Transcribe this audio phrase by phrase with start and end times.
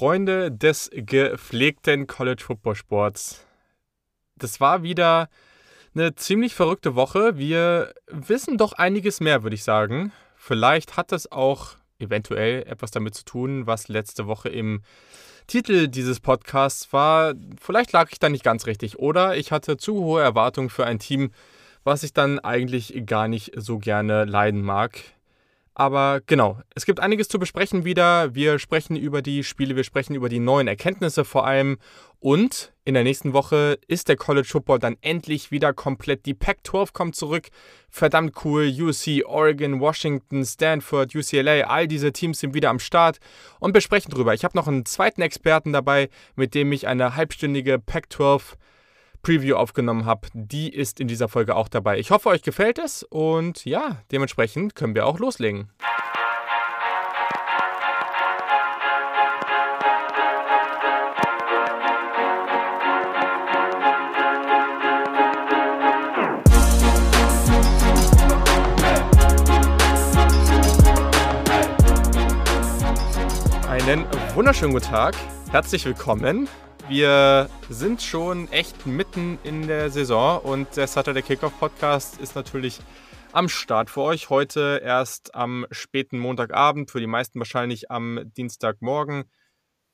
[0.00, 3.44] Freunde des gepflegten College Football Sports.
[4.34, 5.28] Das war wieder
[5.94, 7.36] eine ziemlich verrückte Woche.
[7.36, 10.10] Wir wissen doch einiges mehr, würde ich sagen.
[10.36, 14.80] Vielleicht hat es auch eventuell etwas damit zu tun, was letzte Woche im
[15.46, 17.34] Titel dieses Podcasts war.
[17.60, 20.98] Vielleicht lag ich da nicht ganz richtig oder ich hatte zu hohe Erwartungen für ein
[20.98, 21.30] Team,
[21.84, 24.98] was ich dann eigentlich gar nicht so gerne leiden mag.
[25.80, 28.34] Aber genau, es gibt einiges zu besprechen wieder.
[28.34, 31.78] Wir sprechen über die Spiele, wir sprechen über die neuen Erkenntnisse vor allem.
[32.18, 36.26] Und in der nächsten Woche ist der College Football dann endlich wieder komplett.
[36.26, 37.48] Die Pac-12 kommt zurück.
[37.88, 38.70] Verdammt cool.
[38.70, 43.18] UC, Oregon, Washington, Stanford, UCLA, all diese Teams sind wieder am Start
[43.58, 44.34] und besprechen drüber.
[44.34, 48.42] Ich habe noch einen zweiten Experten dabei, mit dem ich eine halbstündige Pac-12
[49.22, 51.98] Preview aufgenommen habe, die ist in dieser Folge auch dabei.
[51.98, 55.68] Ich hoffe, euch gefällt es und ja, dementsprechend können wir auch loslegen.
[73.68, 75.16] Einen wunderschönen guten Tag.
[75.50, 76.48] Herzlich willkommen
[76.90, 82.80] wir sind schon echt mitten in der Saison und der Saturday Kickoff Podcast ist natürlich
[83.30, 84.28] am Start für euch.
[84.28, 89.30] Heute erst am späten Montagabend, für die meisten wahrscheinlich am Dienstagmorgen.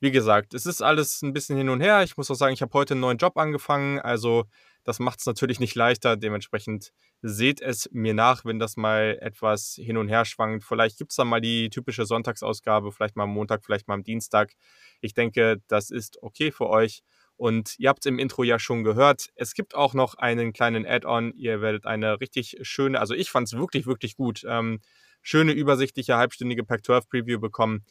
[0.00, 2.02] Wie gesagt, es ist alles ein bisschen hin und her.
[2.02, 4.00] Ich muss auch sagen, ich habe heute einen neuen Job angefangen.
[4.00, 4.46] Also
[4.86, 6.16] das macht es natürlich nicht leichter.
[6.16, 10.62] Dementsprechend seht es mir nach, wenn das mal etwas hin und her schwankt.
[10.62, 14.04] Vielleicht gibt es dann mal die typische Sonntagsausgabe, vielleicht mal am Montag, vielleicht mal am
[14.04, 14.52] Dienstag.
[15.00, 17.02] Ich denke, das ist okay für euch.
[17.36, 19.30] Und ihr habt es im Intro ja schon gehört.
[19.34, 21.32] Es gibt auch noch einen kleinen Add-on.
[21.34, 24.78] Ihr werdet eine richtig schöne, also ich fand es wirklich, wirklich gut, ähm,
[25.20, 27.84] schöne, übersichtliche, halbstündige Pac-12-Preview bekommen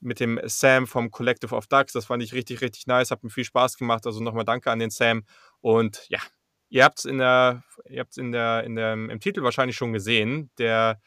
[0.00, 1.92] mit dem Sam vom Collective of Ducks.
[1.92, 3.10] Das fand ich richtig, richtig nice.
[3.10, 4.06] Hat mir viel Spaß gemacht.
[4.06, 5.24] Also nochmal danke an den Sam.
[5.60, 6.20] Und ja,
[6.68, 9.92] ihr habt es in der, ihr habt's in der, in der, im Titel wahrscheinlich schon
[9.92, 10.50] gesehen.
[10.58, 11.00] Der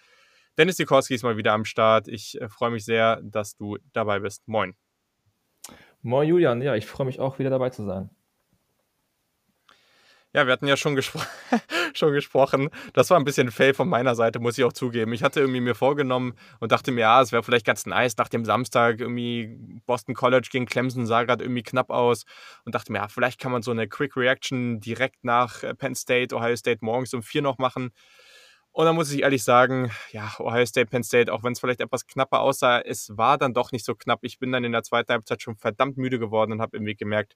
[0.57, 2.07] Dennis Sikorski ist mal wieder am Start.
[2.07, 4.47] Ich äh, freue mich sehr, dass du dabei bist.
[4.47, 4.75] Moin.
[6.01, 8.09] Moin Julian, ja, ich freue mich auch wieder dabei zu sein.
[10.35, 11.19] Ja, wir hatten ja schon, gespro
[11.95, 12.69] schon gesprochen.
[12.93, 15.11] Das war ein bisschen Fail von meiner Seite, muss ich auch zugeben.
[15.11, 18.29] Ich hatte irgendwie mir vorgenommen und dachte mir, ja, es wäre vielleicht ganz nice nach
[18.29, 19.57] dem Samstag irgendwie
[19.87, 22.25] Boston College gegen Clemson sah gerade irgendwie knapp aus
[22.63, 25.95] und dachte mir, ja, vielleicht kann man so eine Quick Reaction direkt nach äh, Penn
[25.95, 27.89] State, Ohio State morgens um vier noch machen.
[28.71, 31.81] Und dann muss ich ehrlich sagen, ja, Ohio State, Penn State, auch wenn es vielleicht
[31.81, 34.19] etwas knapper aussah, es war dann doch nicht so knapp.
[34.21, 37.35] Ich bin dann in der zweiten Halbzeit schon verdammt müde geworden und habe irgendwie gemerkt,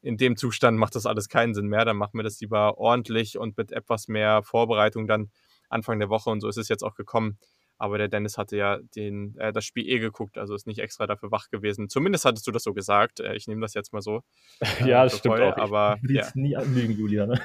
[0.00, 1.84] in dem Zustand macht das alles keinen Sinn mehr.
[1.84, 5.30] Dann machen wir das lieber ordentlich und mit etwas mehr Vorbereitung dann
[5.68, 6.30] Anfang der Woche.
[6.30, 7.38] Und so ist es jetzt auch gekommen.
[7.78, 11.08] Aber der Dennis hatte ja den, äh, das Spiel eh geguckt, also ist nicht extra
[11.08, 11.88] dafür wach gewesen.
[11.88, 13.18] Zumindest hattest du das so gesagt.
[13.18, 14.22] Äh, ich nehme das jetzt mal so.
[14.86, 15.56] ja, das stimmt voll, auch.
[15.56, 16.28] Aber ich ja.
[16.34, 17.26] nie anlügen, Julia.
[17.26, 17.40] Ne?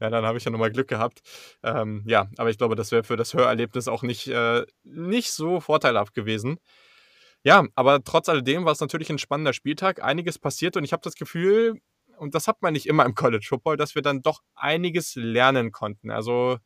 [0.00, 1.20] ja, dann habe ich ja nochmal Glück gehabt.
[1.62, 5.60] Ähm, ja, aber ich glaube, das wäre für das Hörerlebnis auch nicht, äh, nicht so
[5.60, 6.58] vorteilhaft gewesen.
[7.44, 10.02] Ja, aber trotz alledem war es natürlich ein spannender Spieltag.
[10.02, 11.80] Einiges passiert und ich habe das Gefühl,
[12.18, 15.70] und das hat man nicht immer im College Football, dass wir dann doch einiges lernen
[15.70, 16.10] konnten.
[16.10, 16.58] Also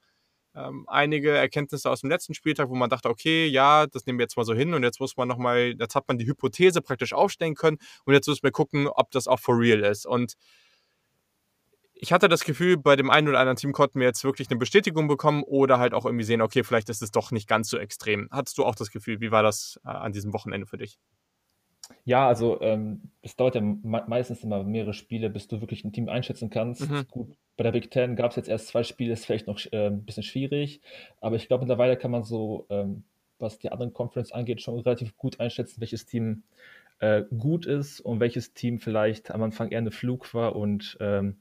[0.54, 4.24] ähm, einige Erkenntnisse aus dem letzten Spieltag, wo man dachte, okay, ja, das nehmen wir
[4.24, 7.12] jetzt mal so hin und jetzt muss man nochmal, jetzt hat man die Hypothese praktisch
[7.12, 10.06] aufstellen können und jetzt müssen wir gucken, ob das auch for real ist.
[10.06, 10.34] Und
[12.02, 14.58] ich hatte das Gefühl, bei dem einen oder anderen Team konnten wir jetzt wirklich eine
[14.58, 17.78] Bestätigung bekommen oder halt auch irgendwie sehen, okay, vielleicht ist es doch nicht ganz so
[17.78, 18.28] extrem.
[18.32, 20.98] Hattest du auch das Gefühl, wie war das äh, an diesem Wochenende für dich?
[22.04, 26.08] Ja, also ähm, es dauert ja meistens immer mehrere Spiele, bis du wirklich ein Team
[26.08, 26.90] einschätzen kannst.
[26.90, 27.06] Mhm.
[27.08, 29.86] Gut, bei der Big Ten gab es jetzt erst zwei Spiele, ist vielleicht noch äh,
[29.86, 30.80] ein bisschen schwierig,
[31.20, 33.04] aber ich glaube, mittlerweile kann man so, ähm,
[33.38, 36.42] was die anderen Conference angeht, schon relativ gut einschätzen, welches Team
[36.98, 41.36] äh, gut ist und welches Team vielleicht am Anfang eher eine Flug war und ähm,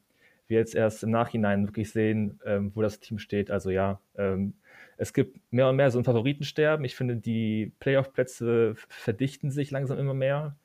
[0.52, 3.50] wir jetzt erst im Nachhinein wirklich sehen, ähm, wo das Team steht.
[3.50, 4.54] Also ja, ähm,
[4.98, 6.86] es gibt mehr und mehr so ein Favoritensterben.
[6.86, 10.56] Ich finde, die Playoff-Plätze verdichten sich langsam immer mehr,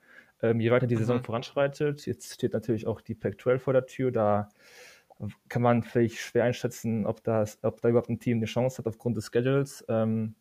[0.42, 1.24] ähm, je weiter die Saison mhm.
[1.24, 2.04] voranschreitet.
[2.04, 4.12] Jetzt steht natürlich auch die Pac-12 vor der Tür.
[4.12, 4.50] Da
[5.48, 8.86] kann man vielleicht schwer einschätzen, ob, das, ob da überhaupt ein Team eine Chance hat
[8.86, 9.82] aufgrund des Schedules.
[9.88, 10.34] Ähm,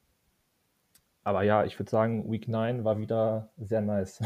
[1.23, 4.21] aber ja, ich würde sagen, Week 9 war wieder sehr nice.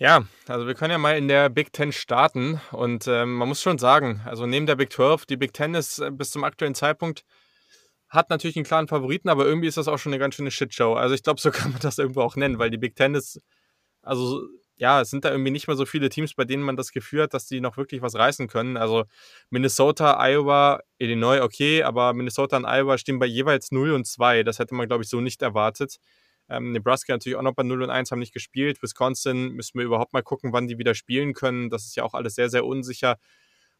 [0.00, 3.60] Ja, also wir können ja mal in der Big Ten starten und ähm, man muss
[3.60, 6.74] schon sagen, also neben der Big 12, die Big Ten ist äh, bis zum aktuellen
[6.74, 7.22] Zeitpunkt,
[8.08, 10.94] hat natürlich einen klaren Favoriten, aber irgendwie ist das auch schon eine ganz schöne Shitshow.
[10.94, 13.42] Also ich glaube, so kann man das irgendwo auch nennen, weil die Big Ten ist,
[14.00, 14.40] also
[14.76, 17.24] ja, es sind da irgendwie nicht mehr so viele Teams, bei denen man das Gefühl
[17.24, 18.78] hat, dass die noch wirklich was reißen können.
[18.78, 19.04] Also
[19.50, 24.44] Minnesota, Iowa, Illinois, okay, aber Minnesota und Iowa stehen bei jeweils 0 und 2.
[24.44, 25.98] Das hätte man, glaube ich, so nicht erwartet.
[26.50, 28.82] Ähm, Nebraska natürlich auch noch bei 0 und 1 haben nicht gespielt.
[28.82, 31.70] Wisconsin müssen wir überhaupt mal gucken, wann die wieder spielen können.
[31.70, 33.16] Das ist ja auch alles sehr, sehr unsicher.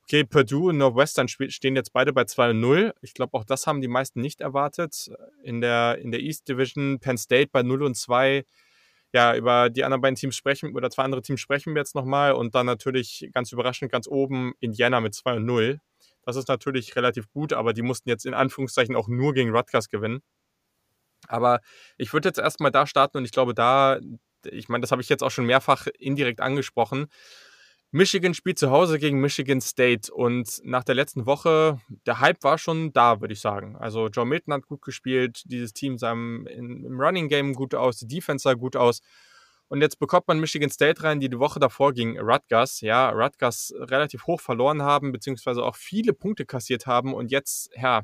[0.05, 2.95] Okay, Purdue und Northwestern stehen jetzt beide bei 2 und 0.
[3.03, 5.11] Ich glaube, auch das haben die meisten nicht erwartet.
[5.43, 8.45] In der, in der East Division Penn State bei 0 und 2
[9.13, 12.33] ja, über die anderen beiden Teams sprechen, oder zwei andere Teams sprechen wir jetzt nochmal
[12.33, 15.81] und dann natürlich ganz überraschend ganz oben Indiana mit 2 und 0.
[16.25, 19.89] Das ist natürlich relativ gut, aber die mussten jetzt in Anführungszeichen auch nur gegen Rutgers
[19.89, 20.23] gewinnen.
[21.31, 21.61] Aber
[21.97, 23.99] ich würde jetzt erstmal da starten und ich glaube, da,
[24.45, 27.07] ich meine, das habe ich jetzt auch schon mehrfach indirekt angesprochen.
[27.93, 32.57] Michigan spielt zu Hause gegen Michigan State und nach der letzten Woche, der Hype war
[32.57, 33.77] schon da, würde ich sagen.
[33.77, 37.97] Also Joe Milton hat gut gespielt, dieses Team sah im, im Running Game gut aus,
[37.97, 39.01] die Defense sah gut aus.
[39.67, 43.73] Und jetzt bekommt man Michigan State rein, die die Woche davor gegen Rutgers, ja, Rutgers
[43.77, 48.03] relativ hoch verloren haben, beziehungsweise auch viele Punkte kassiert haben und jetzt, ja,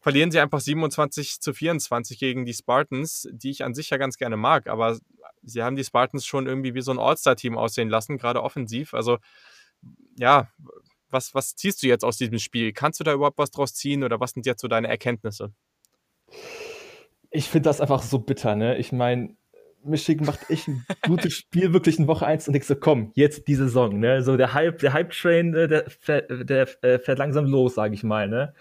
[0.00, 4.16] verlieren sie einfach 27 zu 24 gegen die Spartans, die ich an sich ja ganz
[4.16, 4.98] gerne mag, aber
[5.42, 8.94] sie haben die Spartans schon irgendwie wie so ein All-Star-Team aussehen lassen, gerade offensiv.
[8.94, 9.18] Also
[10.18, 10.48] ja,
[11.10, 12.72] was, was ziehst du jetzt aus diesem Spiel?
[12.72, 15.52] Kannst du da überhaupt was draus ziehen oder was sind jetzt so deine Erkenntnisse?
[17.30, 18.76] Ich finde das einfach so bitter, ne?
[18.78, 19.36] Ich meine,
[19.82, 23.48] Michigan macht echt ein gutes Spiel, wirklich in Woche 1 und ich so, komm, jetzt
[23.48, 24.22] die Saison, ne?
[24.22, 28.02] So der Hype, der Hype-Train, äh, der, der, der, äh, fährt langsam los, sage ich
[28.02, 28.54] mal, ne?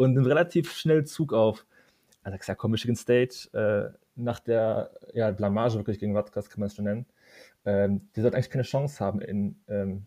[0.00, 1.66] Und nimmt relativ schnell Zug auf.
[2.22, 6.68] Also sag, komm, Michigan State, äh, nach der ja, Blamage wirklich gegen Rutgers, kann man
[6.68, 7.06] es schon nennen,
[7.66, 10.06] ähm, die sollten eigentlich keine Chance haben in, ähm,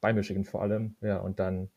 [0.00, 0.96] bei Michigan vor allem.
[1.00, 1.70] Ja, und dann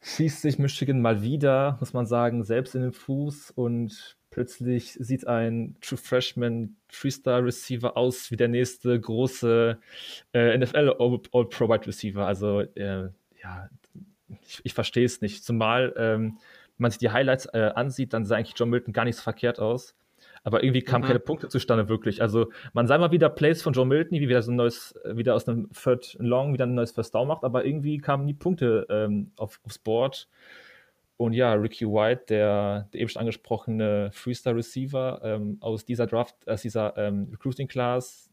[0.00, 5.28] schießt sich Michigan mal wieder, muss man sagen, selbst in den Fuß und plötzlich sieht
[5.28, 9.78] ein True Freshman Three-Star Receiver aus wie der nächste große
[10.32, 12.26] äh, NFL All-Pro Wide Receiver.
[12.26, 13.10] Also äh,
[13.40, 13.68] ja,
[14.46, 15.44] ich, ich verstehe es nicht.
[15.44, 16.38] Zumal ähm,
[16.78, 19.58] man sich die Highlights äh, ansieht, dann sah eigentlich John Milton gar nicht so verkehrt
[19.58, 19.94] aus
[20.44, 21.08] aber irgendwie kamen mhm.
[21.08, 22.20] keine Punkte zustande wirklich.
[22.20, 25.34] Also man sah mal wieder Plays von Joe Milton, wie wieder so ein neues, wieder
[25.34, 28.86] aus einem Third Long wieder ein neues First Down macht, aber irgendwie kamen nie Punkte
[28.90, 30.28] ähm, auf, aufs Board.
[31.16, 36.34] Und ja, Ricky White, der, der eben schon angesprochene Freestar Receiver ähm, aus dieser Draft,
[36.48, 38.28] aus dieser ähm, Recruiting Class,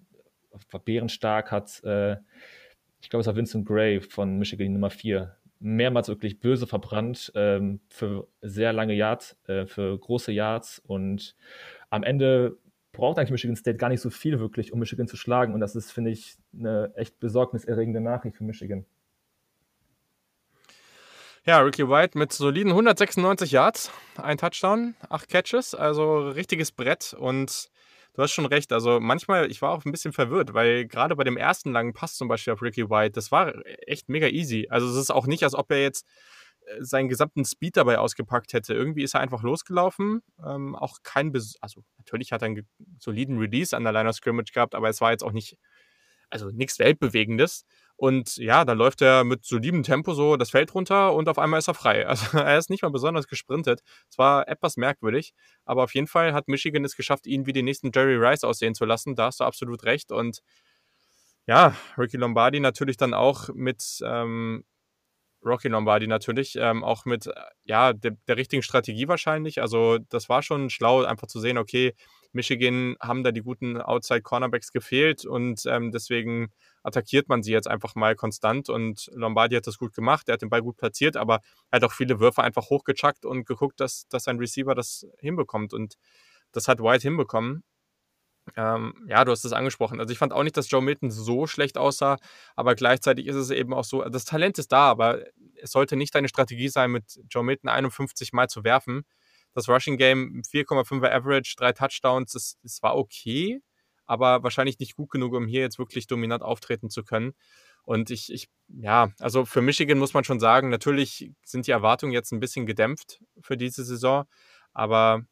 [0.72, 2.14] war bärenstark, hat, äh,
[3.02, 7.82] ich glaube, es war Vincent Gray von Michigan Nummer 4, mehrmals wirklich böse verbrannt ähm,
[7.90, 11.36] für sehr lange Yards, äh, für große Yards und
[11.90, 12.58] am Ende
[12.92, 15.54] braucht eigentlich Michigan State gar nicht so viel wirklich, um Michigan zu schlagen.
[15.54, 18.86] Und das ist, finde ich, eine echt besorgniserregende Nachricht für Michigan.
[21.46, 27.72] Ja, Ricky White mit soliden 196 Yards, ein Touchdown, acht Catches, also richtiges Brett und
[28.20, 28.74] du hast schon recht.
[28.74, 32.16] Also manchmal, ich war auch ein bisschen verwirrt, weil gerade bei dem ersten langen Pass
[32.16, 33.54] zum Beispiel auf Ricky White, das war
[33.88, 34.68] echt mega easy.
[34.70, 36.06] Also es ist auch nicht, als ob er jetzt
[36.82, 38.74] seinen gesamten Speed dabei ausgepackt hätte.
[38.74, 40.22] Irgendwie ist er einfach losgelaufen.
[40.46, 42.68] Ähm, auch kein, Bes also natürlich hat er einen
[43.00, 45.58] soliden Release an der Line of Scrimmage gehabt, aber es war jetzt auch nicht,
[46.30, 47.66] also nichts Weltbewegendes.
[48.00, 51.60] Und ja, dann läuft er mit solidem Tempo so das Feld runter und auf einmal
[51.60, 52.06] ist er frei.
[52.08, 53.82] Also er ist nicht mal besonders gesprintet.
[54.10, 55.34] Es war etwas merkwürdig,
[55.66, 58.74] aber auf jeden Fall hat Michigan es geschafft, ihn wie den nächsten Jerry Rice aussehen
[58.74, 59.16] zu lassen.
[59.16, 60.14] Da hast du absolut recht.
[60.14, 60.40] Und
[61.46, 64.64] ja, Ricky Lombardi natürlich dann auch mit ähm,
[65.44, 67.34] Rocky Lombardi natürlich, ähm, auch mit äh,
[67.66, 69.62] ja, der, der, richtigen Strategie wahrscheinlich.
[69.62, 71.96] Also das war schon schlau, einfach zu sehen, okay,
[72.32, 76.52] Michigan haben da die guten Outside-Cornerbacks gefehlt und ähm, deswegen
[76.84, 80.42] attackiert man sie jetzt einfach mal konstant und Lombardi hat das gut gemacht, er hat
[80.42, 84.08] den Ball gut platziert, aber er hat auch viele Würfe einfach hochgechuckt und geguckt, dass,
[84.10, 85.96] dass sein Receiver das hinbekommt und
[86.52, 87.64] das hat White hinbekommen
[88.56, 90.00] ähm, ja, du hast es angesprochen.
[90.00, 92.18] Also ich fand auch nicht, dass Joe Milton so schlecht aussah,
[92.56, 95.20] aber gleichzeitig ist es eben auch so, das Talent ist da, aber
[95.62, 99.04] es sollte nicht deine Strategie sein, mit Joe Milton 51 Mal zu werfen.
[99.60, 103.62] Das Rushing Game 4,5er Average, drei Touchdowns, das, das war okay,
[104.06, 107.34] aber wahrscheinlich nicht gut genug, um hier jetzt wirklich dominant auftreten zu können.
[107.84, 112.14] Und ich, ich, ja, also für Michigan muss man schon sagen, natürlich sind die Erwartungen
[112.14, 114.26] jetzt ein bisschen gedämpft für diese Saison,
[114.74, 115.26] aber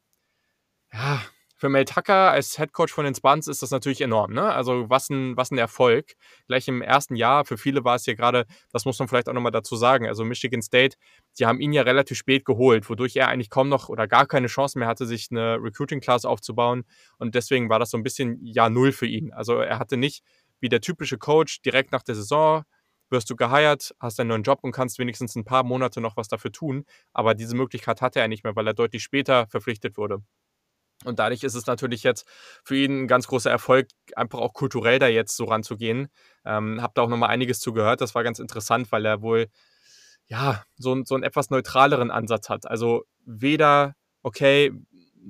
[0.91, 1.21] ja,
[1.57, 4.31] für Mel Tucker als Headcoach von den Spans ist das natürlich enorm.
[4.31, 4.43] Ne?
[4.43, 6.13] Also was ein, was ein Erfolg.
[6.47, 9.33] Gleich im ersten Jahr, für viele war es ja gerade, das muss man vielleicht auch
[9.33, 10.97] nochmal dazu sagen, also Michigan State,
[11.39, 14.47] die haben ihn ja relativ spät geholt, wodurch er eigentlich kaum noch oder gar keine
[14.47, 16.85] Chance mehr hatte, sich eine Recruiting-Class aufzubauen.
[17.17, 19.33] Und deswegen war das so ein bisschen Jahr Null für ihn.
[19.33, 20.23] Also er hatte nicht
[20.59, 22.63] wie der typische Coach direkt nach der Saison
[23.09, 26.27] wirst du geheiert, hast einen neuen Job und kannst wenigstens ein paar Monate noch was
[26.27, 26.85] dafür tun.
[27.13, 30.21] Aber diese Möglichkeit hatte er nicht mehr, weil er deutlich später verpflichtet wurde.
[31.05, 32.27] Und dadurch ist es natürlich jetzt
[32.63, 36.07] für ihn ein ganz großer Erfolg, einfach auch kulturell da jetzt so ranzugehen.
[36.43, 38.01] Ähm, hab da auch nochmal einiges zugehört.
[38.01, 39.47] Das war ganz interessant, weil er wohl
[40.25, 42.65] ja so, so einen etwas neutraleren Ansatz hat.
[42.67, 44.71] Also weder, okay,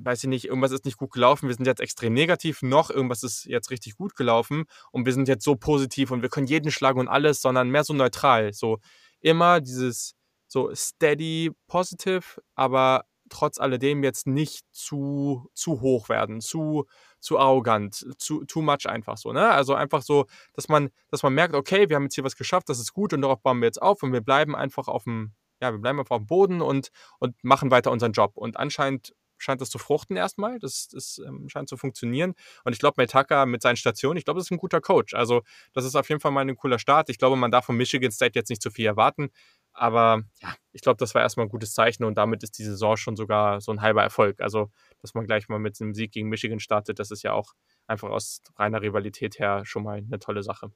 [0.04, 3.24] weiß ich nicht, irgendwas ist nicht gut gelaufen, wir sind jetzt extrem negativ, noch irgendwas
[3.24, 6.72] ist jetzt richtig gut gelaufen und wir sind jetzt so positiv und wir können jeden
[6.72, 8.54] schlagen und alles, sondern mehr so neutral.
[8.54, 8.80] So
[9.20, 10.16] immer dieses
[10.48, 16.86] so steady positive, aber trotz alledem jetzt nicht zu, zu hoch werden, zu,
[17.20, 19.34] zu arrogant, zu too much einfach so.
[19.34, 19.50] Ne?
[19.50, 22.70] Also einfach so, dass man, dass man merkt, okay, wir haben jetzt hier was geschafft,
[22.70, 25.34] das ist gut und darauf bauen wir jetzt auf und wir bleiben einfach auf dem,
[25.62, 28.38] ja, wir bleiben einfach auf dem Boden und, und machen weiter unseren Job.
[28.38, 30.60] Und anscheinend scheint das zu fruchten erstmal.
[30.60, 32.34] Das, das ähm, scheint zu funktionieren.
[32.64, 35.14] Und ich glaube, Metaka mit seinen Stationen, ich glaube, das ist ein guter Coach.
[35.14, 35.42] Also,
[35.74, 37.10] das ist auf jeden Fall mal ein cooler Start.
[37.10, 39.30] Ich glaube, man darf von Michigan State jetzt nicht zu viel erwarten.
[39.78, 42.98] Aber ja, ich glaube, das war erstmal ein gutes Zeichen und damit ist die Saison
[42.98, 44.42] schon sogar so ein halber Erfolg.
[44.42, 47.54] Also, dass man gleich mal mit einem Sieg gegen Michigan startet, das ist ja auch
[47.86, 50.72] einfach aus reiner Rivalität her schon mal eine tolle Sache.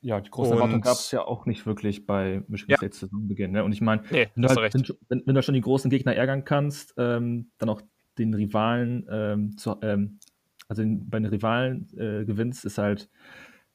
[0.00, 2.76] Ja, die große Erwartung gab es ja auch nicht wirklich bei Michigan ja.
[2.78, 3.50] State Saisonbeginn.
[3.50, 3.64] Ne?
[3.64, 6.94] Und ich meine, nee, wenn, halt, wenn, wenn, du schon die großen Gegner ärgern kannst,
[6.96, 7.82] ähm, dann auch
[8.16, 10.20] den Rivalen, ähm, zu, ähm,
[10.68, 13.10] also den, bei den Rivalen äh, gewinnst, ist halt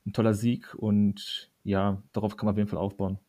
[0.07, 3.19] ein toller Sieg und ja, darauf kann man auf jeden Fall aufbauen.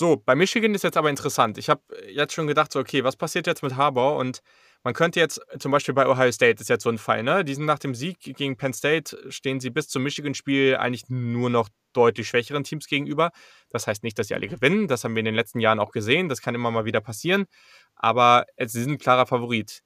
[0.00, 1.58] So, bei Michigan ist jetzt aber interessant.
[1.58, 4.14] Ich habe jetzt schon gedacht, so, okay, was passiert jetzt mit Harbour?
[4.14, 4.42] Und
[4.84, 7.44] man könnte jetzt zum Beispiel bei Ohio State, ist jetzt so ein Fall, ne?
[7.44, 11.50] Die sind nach dem Sieg gegen Penn State, stehen sie bis zum Michigan-Spiel eigentlich nur
[11.50, 13.32] noch deutlich schwächeren Teams gegenüber.
[13.70, 14.86] Das heißt nicht, dass sie alle gewinnen.
[14.86, 16.28] Das haben wir in den letzten Jahren auch gesehen.
[16.28, 17.46] Das kann immer mal wieder passieren.
[17.96, 19.82] Aber sie sind klarer Favorit.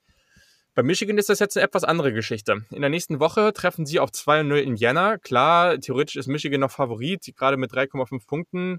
[0.74, 2.66] Bei Michigan ist das jetzt eine etwas andere Geschichte.
[2.70, 5.16] In der nächsten Woche treffen sie auf 2-0 Indiana.
[5.16, 8.78] Klar, theoretisch ist Michigan noch Favorit, gerade mit 3,5 Punkten.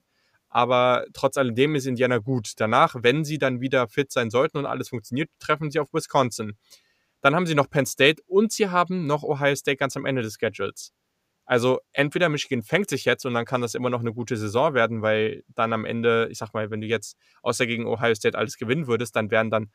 [0.54, 2.52] Aber trotz alledem ist Indiana gut.
[2.58, 6.60] Danach, wenn sie dann wieder fit sein sollten und alles funktioniert, treffen sie auf Wisconsin.
[7.22, 10.22] Dann haben sie noch Penn State und sie haben noch Ohio State ganz am Ende
[10.22, 10.94] des Schedules.
[11.46, 14.76] Also entweder Michigan fängt sich jetzt und dann kann das immer noch eine gute Saison
[14.76, 18.38] werden, weil dann am Ende, ich sag mal, wenn du jetzt außer gegen Ohio State
[18.38, 19.72] alles gewinnen würdest, dann wären dann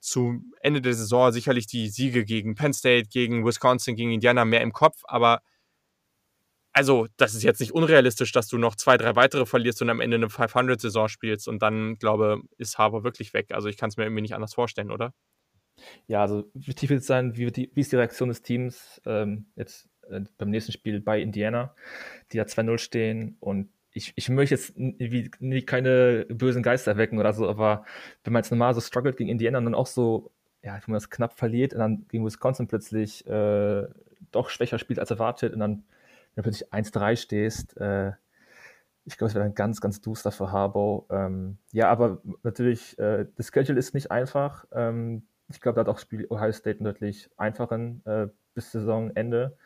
[0.00, 4.62] zu Ende der Saison sicherlich die Siege gegen Penn State, gegen Wisconsin, gegen Indiana mehr
[4.62, 5.42] im Kopf, aber
[6.76, 10.02] also, das ist jetzt nicht unrealistisch, dass du noch zwei, drei weitere verlierst und am
[10.02, 13.46] Ende eine 500-Saison spielst und dann, glaube ist Harbour wirklich weg.
[13.52, 15.14] Also, ich kann es mir irgendwie nicht anders vorstellen, oder?
[16.06, 19.46] Ja, also wichtig wird es sein, wie, die, wie ist die Reaktion des Teams ähm,
[19.56, 21.74] jetzt äh, beim nächsten Spiel bei Indiana,
[22.30, 27.18] die ja 2-0 stehen und ich, ich möchte jetzt wie, wie keine bösen Geister wecken
[27.18, 27.86] oder so, aber
[28.22, 30.30] wenn man jetzt normal so struggelt gegen Indiana und dann auch so,
[30.62, 33.86] ja, wenn man das knapp verliert und dann gegen Wisconsin plötzlich äh,
[34.30, 35.84] doch schwächer spielt als erwartet und dann
[36.36, 38.12] wenn du plötzlich 1-3 stehst, äh,
[39.06, 41.06] ich glaube, es wäre dann ganz, ganz duster für Harbour.
[41.10, 44.66] Ähm, ja, aber natürlich, äh, das Schedule ist nicht einfach.
[44.72, 49.56] Ähm, ich glaube, da hat auch Spiel Ohio State deutlich einfachen äh, bis Saisonende,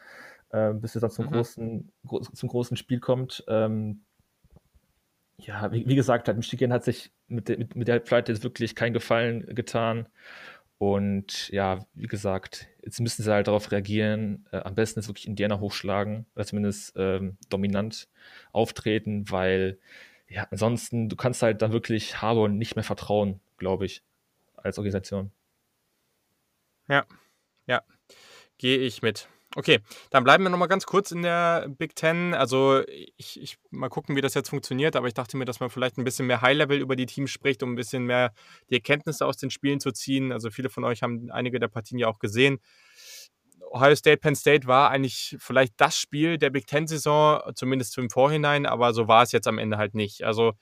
[0.51, 1.31] äh, bis es dann zum, mhm.
[1.31, 3.43] großen, gro zum großen Spiel kommt.
[3.49, 4.03] Ähm,
[5.39, 8.77] ja, wie, wie, gesagt, halt, Michigan hat sich mit, de, mit, mit der Pleite wirklich
[8.77, 10.07] keinen Gefallen getan.
[10.81, 14.47] Und ja, wie gesagt, jetzt müssen sie halt darauf reagieren.
[14.51, 18.09] Äh, am besten ist wirklich Indiana hochschlagen oder zumindest ähm, dominant
[18.51, 19.79] auftreten, weil
[20.27, 24.03] ja, ansonsten, du kannst halt dann wirklich Harbour nicht mehr vertrauen, glaube ich,
[24.57, 25.31] als Organisation.
[26.89, 27.05] Ja,
[27.67, 27.83] ja,
[28.57, 29.29] gehe ich mit.
[29.57, 29.81] Okay,
[30.11, 32.35] dann bleiben wir nochmal ganz kurz in der Big Ten.
[32.35, 32.83] Also
[33.17, 35.99] ich, ich mal gucken, wie das jetzt funktioniert, aber ich dachte mir, dass man vielleicht
[35.99, 38.33] ein bisschen mehr High-Level über die Teams spricht, um ein bisschen mehr
[38.71, 40.31] die Erkenntnisse aus den Spielen zu ziehen.
[40.31, 42.61] Also viele von euch haben einige der Partien ja auch gesehen.
[43.73, 48.67] Ohio State, Penn State war eigentlich vielleicht das Spiel der Big Ten-Saison, zumindest im Vorhinein,
[48.67, 50.23] aber so war es jetzt am Ende halt nicht.
[50.23, 50.53] Also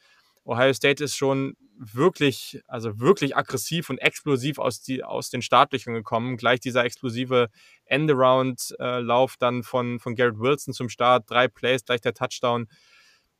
[0.49, 5.93] Ohio State ist schon wirklich, also wirklich aggressiv und explosiv aus, die, aus den Startlöchern
[5.93, 6.39] gekommen.
[6.39, 7.51] Gleich dieser explosive
[7.85, 12.67] Endaround-Lauf dann von, von Garrett Wilson zum Start, drei Plays, gleich der Touchdown.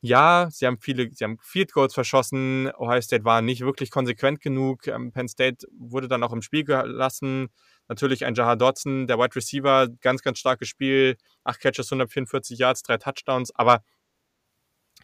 [0.03, 2.71] Ja, sie haben viele, sie haben Field Goals verschossen.
[2.77, 4.87] Ohio State war nicht wirklich konsequent genug.
[4.87, 7.49] Ähm, Penn State wurde dann auch im Spiel gelassen.
[7.89, 11.17] Natürlich ein Jahar Dodson, der Wide Receiver, ganz, ganz starkes Spiel.
[11.43, 13.51] Acht Catches, 144 Yards, drei Touchdowns.
[13.57, 13.83] Aber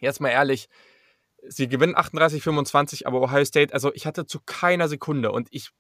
[0.01, 0.69] jetzt mal ehrlich,
[1.49, 5.71] sie gewinnen 38-25, aber Ohio State, also ich hatte zu keiner Sekunde und ich,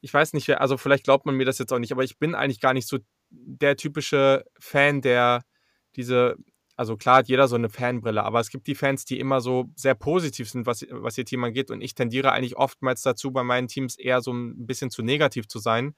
[0.00, 2.34] ich weiß nicht, also vielleicht glaubt man mir das jetzt auch nicht, aber ich bin
[2.34, 2.98] eigentlich gar nicht so
[3.30, 5.44] der typische Fan, der
[5.96, 6.36] diese,
[6.76, 9.66] also klar hat jeder so eine Fanbrille, aber es gibt die Fans, die immer so
[9.76, 13.42] sehr positiv sind, was, was ihr Team angeht und ich tendiere eigentlich oftmals dazu, bei
[13.42, 15.94] meinen Teams eher so ein bisschen zu negativ zu sein.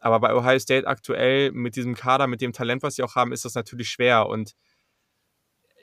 [0.00, 3.32] Aber bei Ohio State aktuell mit diesem Kader, mit dem Talent, was sie auch haben,
[3.32, 4.54] ist das natürlich schwer und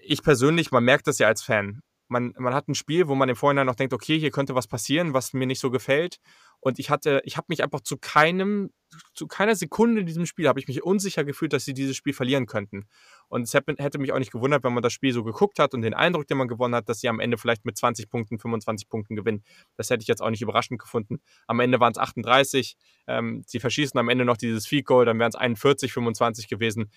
[0.08, 3.30] ich persönlich, man merkt das ja als Fan man, man hat ein Spiel, wo man
[3.30, 6.20] im Vorhinein noch denkt, okay, hier könnte was passieren, was mir nicht so gefällt.
[6.60, 8.72] Und ich hatte, ich habe mich einfach zu keinem,
[9.14, 12.14] zu keiner Sekunde in diesem Spiel habe ich mich unsicher gefühlt, dass sie dieses Spiel
[12.14, 12.88] verlieren könnten.
[13.28, 15.82] Und es hätte mich auch nicht gewundert, wenn man das Spiel so geguckt hat und
[15.82, 18.88] den Eindruck, den man gewonnen hat, dass sie am Ende vielleicht mit 20 Punkten, 25
[18.90, 19.44] Punkten gewinnen.
[19.76, 21.20] Das hätte ich jetzt auch nicht überraschend gefunden.
[21.46, 22.78] Am Ende waren es 38.
[23.08, 26.90] Ähm, sie verschießen am Ende noch dieses Field Goal, dann wären es 41, 25 gewesen.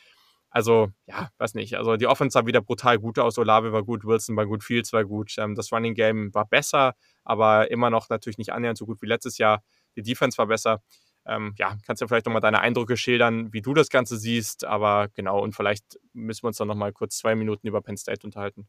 [0.51, 1.77] Also, ja, weiß nicht.
[1.77, 3.39] Also, die Offense sah wieder brutal gut aus.
[3.39, 5.35] Olave war gut, Wilson war gut, Fields war gut.
[5.39, 9.07] Ähm, das Running Game war besser, aber immer noch natürlich nicht annähernd so gut wie
[9.07, 9.63] letztes Jahr.
[9.97, 10.83] Die Defense war besser.
[11.27, 14.65] Ähm, ja, kannst du vielleicht nochmal deine Eindrücke schildern, wie du das Ganze siehst.
[14.65, 18.27] Aber genau, und vielleicht müssen wir uns dann nochmal kurz zwei Minuten über Penn State
[18.27, 18.67] unterhalten.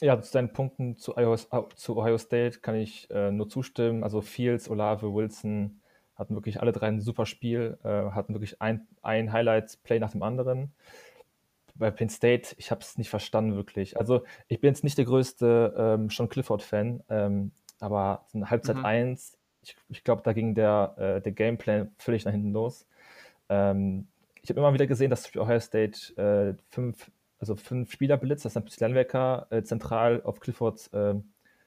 [0.00, 1.36] Ja, zu deinen Punkten zu Ohio,
[1.76, 4.02] zu Ohio State kann ich äh, nur zustimmen.
[4.02, 5.80] Also Fields, Olave, Wilson,
[6.16, 10.22] hatten wirklich alle drei ein super Spiel, äh, hatten wirklich ein, ein Highlight-Play nach dem
[10.22, 10.72] anderen.
[11.74, 13.98] Bei Penn State, ich habe es nicht verstanden wirklich.
[13.98, 18.84] Also ich bin jetzt nicht der größte ähm, Sean Clifford-Fan, ähm, aber in Halbzeit mhm.
[18.84, 22.86] 1, ich, ich glaube, da ging der, äh, der Gameplan völlig nach hinten los.
[23.48, 24.06] Ähm,
[24.42, 28.56] ich habe immer wieder gesehen, dass Ohio State äh, fünf, also fünf Spieler blitzt, dass
[28.56, 31.14] ein Linebacker äh, zentral auf Clifford äh,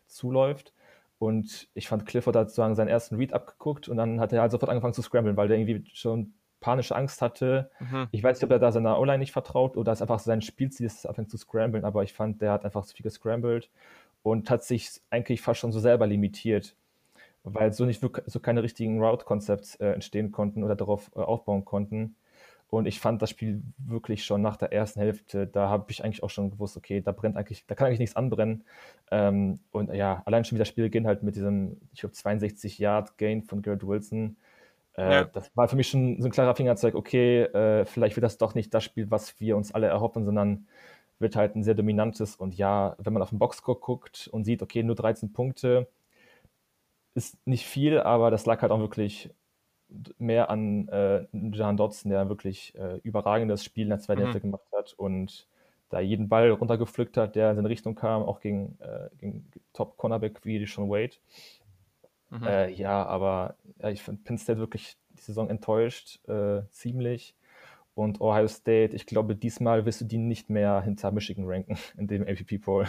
[0.06, 0.74] zuläuft.
[1.20, 4.52] Und ich fand, Clifford hat sozusagen seinen ersten Read abgeguckt und dann hat er halt
[4.52, 7.70] sofort angefangen zu scramblen, weil der irgendwie schon panische Angst hatte.
[7.80, 8.08] Mhm.
[8.12, 10.86] Ich weiß nicht, ob er da seiner O-Line nicht vertraut oder es einfach sein Spielziel
[10.86, 13.70] ist, anfängt zu scramblen, aber ich fand, der hat einfach zu viel gescrambled
[14.24, 16.76] und hat sich eigentlich fast schon so selber limitiert,
[17.44, 22.16] weil so nicht so keine richtigen Route-Concepts äh, entstehen konnten oder darauf äh, aufbauen konnten.
[22.70, 26.22] Und ich fand das Spiel wirklich schon nach der ersten Hälfte, da habe ich eigentlich
[26.22, 28.66] auch schon gewusst, okay, da brennt eigentlich, da kann eigentlich nichts anbrennen.
[29.10, 32.78] Ähm, und ja, allein schon wie das Spiel beginnt halt mit diesem, ich glaube, 62
[32.78, 34.36] Yard Gain von Garrett Wilson.
[34.98, 35.24] Äh, ja.
[35.26, 38.54] Das war für mich schon so ein klarer Fingerzeig, okay, äh, vielleicht wird das doch
[38.54, 40.68] nicht das Spiel, was wir uns alle erhoffen, sondern
[41.20, 42.36] wird halt ein sehr dominantes.
[42.36, 45.88] Und ja, wenn man auf den Boxscore guckt und sieht, okay, nur 13 Punkte,
[47.16, 49.32] ist nicht viel, aber das lag halt auch wirklich
[50.18, 54.26] mehr an äh, Jan Dodson, der wirklich äh, überragendes Spiel in der zweiten mhm.
[54.26, 55.48] Hälfte gemacht hat und
[55.90, 60.44] da jeden Ball runtergepflückt hat, der in seine Richtung kam, auch gegen, äh, gegen Top-Cornerback
[60.44, 61.16] wie Sean Wade.
[62.30, 62.44] Mhm.
[62.44, 67.36] Äh, ja, aber ja, ich finde Penn State wirklich die Saison enttäuscht, äh, ziemlich.
[67.96, 72.08] Und Ohio State, ich glaube, diesmal wirst du die nicht mehr hinter Michigan ranken in
[72.08, 72.86] dem APP-Poll.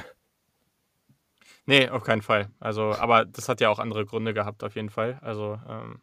[1.66, 2.48] Nee, auf keinen Fall.
[2.60, 5.18] Also, aber das hat ja auch andere Gründe gehabt, auf jeden Fall.
[5.22, 6.00] Also, ähm,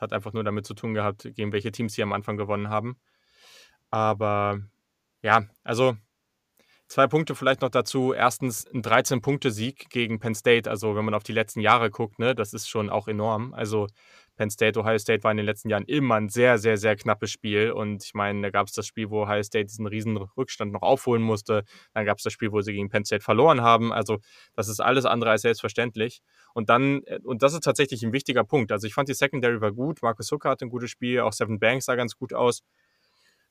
[0.00, 2.96] hat einfach nur damit zu tun gehabt, gegen welche Teams sie am Anfang gewonnen haben.
[3.90, 4.60] Aber
[5.22, 5.96] ja, also
[6.88, 8.12] zwei Punkte vielleicht noch dazu.
[8.12, 10.68] Erstens ein 13-Punkte-Sieg gegen Penn State.
[10.70, 13.54] Also wenn man auf die letzten Jahre guckt, ne, das ist schon auch enorm.
[13.54, 13.86] Also
[14.40, 17.30] Penn State, Ohio State war in den letzten Jahren immer ein sehr, sehr, sehr knappes
[17.30, 17.72] Spiel.
[17.72, 20.80] Und ich meine, da gab es das Spiel, wo Ohio State diesen riesen Rückstand noch
[20.80, 21.64] aufholen musste.
[21.92, 23.92] Dann gab es das Spiel, wo sie gegen Penn State verloren haben.
[23.92, 24.16] Also
[24.56, 26.22] das ist alles andere als selbstverständlich.
[26.54, 28.72] Und dann, äh, und das ist tatsächlich ein wichtiger Punkt.
[28.72, 30.00] Also ich fand die Secondary war gut.
[30.00, 31.20] Marcus Hooker hatte ein gutes Spiel.
[31.20, 32.62] Auch Seven Banks sah ganz gut aus.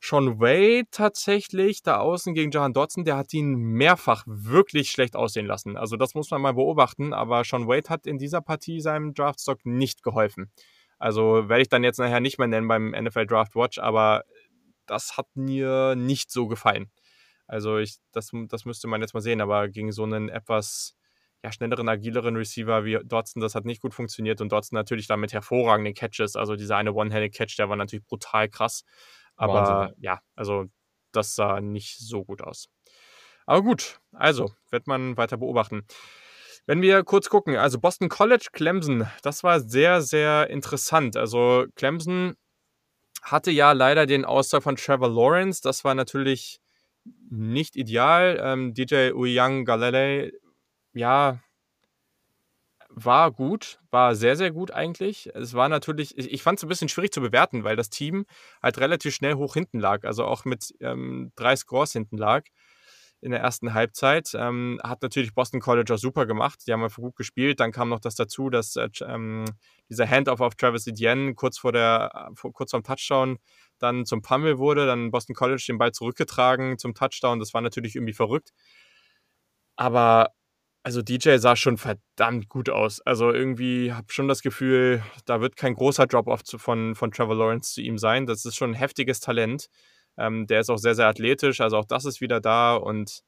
[0.02, 5.46] Sean Wade tatsächlich da außen gegen Jahan Dodson, der hat ihn mehrfach wirklich schlecht aussehen
[5.46, 5.76] lassen.
[5.76, 9.66] Also das muss man mal beobachten, aber Sean Wade hat in dieser Partie seinem Draftstock
[9.66, 10.52] nicht geholfen.
[11.00, 14.24] Also werde ich dann jetzt nachher nicht mehr nennen beim NFL Draft Watch, aber
[14.86, 16.92] das hat mir nicht so gefallen.
[17.48, 20.96] Also ich, das, das müsste man jetzt mal sehen, aber gegen so einen etwas
[21.44, 25.34] ja, schnelleren, agileren Receiver wie Dotson, das hat nicht gut funktioniert und Dotson natürlich damit
[25.34, 26.36] hervorragenden Catches.
[26.36, 28.84] Also dieser eine One-Handed-Catch, der war natürlich brutal krass.
[29.36, 29.96] Aber Wahnsinn.
[30.02, 30.66] ja, also
[31.12, 32.70] das sah nicht so gut aus.
[33.46, 35.88] Aber gut, also wird man weiter beobachten.
[36.70, 41.18] Wenn wir kurz gucken, also Boston College, Clemson, das war sehr, sehr interessant.
[41.18, 42.36] Also Clemson
[43.24, 45.62] hatte ja leider den Ausfall von Trevor Lawrence.
[45.64, 46.62] Das war natürlich
[47.32, 48.40] nicht ideal.
[48.40, 50.32] Ähm, DJ Uyang Galele,
[50.94, 51.40] ja,
[52.90, 55.32] war gut, war sehr, sehr gut eigentlich.
[55.34, 58.28] Es war natürlich, ich, ich fand es ein bisschen schwierig zu bewerten, weil das Team
[58.62, 62.44] halt relativ schnell hoch hinten lag, also auch mit ähm, drei Scores hinten lag
[63.22, 64.32] in der ersten Halbzeit.
[64.34, 66.62] Ähm, hat natürlich Boston College auch super gemacht.
[66.66, 67.60] Die haben einfach gut gespielt.
[67.60, 69.46] Dann kam noch das dazu, dass äh, ähm,
[69.90, 73.38] dieser Handoff auf Travis Etienne kurz vor der, vor, kurz vorm Touchdown
[73.78, 74.86] dann zum Pummel wurde.
[74.86, 77.40] Dann Boston College den Ball zurückgetragen zum Touchdown.
[77.40, 78.52] Das war natürlich irgendwie verrückt.
[79.76, 80.34] Aber
[80.84, 83.02] also DJ sah schon verdammt gut aus.
[83.02, 87.74] Also irgendwie habe schon das Gefühl, da wird kein großer Drop-off von, von Trevor Lawrence
[87.74, 88.26] zu ihm sein.
[88.26, 89.70] Das ist schon ein heftiges Talent.
[90.20, 93.22] Ähm, der ist auch sehr, sehr athletisch, also auch das ist wieder da und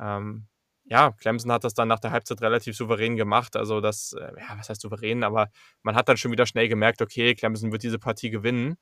[0.00, 0.46] ähm,
[0.90, 3.56] ja, Clemson hat das dann nach der Halbzeit relativ souverän gemacht.
[3.56, 5.48] Also das, äh, ja, was heißt souverän, aber
[5.82, 8.76] man hat dann schon wieder schnell gemerkt, okay, Clemson wird diese Partie gewinnen.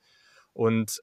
[0.52, 1.00] Und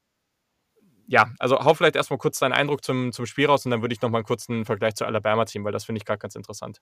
[1.06, 3.92] ja, also hau vielleicht erstmal kurz deinen Eindruck zum, zum Spiel raus und dann würde
[3.92, 6.80] ich nochmal einen kurzen Vergleich zu Alabama ziehen, weil das finde ich gerade ganz interessant.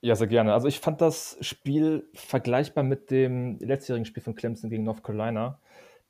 [0.00, 0.52] Ja, sehr gerne.
[0.52, 5.60] Also ich fand das Spiel vergleichbar mit dem letztjährigen Spiel von Clemson gegen North Carolina.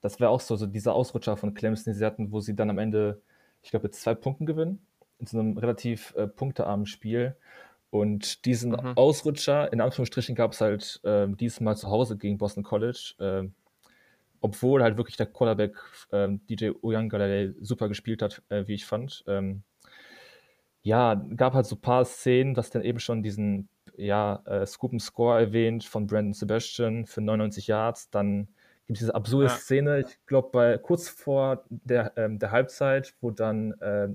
[0.01, 2.71] Das wäre auch so, so dieser Ausrutscher von Clemson, die sie hatten, wo sie dann
[2.71, 3.21] am Ende,
[3.63, 4.85] ich glaube, mit zwei Punkten gewinnen.
[5.19, 7.37] In so einem relativ äh, punktearmen Spiel.
[7.91, 8.97] Und diesen mhm.
[8.97, 13.15] Ausrutscher, in Anführungsstrichen, gab es halt äh, diesmal zu Hause gegen Boston College.
[13.19, 13.49] Äh,
[14.41, 15.77] obwohl halt wirklich der Quarterback
[16.13, 19.25] äh, DJ Uyangalele super gespielt hat, äh, wie ich fand.
[19.27, 19.63] Ähm,
[20.83, 24.93] ja, gab halt so ein paar Szenen, dass dann eben schon diesen ja, äh, Scoop
[24.93, 28.11] and Score erwähnt von Brandon Sebastian für 99 Yards.
[28.11, 28.49] Dann
[28.88, 29.55] gibt es diese absurde ja.
[29.55, 34.09] Szene, ich glaube, kurz vor der, ähm, der Halbzeit, wo dann äh,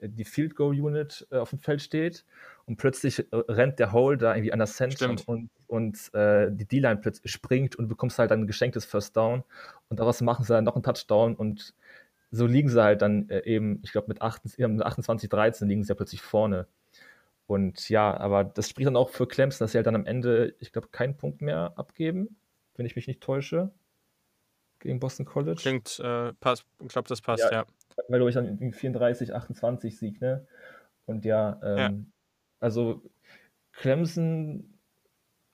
[0.00, 2.24] die Field Goal Unit äh, auf dem Feld steht
[2.66, 6.66] und plötzlich äh, rennt der Hole da irgendwie an der Center und, und äh, die
[6.66, 9.44] D-Line plötzlich springt und bekommst halt dann ein geschenktes First Down
[9.88, 11.74] und daraus machen sie dann noch einen Touchdown und
[12.32, 15.94] so liegen sie halt dann äh, eben, ich glaube mit, 28, 13 liegen sie ja
[15.94, 16.66] plötzlich vorne.
[17.46, 20.56] Und ja, aber das spricht dann auch für Clemson, dass sie halt dann am Ende,
[20.58, 22.36] ich glaube, keinen Punkt mehr abgeben,
[22.74, 23.70] wenn ich mich nicht täusche,
[24.86, 25.60] gegen Boston College.
[25.60, 27.52] Klingt, äh, passt, ich glaube, das passt, ja.
[27.52, 27.66] ja.
[28.08, 30.46] Weil, glaube ich, dann 34, 28 Sieg, ne?
[31.06, 31.92] Und ja, ähm, ja.
[32.60, 33.02] also
[33.72, 34.78] Clemson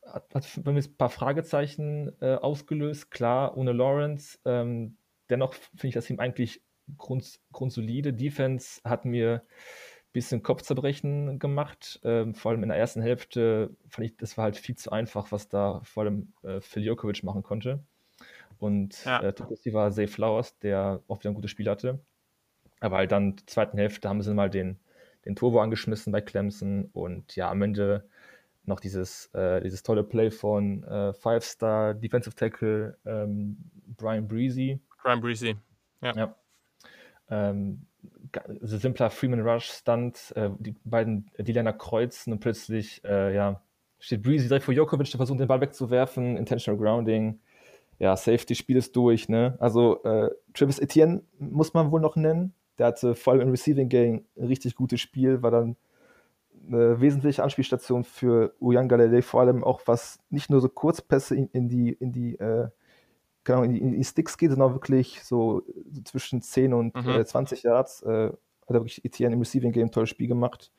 [0.07, 3.11] hat, hat bei mir ein paar Fragezeichen äh, ausgelöst.
[3.11, 4.39] Klar, ohne Lawrence.
[4.45, 4.97] Ähm,
[5.31, 6.63] dennoch finde ich das Team eigentlich
[6.99, 8.13] grund, grundsolide.
[8.13, 12.01] Defense hat mir ein bisschen Kopfzerbrechen gemacht.
[12.03, 15.33] Ähm, vor allem in der ersten Hälfte fand ich, das war halt viel zu einfach,
[15.33, 17.85] was da vor allem äh, Phil Jokovic machen konnte.
[18.63, 19.21] Und ja.
[19.21, 21.99] äh, war Zay Flowers, der auch wieder ein gutes Spiel hatte.
[22.79, 24.79] Aber halt dann der zweiten Hälfte haben sie mal den,
[25.25, 28.09] den Turbo angeschmissen bei Clemson und ja, am Ende
[28.65, 33.57] noch dieses, äh, dieses tolle Play von äh, Five-Star Defensive Tackle ähm,
[33.97, 34.79] Brian Breezy.
[35.03, 35.57] Brian Breezy,
[36.01, 36.15] ja.
[36.15, 36.37] ja.
[37.31, 37.87] Ähm,
[38.61, 43.61] simpler Freeman Rush Stunt, äh, die beiden D-Liner kreuzen und plötzlich, äh, ja,
[43.99, 47.41] steht Breezy direkt vor Jokovic, der versucht den Ball wegzuwerfen, Intentional Grounding.
[47.99, 49.57] Ja, Safety, Spiel ist durch, ne?
[49.61, 52.55] Also, äh, Travis Etienne muss man wohl noch nennen.
[52.79, 55.77] Der hatte vor allem im Receiving Game ein richtig gutes Spiel, war dann
[56.67, 61.49] eine wesentliche Anspielstation für Uyan Galilei, vor allem auch was nicht nur so Kurzpässe in,
[61.53, 62.69] in die, in die, äh,
[63.45, 66.95] genau, in die, in die Sticks geht, sondern auch wirklich so, so zwischen 10 und
[66.95, 67.09] mhm.
[67.09, 68.03] äh, 20 Yards.
[68.03, 68.31] Äh,
[68.63, 70.73] hat er wirklich Etienne im Receiving Game ein tolles Spiel gemacht.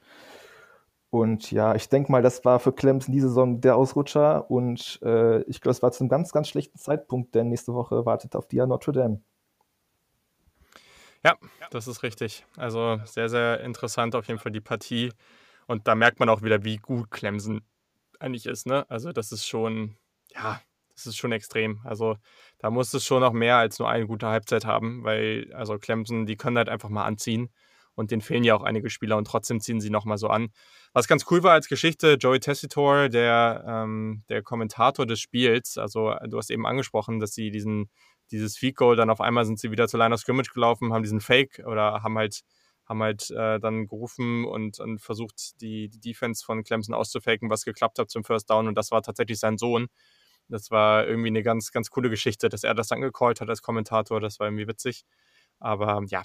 [1.13, 5.43] Und ja, ich denke mal, das war für Clemson diese Saison der Ausrutscher und äh,
[5.43, 8.47] ich glaube, es war zu einem ganz, ganz schlechten Zeitpunkt, denn nächste Woche wartet auf
[8.47, 9.21] die Notre Dame.
[11.23, 11.37] Ja,
[11.69, 12.47] das ist richtig.
[12.57, 15.11] Also sehr, sehr interessant auf jeden Fall die Partie.
[15.67, 17.61] Und da merkt man auch wieder, wie gut Clemson
[18.19, 18.65] eigentlich ist.
[18.65, 18.89] Ne?
[18.89, 19.95] Also das ist schon,
[20.33, 20.61] ja,
[20.95, 21.79] das ist schon extrem.
[21.83, 22.17] Also
[22.57, 26.25] da muss es schon noch mehr als nur eine gute Halbzeit haben, weil also Clemson,
[26.25, 27.51] die können halt einfach mal anziehen.
[27.95, 30.49] Und denen fehlen ja auch einige Spieler und trotzdem ziehen sie nochmal so an.
[30.93, 36.13] Was ganz cool war als Geschichte, Joey Tessitor, der, ähm, der Kommentator des Spiels, also
[36.27, 37.89] du hast eben angesprochen, dass sie diesen,
[38.31, 41.03] dieses Feed Goal, dann auf einmal sind sie wieder zur Line of Scrimmage gelaufen, haben
[41.03, 42.41] diesen Fake oder haben halt
[42.85, 47.63] haben halt äh, dann gerufen und, und versucht, die, die Defense von Clemson auszufaken, was
[47.63, 48.67] geklappt hat zum First Down.
[48.67, 49.87] Und das war tatsächlich sein Sohn.
[50.49, 53.61] Das war irgendwie eine ganz, ganz coole Geschichte, dass er das dann gecallt hat als
[53.61, 54.19] Kommentator.
[54.19, 55.05] Das war irgendwie witzig.
[55.59, 56.23] Aber ja,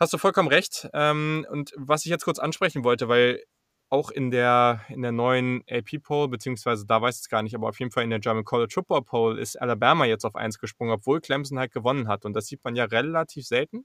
[0.00, 0.88] hast du vollkommen recht.
[0.94, 3.42] Ähm, und was ich jetzt kurz ansprechen wollte, weil
[3.90, 7.68] auch in der, in der neuen AP-Poll, beziehungsweise da weiß ich es gar nicht, aber
[7.68, 10.92] auf jeden Fall in der German College Football Poll ist Alabama jetzt auf 1 gesprungen,
[10.92, 12.24] obwohl Clemson halt gewonnen hat.
[12.24, 13.84] Und das sieht man ja relativ selten.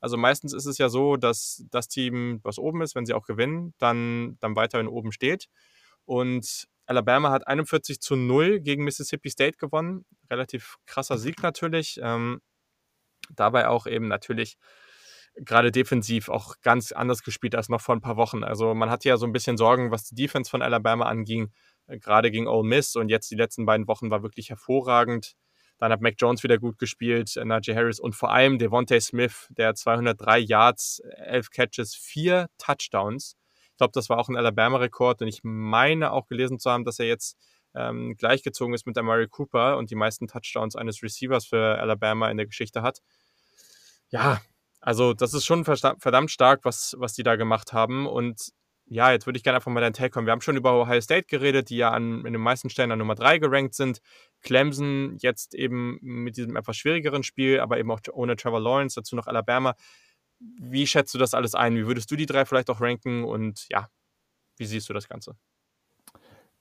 [0.00, 3.26] Also meistens ist es ja so, dass das Team, was oben ist, wenn sie auch
[3.26, 5.48] gewinnen, dann, dann weiterhin oben steht.
[6.06, 10.06] Und Alabama hat 41 zu 0 gegen Mississippi State gewonnen.
[10.30, 12.00] Relativ krasser Sieg natürlich.
[12.02, 12.40] Ähm,
[13.34, 14.56] dabei auch eben natürlich
[15.44, 18.44] gerade defensiv auch ganz anders gespielt als noch vor ein paar Wochen.
[18.44, 21.50] Also man hatte ja so ein bisschen Sorgen, was die Defense von Alabama anging,
[21.86, 22.96] äh, gerade gegen Ole Miss.
[22.96, 25.34] Und jetzt die letzten beiden Wochen war wirklich hervorragend.
[25.78, 29.48] Dann hat Mac Jones wieder gut gespielt, äh, Najee Harris und vor allem Devontae Smith,
[29.50, 33.36] der 203 Yards, 11 Catches, 4 Touchdowns.
[33.72, 36.98] Ich glaube, das war auch ein Alabama-Rekord und ich meine auch gelesen zu haben, dass
[36.98, 37.38] er jetzt
[37.74, 42.36] ähm, gleichgezogen ist mit Murray Cooper und die meisten Touchdowns eines Receivers für Alabama in
[42.36, 43.00] der Geschichte hat.
[44.10, 44.40] Ja,
[44.80, 48.06] also das ist schon verdammt stark, was, was die da gemacht haben.
[48.06, 48.50] Und
[48.86, 50.26] ja, jetzt würde ich gerne einfach mal deinen Take kommen.
[50.26, 52.98] Wir haben schon über Ohio State geredet, die ja an, in den meisten Stellen an
[52.98, 54.00] Nummer 3 gerankt sind.
[54.40, 59.14] Clemson jetzt eben mit diesem etwas schwierigeren Spiel, aber eben auch ohne Trevor Lawrence, dazu
[59.14, 59.76] noch Alabama.
[60.40, 61.76] Wie schätzt du das alles ein?
[61.76, 63.24] Wie würdest du die drei vielleicht auch ranken?
[63.24, 63.88] Und ja,
[64.56, 65.36] wie siehst du das Ganze?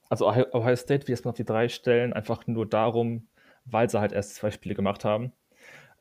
[0.10, 3.29] Also Ohio State wie erstmal auf die drei stellen, einfach nur darum,
[3.65, 5.32] weil sie halt erst zwei Spiele gemacht haben.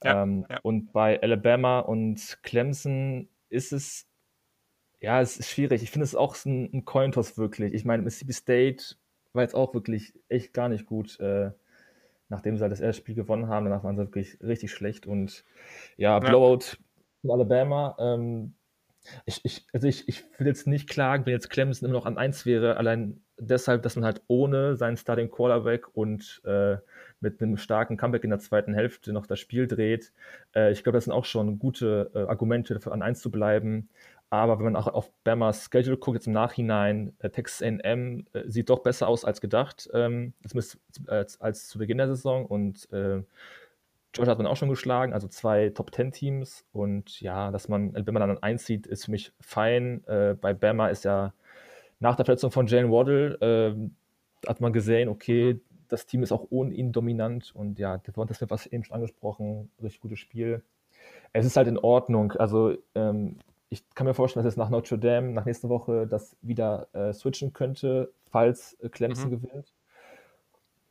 [0.05, 0.59] Ja, ähm, ja.
[0.63, 4.07] Und bei Alabama und Clemson ist es
[5.01, 5.83] Ja, es ist schwierig.
[5.83, 7.73] Ich finde es auch ein, ein Cointoss wirklich.
[7.75, 8.97] Ich meine, Mississippi State
[9.33, 11.53] war jetzt auch wirklich echt gar nicht gut, äh,
[12.29, 13.67] nachdem sie halt das erste Spiel gewonnen haben.
[13.67, 15.45] Danach waren sie wirklich richtig schlecht und
[15.97, 16.77] ja, Blowout
[17.23, 17.97] in Alabama.
[18.01, 18.55] Ähm,
[19.25, 22.18] ich, ich, also ich, ich will jetzt nicht klagen, wenn jetzt Clemson immer noch an
[22.18, 26.77] 1 wäre, allein deshalb, dass man halt ohne seinen Starting Quarterback und äh,
[27.21, 30.12] mit einem starken Comeback in der zweiten Hälfte noch das Spiel dreht.
[30.55, 33.88] Äh, ich glaube, das sind auch schon gute äh, Argumente dafür, an 1 zu bleiben.
[34.31, 38.42] Aber wenn man auch auf Bamas Schedule guckt, jetzt im Nachhinein, äh, Texas A&M äh,
[38.47, 42.44] sieht doch besser aus als gedacht, ähm, als, als, als, zu Beginn der Saison.
[42.44, 43.23] Und äh,
[44.18, 46.64] Georgia hat man auch schon geschlagen, also zwei Top-10-Teams.
[46.72, 50.04] Und ja, dass man, wenn man dann eins sieht, ist für mich fein.
[50.07, 51.33] Äh, bei Bama ist ja
[52.00, 56.46] nach der Verletzung von Jalen Waddle, äh, hat man gesehen, okay, das Team ist auch
[56.50, 57.52] ohne ihn dominant.
[57.54, 60.62] Und ja, Devonta Smith, was eben schon angesprochen, richtig gutes Spiel.
[61.33, 62.33] Es ist halt in Ordnung.
[62.33, 63.37] Also ähm,
[63.70, 67.12] ich kann mir vorstellen, dass es nach Notre Dame, nach nächster Woche, das wieder äh,
[67.12, 69.42] switchen könnte, falls äh, Clemson mhm.
[69.42, 69.72] gewinnt.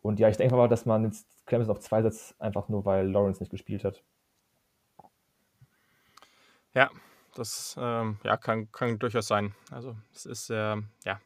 [0.01, 3.10] Und ja, ich denke mal, dass man jetzt Clemson auf zwei setzt, einfach nur weil
[3.10, 4.03] Lawrence nicht gespielt hat.
[6.73, 6.89] Ja,
[7.36, 9.55] das ähm, ja, kann, kann durchaus sein.
[9.71, 11.19] Also es ist, äh, ja,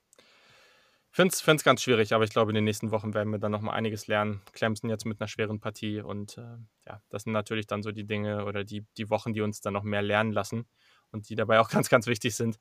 [1.12, 3.76] finde es ganz schwierig, aber ich glaube, in den nächsten Wochen werden wir dann nochmal
[3.76, 4.42] einiges lernen.
[4.54, 6.58] Clemson jetzt mit einer schweren Partie und äh,
[6.88, 9.74] ja, das sind natürlich dann so die Dinge oder die, die Wochen, die uns dann
[9.74, 10.66] noch mehr lernen lassen
[11.12, 12.58] und die dabei auch ganz, ganz wichtig sind.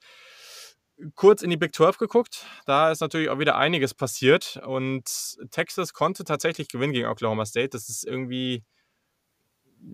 [1.15, 5.05] Kurz in die Big 12 geguckt, da ist natürlich auch wieder einiges passiert und
[5.51, 7.71] Texas konnte tatsächlich gewinnen gegen Oklahoma State.
[7.71, 8.65] Das ist irgendwie,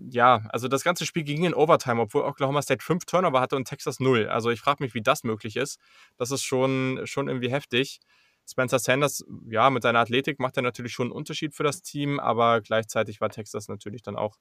[0.09, 3.65] ja, also das ganze Spiel ging in Overtime, obwohl Oklahoma State fünf Turnover hatte und
[3.65, 4.27] Texas null.
[4.27, 5.79] Also ich frage mich, wie das möglich ist.
[6.17, 7.99] Das ist schon, schon irgendwie heftig.
[8.49, 12.19] Spencer Sanders, ja, mit seiner Athletik macht er natürlich schon einen Unterschied für das Team,
[12.19, 14.37] aber gleichzeitig war Texas natürlich dann auch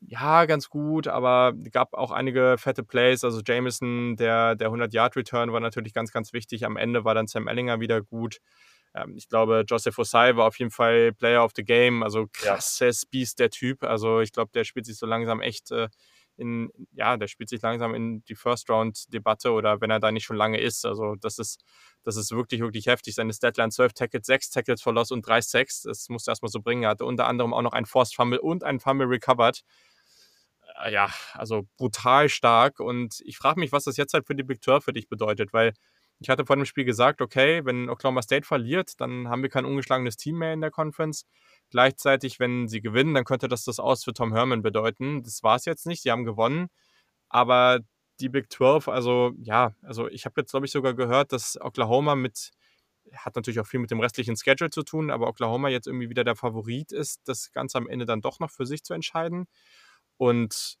[0.00, 3.24] ja, ganz gut, aber gab auch einige fette Plays.
[3.24, 6.64] Also Jameson, der, der 100-Yard-Return war natürlich ganz, ganz wichtig.
[6.64, 8.38] Am Ende war dann Sam Ellinger wieder gut.
[8.94, 12.02] Ähm, ich glaube, Joseph Osai war auf jeden Fall Player of the Game.
[12.02, 13.08] Also krasses ja.
[13.10, 13.84] Biest, der Typ.
[13.84, 15.88] Also ich glaube, der spielt sich so langsam echt äh,
[16.36, 20.36] in, ja, der spielt sich langsam in die First-Round-Debatte oder wenn er da nicht schon
[20.36, 20.84] lange ist.
[20.84, 21.62] Also das ist,
[22.02, 23.14] das ist wirklich, wirklich heftig.
[23.14, 25.82] Seine Statline 12 Tackles, 6 Tackles for Loss und 3 Sacks.
[25.82, 26.82] Das musste er erstmal so bringen.
[26.82, 29.62] Er hatte unter anderem auch noch einen Forced Fumble und einen Fumble recovered.
[30.84, 32.80] Äh, ja, also brutal stark.
[32.80, 35.52] Und ich frage mich, was das jetzt halt für die Big 12 für dich bedeutet,
[35.52, 35.72] weil
[36.20, 39.64] ich hatte vor dem Spiel gesagt, okay, wenn Oklahoma State verliert, dann haben wir kein
[39.64, 41.26] ungeschlagenes Team mehr in der Conference.
[41.70, 45.22] Gleichzeitig, wenn sie gewinnen, dann könnte das das Aus für Tom Herman bedeuten.
[45.22, 46.68] Das war es jetzt nicht, sie haben gewonnen.
[47.28, 47.80] Aber
[48.20, 52.14] die Big 12, also ja, also ich habe jetzt, glaube ich, sogar gehört, dass Oklahoma
[52.16, 52.52] mit,
[53.14, 56.24] hat natürlich auch viel mit dem restlichen Schedule zu tun, aber Oklahoma jetzt irgendwie wieder
[56.24, 59.46] der Favorit ist, das Ganze am Ende dann doch noch für sich zu entscheiden.
[60.18, 60.78] Und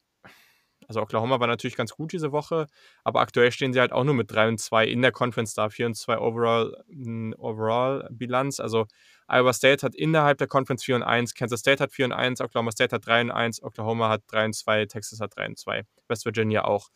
[0.88, 2.66] also Oklahoma war natürlich ganz gut diese Woche,
[3.04, 5.68] aber aktuell stehen sie halt auch nur mit 3 und 2 in der Conference da,
[5.68, 8.60] 4 und 2 Overall, hm, Overall Bilanz.
[8.60, 8.86] Also
[9.28, 12.40] Iowa State hat innerhalb der Conference 4 und 1, Kansas State hat 4 und 1,
[12.40, 15.58] Oklahoma State hat 3 und 1, Oklahoma hat 3 und 2, Texas hat 3 und
[15.58, 16.88] 2, West Virginia auch.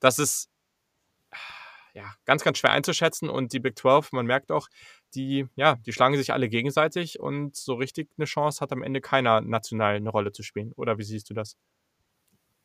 [0.00, 0.50] Das ist
[1.94, 4.68] ja, ganz, ganz schwer einzuschätzen und die Big 12, man merkt auch,
[5.14, 9.00] die, ja, die schlagen sich alle gegenseitig und so richtig eine Chance hat am Ende
[9.00, 10.72] keiner national eine Rolle zu spielen.
[10.76, 11.56] Oder wie siehst du das?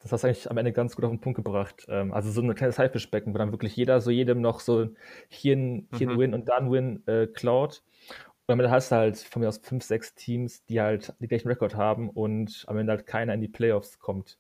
[0.04, 1.86] Das hast du eigentlich am Ende ganz gut auf den Punkt gebracht.
[1.88, 4.90] Ähm, also so ein kleines Haifischbecken, wo dann wirklich jeder so jedem noch so
[5.30, 6.20] hier ein, hier ein mhm.
[6.20, 7.84] Win und dann Win äh, klaut.
[8.10, 11.48] Und damit hast du halt von mir aus fünf, sechs Teams, die halt den gleichen
[11.48, 14.38] Rekord haben und am Ende halt keiner in die Playoffs kommt.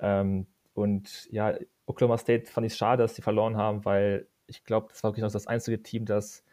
[0.00, 1.54] Ähm, und ja,
[1.86, 5.22] Oklahoma State fand ich schade, dass sie verloren haben, weil ich glaube, das war wirklich
[5.22, 6.44] noch das einzige Team, das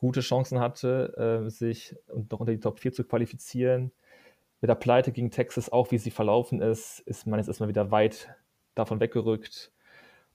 [0.00, 3.92] gute Chancen hatte, äh, sich und noch unter die Top 4 zu qualifizieren
[4.62, 7.90] mit der Pleite gegen Texas, auch wie sie verlaufen ist, ist man jetzt erstmal wieder
[7.90, 8.34] weit
[8.74, 9.72] davon weggerückt.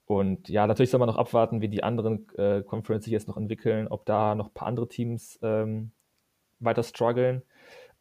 [0.05, 3.37] Und ja, natürlich soll man noch abwarten, wie die anderen äh, Conferences sich jetzt noch
[3.37, 5.91] entwickeln, ob da noch ein paar andere Teams ähm,
[6.59, 7.41] weiter strugglen.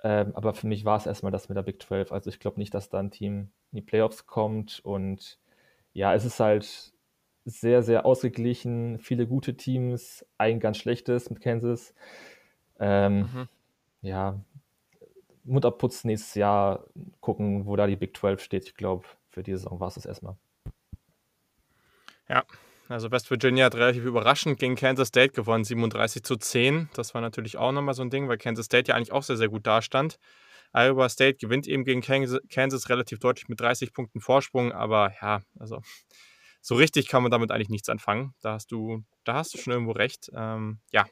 [0.02, 2.10] Ähm, aber für mich war es erstmal das mit der Big 12.
[2.10, 4.80] Also ich glaube nicht, dass da ein Team in die Playoffs kommt.
[4.84, 5.38] Und
[5.92, 6.92] ja, es ist halt
[7.44, 8.98] sehr, sehr ausgeglichen.
[8.98, 11.94] Viele gute Teams, ein ganz schlechtes mit Kansas.
[12.80, 13.48] Ähm, mhm.
[14.02, 14.40] Ja,
[15.46, 16.84] Mund abputzen nächstes Jahr,
[17.20, 18.66] gucken, wo da die Big 12 steht.
[18.66, 20.36] Ich glaube, für diese Saison war es das erstmal.
[22.28, 22.44] Ja,
[22.88, 26.88] also West Virginia hat relativ überraschend gegen Kansas State gewonnen, 37 zu 10.
[26.94, 29.36] Das war natürlich auch nochmal so ein Ding, weil Kansas State ja eigentlich auch sehr,
[29.36, 30.18] sehr gut dastand.
[30.72, 35.80] Iowa State gewinnt eben gegen Kansas relativ deutlich mit 30 Punkten Vorsprung, aber ja, also
[36.60, 38.34] so richtig kann man damit eigentlich nichts anfangen.
[38.40, 40.30] Da hast du, da hast du schon irgendwo recht.
[40.34, 41.06] Ähm, ja.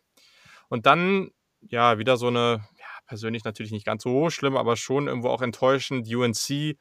[0.68, 2.66] Und dann, ja, wieder so eine
[3.06, 6.12] persönlich natürlich nicht ganz so schlimm, aber schon irgendwo auch enttäuschend.
[6.12, 6.76] UNC,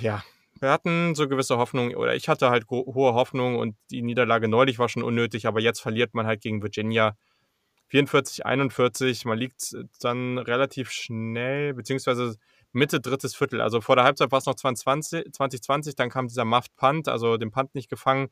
[0.00, 0.22] ja,
[0.60, 4.78] wir hatten so gewisse Hoffnung, oder ich hatte halt hohe Hoffnung und die Niederlage neulich
[4.78, 7.16] war schon unnötig, aber jetzt verliert man halt gegen Virginia
[7.88, 9.24] 44, 41.
[9.26, 12.36] Man liegt dann relativ schnell, beziehungsweise
[12.72, 13.60] Mitte drittes Viertel.
[13.60, 17.36] Also vor der Halbzeit war es noch 2020, 2020 dann kam dieser Muffed Punt, also
[17.36, 18.28] den Punt nicht gefangen.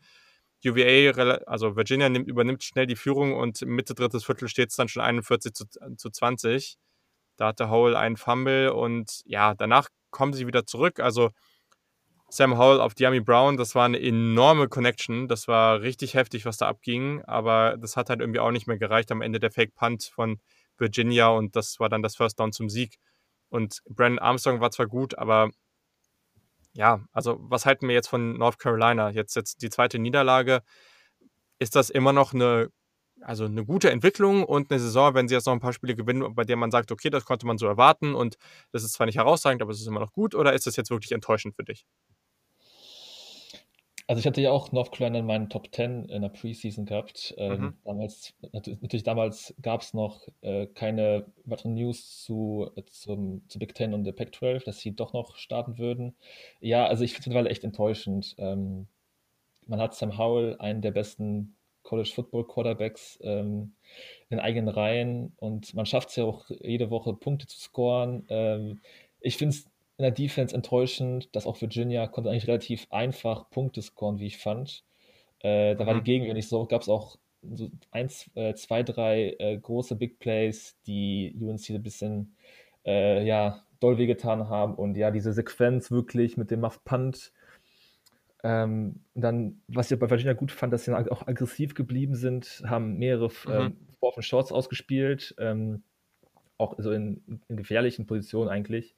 [0.64, 4.88] UVA, also Virginia nimmt, übernimmt schnell die Führung und Mitte drittes Viertel steht es dann
[4.88, 5.64] schon 41 zu,
[5.96, 6.76] zu 20.
[7.36, 11.00] Da hatte Howell einen Fumble und ja, danach kommen sie wieder zurück.
[11.00, 11.30] Also
[12.28, 15.28] Sam Howell auf Diami Brown, das war eine enorme Connection.
[15.28, 17.22] Das war richtig heftig, was da abging.
[17.24, 20.40] Aber das hat halt irgendwie auch nicht mehr gereicht am Ende der Fake Punt von
[20.78, 22.96] Virginia und das war dann das First Down zum Sieg.
[23.50, 25.50] Und Brandon Armstrong war zwar gut, aber
[26.74, 29.10] ja, also was halten wir jetzt von North Carolina?
[29.10, 30.62] Jetzt, jetzt die zweite Niederlage.
[31.60, 32.68] Ist das immer noch eine,
[33.20, 36.34] also eine gute Entwicklung und eine Saison, wenn sie jetzt noch ein paar Spiele gewinnen,
[36.34, 38.36] bei der man sagt, okay, das konnte man so erwarten und
[38.72, 40.90] das ist zwar nicht herausragend, aber es ist immer noch gut, oder ist das jetzt
[40.90, 41.84] wirklich enttäuschend für dich?
[44.06, 47.34] Also ich hatte ja auch North Carolina in meinen Top 10 in der Preseason gehabt.
[47.38, 47.74] Ähm, mhm.
[47.84, 53.74] damals, natürlich damals gab es noch äh, keine weiteren News zu, äh, zum, zu Big
[53.74, 56.14] Ten und der Pac-12, dass sie doch noch starten würden.
[56.60, 58.34] Ja, also ich finde es mittlerweile echt enttäuschend.
[58.36, 58.88] Ähm,
[59.66, 63.74] man hat Sam Howell, einen der besten College Football Quarterbacks ähm,
[64.28, 68.26] in eigenen Reihen und man schafft es ja auch jede Woche Punkte zu scoren.
[68.28, 68.80] Ähm,
[69.20, 73.80] ich finde es in der Defense enttäuschend, dass auch Virginia konnte eigentlich relativ einfach Punkte
[73.82, 74.84] scoren, wie ich fand.
[75.40, 76.04] Äh, da war die mhm.
[76.04, 80.76] Gegenwehr nicht so, gab es auch so eins, äh, zwei, drei äh, große Big Plays,
[80.86, 82.36] die UNC ein bisschen
[82.84, 87.32] äh, ja, doll wehgetan haben und ja, diese Sequenz wirklich mit dem Muff Punt.
[88.42, 92.98] Ähm, dann, was ich bei Virginia gut fand, dass sie auch aggressiv geblieben sind, haben
[92.98, 93.76] mehrere mhm.
[94.02, 95.82] ähm, Shorts ausgespielt, ähm,
[96.58, 98.94] auch so in, in gefährlichen Positionen eigentlich.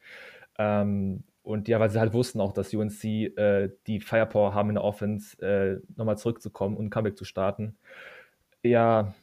[0.59, 4.75] Ähm, und ja, weil sie halt wussten auch, dass UNC äh, die Firepower haben in
[4.75, 7.77] der Offense, äh, nochmal zurückzukommen und ein Comeback zu starten.
[8.62, 9.14] Ja,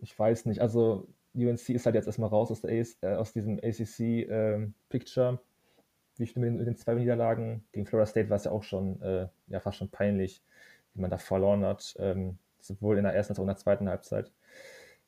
[0.00, 0.60] ich weiß nicht.
[0.62, 5.28] Also UNC ist halt jetzt erstmal raus aus, der äh, aus diesem ACC-Picture.
[5.28, 5.38] Ähm,
[6.16, 9.00] wie ich mit, mit den zwei Niederlagen gegen Florida State war es ja auch schon,
[9.02, 10.42] äh, ja, fast schon peinlich,
[10.94, 11.94] wie man da verloren hat.
[11.98, 14.32] Ähm, sowohl in der ersten als auch in der zweiten Halbzeit.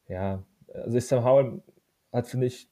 [0.07, 1.63] Ja, also Sam Howell
[2.13, 2.69] hat, finde ich,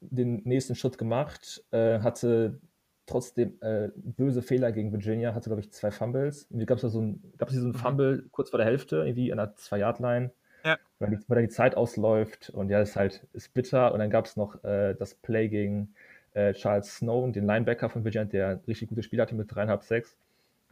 [0.00, 2.58] den nächsten Schritt gemacht, äh, hatte
[3.06, 6.46] trotzdem äh, böse Fehler gegen Virginia, hatte, glaube ich, zwei Fumbles.
[6.50, 7.76] Irgendwie gab es da so ein, gab es so einen mhm.
[7.76, 10.30] Fumble kurz vor der Hälfte, irgendwie an der Zwei-Yard-Line,
[10.64, 10.78] ja.
[10.98, 13.92] weil, weil dann die Zeit ausläuft und ja, das ist halt ist bitter.
[13.92, 15.94] Und dann gab es noch äh, das Play gegen
[16.34, 19.82] äh, Charles Snow, den Linebacker von Virginia, der ein richtig gutes Spiel hatte mit dreieinhalb,
[19.82, 20.16] sechs,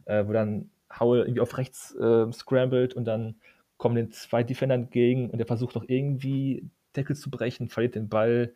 [0.05, 3.35] äh, wo dann Howell irgendwie auf rechts äh, scrambled und dann
[3.77, 8.09] kommen den zwei Defender entgegen und er versucht doch irgendwie Deckel zu brechen, verliert den
[8.09, 8.53] Ball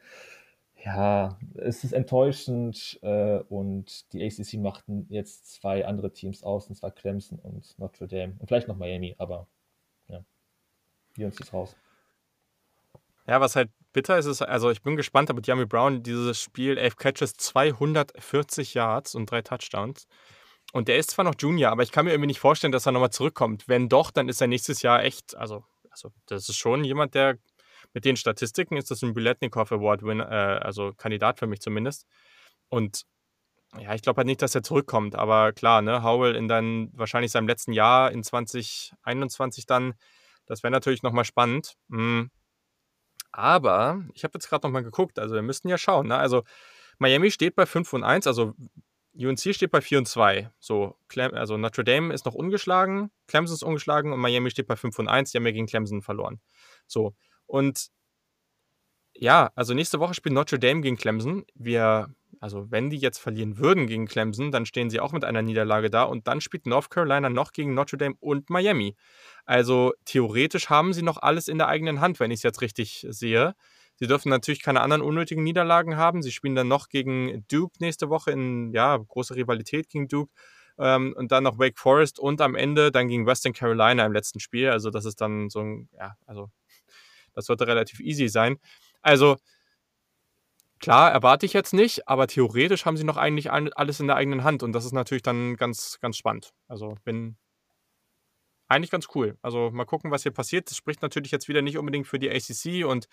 [0.86, 6.76] ja, es ist enttäuschend äh, und die ACC machten jetzt zwei andere Teams aus, und
[6.76, 9.48] zwar Clemson und Notre Dame und vielleicht noch Miami, aber
[10.10, 10.24] ja,
[11.16, 11.76] die uns ist raus.
[13.26, 16.78] Ja, was halt bitter ist, ist, also ich bin gespannt, aber Yami Brown, dieses Spiel,
[16.78, 20.08] 11 Catches, 240 Yards und drei Touchdowns.
[20.74, 22.92] Und der ist zwar noch Junior, aber ich kann mir irgendwie nicht vorstellen, dass er
[22.92, 23.70] nochmal zurückkommt.
[23.70, 27.38] Wenn doch, dann ist er nächstes Jahr echt, also, also das ist schon jemand, der
[27.94, 32.06] mit den Statistiken ist das ein Biletnikov Award Win, äh, also Kandidat für mich zumindest.
[32.70, 33.04] Und
[33.80, 37.32] ja, ich glaube halt nicht, dass er zurückkommt, aber klar, ne, Howell in dann wahrscheinlich
[37.32, 39.94] seinem letzten Jahr in 2021 dann,
[40.46, 41.76] das wäre natürlich nochmal spannend.
[41.88, 42.30] Mhm.
[43.32, 46.18] Aber ich habe jetzt gerade nochmal geguckt, also wir müssten ja schauen, ne?
[46.18, 46.44] Also
[47.00, 48.54] Miami steht bei 5 und 1, also
[49.16, 50.52] UNC steht bei 4 und 2.
[50.60, 54.76] So, Clem also Notre Dame ist noch ungeschlagen, Clemson ist ungeschlagen und Miami steht bei
[54.76, 56.42] 5 und 1, die haben ja gegen Clemson verloren.
[56.88, 57.90] So, und
[59.16, 61.46] ja, also nächste Woche spielt Notre Dame gegen Clemson.
[61.54, 65.42] Wir, also wenn die jetzt verlieren würden gegen Clemson, dann stehen sie auch mit einer
[65.42, 68.96] Niederlage da und dann spielt North Carolina noch gegen Notre Dame und Miami.
[69.46, 73.06] Also theoretisch haben sie noch alles in der eigenen Hand, wenn ich es jetzt richtig
[73.10, 73.54] sehe.
[73.96, 76.24] Sie dürfen natürlich keine anderen unnötigen Niederlagen haben.
[76.24, 80.34] Sie spielen dann noch gegen Duke nächste Woche in, ja, große Rivalität gegen Duke.
[80.80, 84.40] Ähm, und dann noch Wake Forest und am Ende dann gegen Western Carolina im letzten
[84.40, 84.70] Spiel.
[84.70, 86.50] Also das ist dann so ein, ja, also
[87.34, 88.58] das sollte relativ easy sein.
[89.02, 89.38] Also,
[90.80, 94.44] klar, erwarte ich jetzt nicht, aber theoretisch haben sie noch eigentlich alles in der eigenen
[94.44, 96.52] Hand und das ist natürlich dann ganz, ganz spannend.
[96.68, 97.38] Also, bin
[98.68, 99.38] eigentlich ganz cool.
[99.42, 100.70] Also, mal gucken, was hier passiert.
[100.70, 103.08] Das spricht natürlich jetzt wieder nicht unbedingt für die ACC und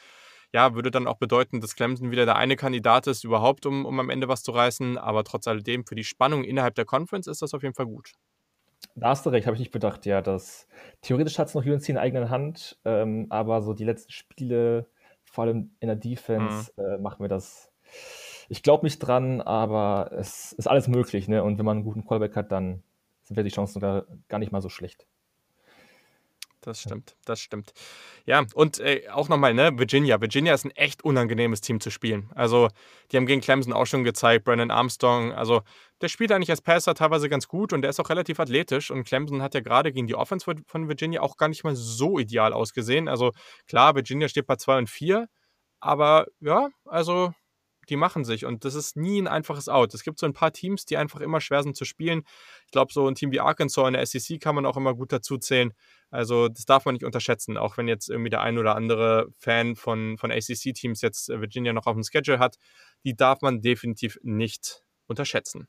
[0.52, 4.00] ja, würde dann auch bedeuten, dass Clemson wieder der eine Kandidat ist überhaupt, um, um
[4.00, 4.98] am Ende was zu reißen.
[4.98, 8.12] Aber trotz alledem, für die Spannung innerhalb der Conference ist das auf jeden Fall gut.
[8.94, 10.22] Da hast du recht, habe ich nicht bedacht, ja.
[10.22, 10.68] Das,
[11.02, 14.86] theoretisch hat es noch UNC in eigener Hand, ähm, aber so die letzten Spiele,
[15.24, 16.84] vor allem in der Defense, mhm.
[16.84, 17.70] äh, macht mir das
[18.50, 21.28] ich glaube nicht dran, aber es ist alles möglich.
[21.28, 21.42] Ne?
[21.44, 22.82] Und wenn man einen guten Callback hat, dann
[23.22, 25.06] sind wir die Chancen gar, gar nicht mal so schlecht.
[26.62, 27.72] Das stimmt, das stimmt.
[28.26, 30.20] Ja, und äh, auch nochmal, ne, Virginia.
[30.20, 32.30] Virginia ist ein echt unangenehmes Team zu spielen.
[32.34, 32.68] Also,
[33.10, 35.32] die haben gegen Clemson auch schon gezeigt, Brandon Armstrong.
[35.32, 35.62] Also,
[36.02, 38.90] der spielt eigentlich als Passer teilweise ganz gut und der ist auch relativ athletisch.
[38.90, 42.18] Und Clemson hat ja gerade gegen die Offense von Virginia auch gar nicht mal so
[42.18, 43.08] ideal ausgesehen.
[43.08, 43.32] Also,
[43.66, 45.28] klar, Virginia steht bei 2 und 4,
[45.80, 47.32] aber ja, also
[47.90, 49.94] die machen sich und das ist nie ein einfaches Out.
[49.94, 52.22] Es gibt so ein paar Teams, die einfach immer schwer sind zu spielen.
[52.66, 55.12] Ich glaube, so ein Team wie Arkansas in der SEC kann man auch immer gut
[55.12, 55.72] dazu zählen.
[56.10, 59.76] Also das darf man nicht unterschätzen, auch wenn jetzt irgendwie der ein oder andere Fan
[59.76, 62.56] von, von ACC-Teams jetzt Virginia noch auf dem Schedule hat.
[63.04, 65.68] Die darf man definitiv nicht unterschätzen.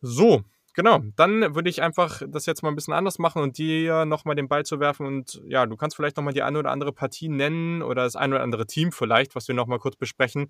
[0.00, 0.42] So,
[0.76, 4.34] Genau, dann würde ich einfach das jetzt mal ein bisschen anders machen und dir nochmal
[4.34, 5.06] den Ball zu werfen.
[5.06, 8.34] Und ja, du kannst vielleicht nochmal die eine oder andere Partie nennen oder das eine
[8.34, 10.48] oder andere Team vielleicht, was wir nochmal kurz besprechen, äh,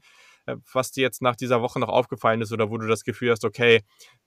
[0.72, 3.44] was dir jetzt nach dieser Woche noch aufgefallen ist oder wo du das Gefühl hast,
[3.44, 3.82] okay,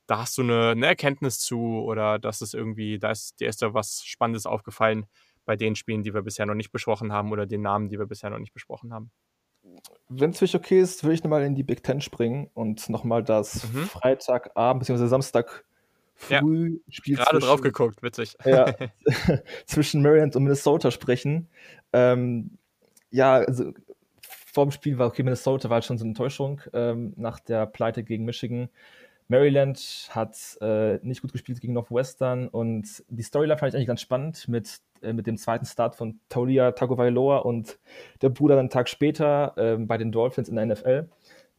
[0.07, 3.61] da hast du eine, eine Erkenntnis zu oder das ist irgendwie, da ist dir ist
[3.61, 5.05] da was Spannendes aufgefallen
[5.45, 8.05] bei den Spielen, die wir bisher noch nicht besprochen haben oder den Namen, die wir
[8.05, 9.11] bisher noch nicht besprochen haben.
[10.09, 12.89] Wenn es für dich okay ist, würde ich nochmal in die Big Ten springen und
[12.89, 13.83] nochmal das mhm.
[13.83, 15.07] Freitagabend bzw.
[15.07, 15.65] Samstag
[16.15, 18.35] früh ja, Spiel gerade drauf geguckt, witzig.
[18.43, 18.73] Ja,
[19.65, 21.49] zwischen Maryland und Minnesota sprechen.
[21.93, 22.57] Ähm,
[23.09, 23.73] ja, also
[24.57, 27.67] vor dem Spiel war okay, Minnesota war halt schon so eine Enttäuschung ähm, nach der
[27.67, 28.69] Pleite gegen Michigan.
[29.27, 34.01] Maryland hat äh, nicht gut gespielt gegen Northwestern und die Storyline fand ich eigentlich ganz
[34.01, 37.77] spannend mit, äh, mit dem zweiten Start von Taulia Tagovailoa und
[38.23, 41.07] der Bruder dann einen Tag später äh, bei den Dolphins in der NFL.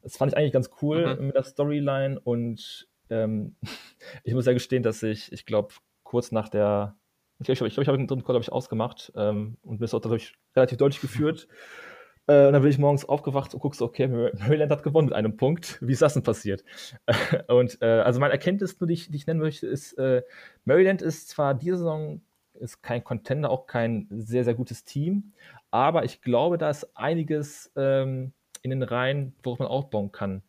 [0.03, 1.26] Das fand ich eigentlich ganz cool mhm.
[1.26, 3.55] mit der Storyline und ähm,
[4.24, 5.72] ich muss ja gestehen, dass ich, ich glaube,
[6.03, 6.96] kurz nach der,
[7.38, 10.05] ich glaube, ich, glaub, ich habe den dritten Call ich, ausgemacht ähm, und bis dort
[10.07, 11.46] ich relativ deutlich geführt.
[12.29, 15.37] Äh, und dann bin ich morgens aufgewacht und guckst, okay, Maryland hat gewonnen mit einem
[15.37, 15.79] Punkt.
[15.81, 16.62] Wie ist das denn passiert?
[17.49, 20.22] und äh, also meine Erkenntnis, die ich, die ich nennen möchte, ist, äh,
[20.64, 22.20] Maryland ist zwar diese Saison
[22.55, 25.33] ist kein Contender, auch kein sehr, sehr gutes Team,
[25.70, 30.43] aber ich glaube, da ist einiges ähm, in den Reihen, worauf man aufbauen kann.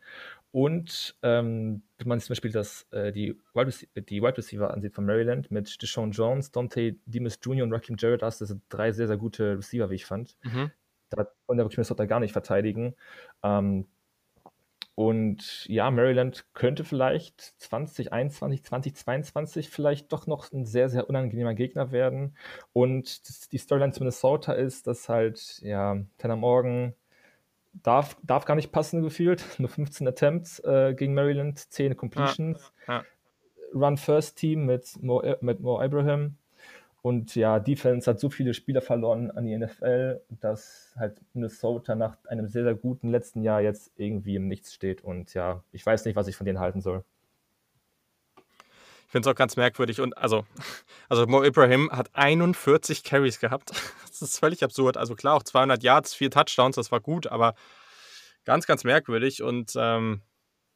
[0.51, 5.80] Und ähm, wenn man zum Beispiel das, äh, die, Wide Receiver ansieht von Maryland mit
[5.82, 7.63] Deshaun Jones, Dante Demas Jr.
[7.63, 10.36] und Raheem Jarrett, das sind drei sehr, sehr gute Receiver, wie ich fand.
[10.41, 10.71] Mhm.
[11.10, 12.95] Da konnte wirklich Minnesota gar nicht verteidigen.
[13.43, 13.86] Ähm,
[14.99, 21.93] und ja, Maryland könnte vielleicht 2021, 2022 vielleicht doch noch ein sehr, sehr unangenehmer Gegner
[21.93, 22.36] werden.
[22.74, 26.95] Und die Storyline zu Minnesota ist, dass halt, ja, Tanner Morgan
[27.72, 29.45] darf, darf gar nicht passen gefühlt.
[29.57, 32.74] Nur 15 Attempts äh, gegen Maryland, 10 Completions.
[32.86, 33.03] Ja, ja.
[33.74, 36.36] Run First Team mit Mo, äh, mit Mo Abraham.
[37.01, 42.17] Und ja, Defense hat so viele Spieler verloren an die NFL, dass halt Minnesota nach
[42.25, 45.03] einem sehr, sehr guten letzten Jahr jetzt irgendwie im Nichts steht.
[45.03, 47.03] Und ja, ich weiß nicht, was ich von denen halten soll.
[49.05, 50.01] Ich finde es auch ganz merkwürdig.
[50.01, 50.45] Und also,
[51.09, 53.71] also Mo Ibrahim hat 41 Carries gehabt.
[54.19, 54.97] Das ist völlig absurd.
[54.97, 57.55] Also klar, auch 200 Yards, vier Touchdowns, das war gut, aber
[58.43, 59.41] ganz, ganz merkwürdig.
[59.41, 60.23] Und ähm,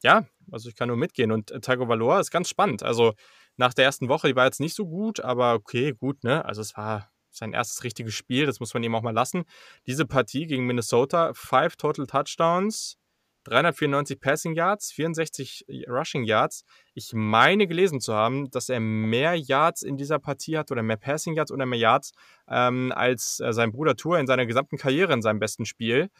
[0.02, 1.30] ja, also ich kann nur mitgehen.
[1.30, 2.82] Und Tago Valor ist ganz spannend.
[2.82, 3.12] Also
[3.56, 6.44] nach der ersten Woche, die war jetzt nicht so gut, aber okay, gut, ne?
[6.44, 9.44] Also es war sein erstes richtiges Spiel, das muss man ihm auch mal lassen.
[9.86, 12.96] Diese Partie gegen Minnesota, five Total Touchdowns,
[13.44, 16.64] 394 Passing Yards, 64 Rushing Yards.
[16.94, 20.96] Ich meine gelesen zu haben, dass er mehr Yards in dieser Partie hat oder mehr
[20.96, 22.12] Passing Yards oder mehr Yards
[22.48, 26.10] ähm, als äh, sein Bruder Tour in seiner gesamten Karriere in seinem besten Spiel.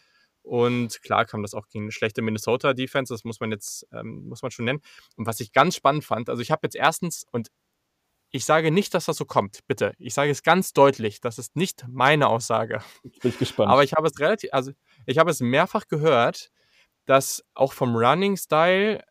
[0.45, 4.42] Und klar kam das auch gegen eine schlechte Minnesota-Defense, das muss man jetzt, ähm, muss
[4.42, 4.82] man schon nennen.
[5.16, 7.49] Und was ich ganz spannend fand, also ich habe jetzt erstens, und
[8.30, 9.95] ich sage nicht, dass das so kommt, bitte.
[9.99, 12.82] Ich sage es ganz deutlich, das ist nicht meine Aussage.
[13.05, 13.70] Ich bin gespannt.
[13.70, 14.72] Aber ich habe es relativ, also
[15.07, 16.51] ich habe es mehrfach gehört,
[17.07, 19.03] dass auch vom Running-Style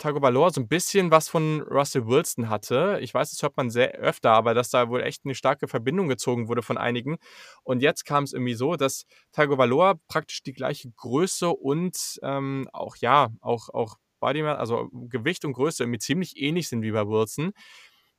[0.00, 2.98] Tagovailoa so ein bisschen was von Russell Wilson hatte.
[3.02, 6.08] Ich weiß, das hört man sehr öfter, aber dass da wohl echt eine starke Verbindung
[6.08, 7.18] gezogen wurde von einigen.
[7.62, 12.96] Und jetzt kam es irgendwie so, dass Tagovailoa praktisch die gleiche Größe und ähm, auch,
[12.96, 17.52] ja, auch, auch Body, also Gewicht und Größe irgendwie ziemlich ähnlich sind wie bei Wilson.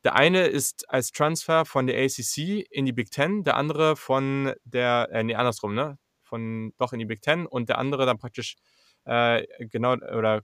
[0.04, 4.54] Der eine ist als Transfer von der ACC in die Big Ten, der andere von
[4.64, 5.98] der, äh, nee, andersrum, ne?
[6.24, 8.56] Von doch in die Big Ten und der andere dann praktisch
[9.06, 10.44] äh, genau, oder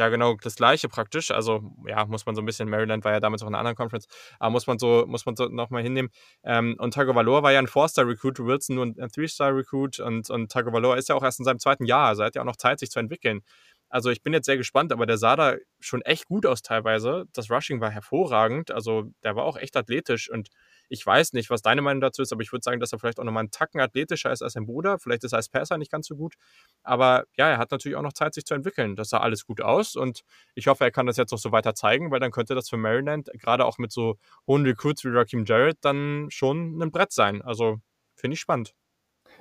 [0.00, 1.30] ja, genau das gleiche praktisch.
[1.30, 3.76] Also, ja, muss man so ein bisschen, Maryland war ja damals auch in einer anderen
[3.76, 4.06] Conference,
[4.38, 6.08] aber muss man so, muss man so nochmal hinnehmen.
[6.42, 11.10] Ähm, und Tagovailoa war ja ein Four-Star-Recruit, Wilson nur ein Three-Star-Recruit und, und Tagovailoa ist
[11.10, 12.90] ja auch erst in seinem zweiten Jahr, also er hat ja auch noch Zeit, sich
[12.90, 13.42] zu entwickeln.
[13.90, 17.26] Also ich bin jetzt sehr gespannt, aber der sah da schon echt gut aus teilweise.
[17.34, 20.48] Das Rushing war hervorragend, also der war auch echt athletisch und
[20.90, 23.20] Ich weiß nicht, was deine Meinung dazu ist, aber ich würde sagen, dass er vielleicht
[23.20, 24.98] auch nochmal einen Tacken athletischer ist als sein Bruder.
[24.98, 26.34] Vielleicht ist er als Passer nicht ganz so gut.
[26.82, 28.96] Aber ja, er hat natürlich auch noch Zeit, sich zu entwickeln.
[28.96, 30.22] Das sah alles gut aus und
[30.54, 32.76] ich hoffe, er kann das jetzt noch so weiter zeigen, weil dann könnte das für
[32.76, 34.16] Maryland, gerade auch mit so
[34.46, 37.40] hohen Recruits wie Raheem Jarrett, dann schon ein Brett sein.
[37.40, 37.78] Also
[38.16, 38.74] finde ich spannend.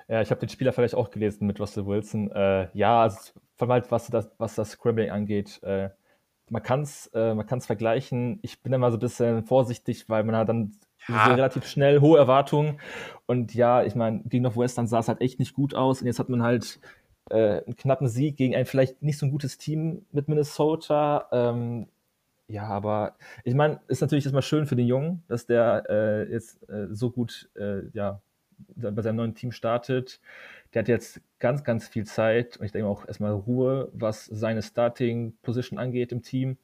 [0.08, 2.32] Ja, ich habe den Spieler vielleicht auch gelesen mit Russell Wilson.
[2.32, 5.90] Äh, ja, also, vor allem halt, was das, was das Scrambling angeht, äh,
[6.50, 8.40] man kann es äh, vergleichen.
[8.42, 10.72] Ich bin immer so ein bisschen vorsichtig, weil man dann
[11.08, 11.26] ja.
[11.26, 12.80] so relativ schnell hohe Erwartungen.
[13.26, 16.02] Und ja, ich meine, gegen Northwestern sah es halt echt nicht gut aus.
[16.02, 16.80] Und jetzt hat man halt
[17.30, 21.28] äh, einen knappen Sieg gegen ein vielleicht nicht so ein gutes Team mit Minnesota.
[21.32, 21.88] Ähm,
[22.48, 26.68] ja, aber ich meine, ist natürlich erstmal schön für den Jungen, dass der äh, jetzt
[26.70, 28.22] äh, so gut äh, ja,
[28.76, 30.20] bei seinem neuen Team startet.
[30.74, 34.62] Der hat jetzt ganz, ganz viel Zeit und ich denke auch erstmal Ruhe, was seine
[34.62, 36.58] Starting-Position angeht im Team.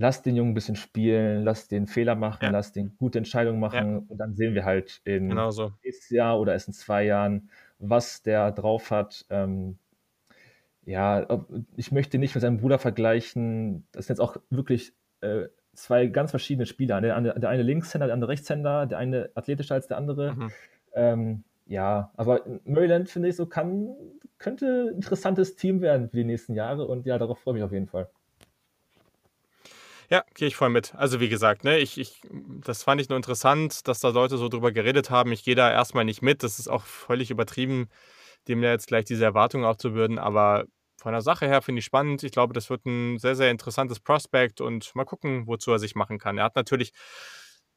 [0.00, 2.50] Lass den Jungen ein bisschen spielen, lass den Fehler machen, ja.
[2.50, 4.02] lass den gute Entscheidungen machen ja.
[4.06, 5.72] und dann sehen wir halt in genau so.
[5.84, 9.26] nächstes Jahr oder erst in zwei Jahren, was der drauf hat.
[9.28, 9.76] Ähm,
[10.84, 11.26] ja,
[11.76, 13.86] ich möchte nicht mit seinem Bruder vergleichen.
[13.92, 17.00] Das sind jetzt auch wirklich äh, zwei ganz verschiedene Spieler.
[17.00, 20.34] Der, der, eine Linkshänder, der andere Rechtshänder, der eine athletischer als der andere.
[20.34, 20.52] Mhm.
[20.94, 23.94] Ähm, ja, aber Maryland, finde ich, so kann,
[24.38, 27.64] könnte ein interessantes Team werden für die nächsten Jahre und ja, darauf freue ich mich
[27.64, 28.08] auf jeden Fall.
[30.10, 30.94] Ja, gehe ich voll mit.
[30.94, 32.22] Also wie gesagt, ne, ich, ich,
[32.64, 35.32] das fand ich nur interessant, dass da Leute so drüber geredet haben.
[35.32, 36.42] Ich gehe da erstmal nicht mit.
[36.42, 37.88] Das ist auch völlig übertrieben,
[38.48, 40.18] dem ja jetzt gleich diese Erwartungen aufzubürden.
[40.18, 40.64] Aber
[40.98, 42.22] von der Sache her finde ich spannend.
[42.22, 45.94] Ich glaube, das wird ein sehr, sehr interessantes Prospect und mal gucken, wozu er sich
[45.94, 46.38] machen kann.
[46.38, 46.92] Er hat natürlich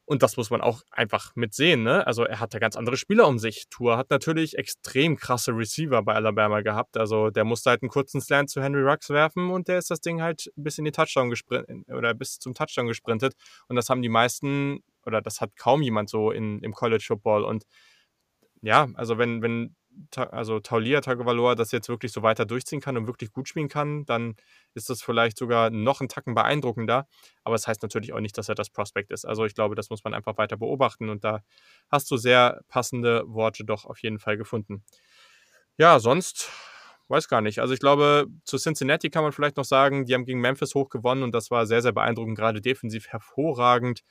[0.05, 1.83] und das muss man auch einfach mitsehen.
[1.83, 2.05] Ne?
[2.05, 3.67] Also er hat ja ganz andere Spieler um sich.
[3.69, 6.97] Tour hat natürlich extrem krasse Receiver bei Alabama gehabt.
[6.97, 10.01] Also der musste halt einen kurzen Slant zu Henry Rux werfen und der ist das
[10.01, 13.35] Ding halt bis in die Touchdown gesprintet oder bis zum Touchdown gesprintet.
[13.67, 17.43] Und das haben die meisten oder das hat kaum jemand so in, im College Football.
[17.43, 17.63] Und
[18.61, 19.75] ja, also wenn, wenn
[20.15, 24.05] also Taulia Tagovailoa das jetzt wirklich so weiter durchziehen kann und wirklich gut spielen kann,
[24.05, 24.35] dann
[24.73, 27.07] ist das vielleicht sogar noch einen Tacken beeindruckender.
[27.43, 29.25] Aber es das heißt natürlich auch nicht, dass er das Prospekt ist.
[29.25, 31.41] Also ich glaube, das muss man einfach weiter beobachten und da
[31.89, 34.83] hast du sehr passende Worte doch auf jeden Fall gefunden.
[35.77, 36.49] Ja, sonst
[37.07, 37.59] weiß gar nicht.
[37.59, 40.89] Also ich glaube, zu Cincinnati kann man vielleicht noch sagen, die haben gegen Memphis hoch
[40.89, 44.01] gewonnen und das war sehr, sehr beeindruckend, gerade defensiv hervorragend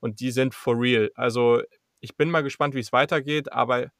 [0.00, 1.10] und die sind for real.
[1.14, 1.62] Also
[2.00, 3.90] ich bin mal gespannt, wie es weitergeht, aber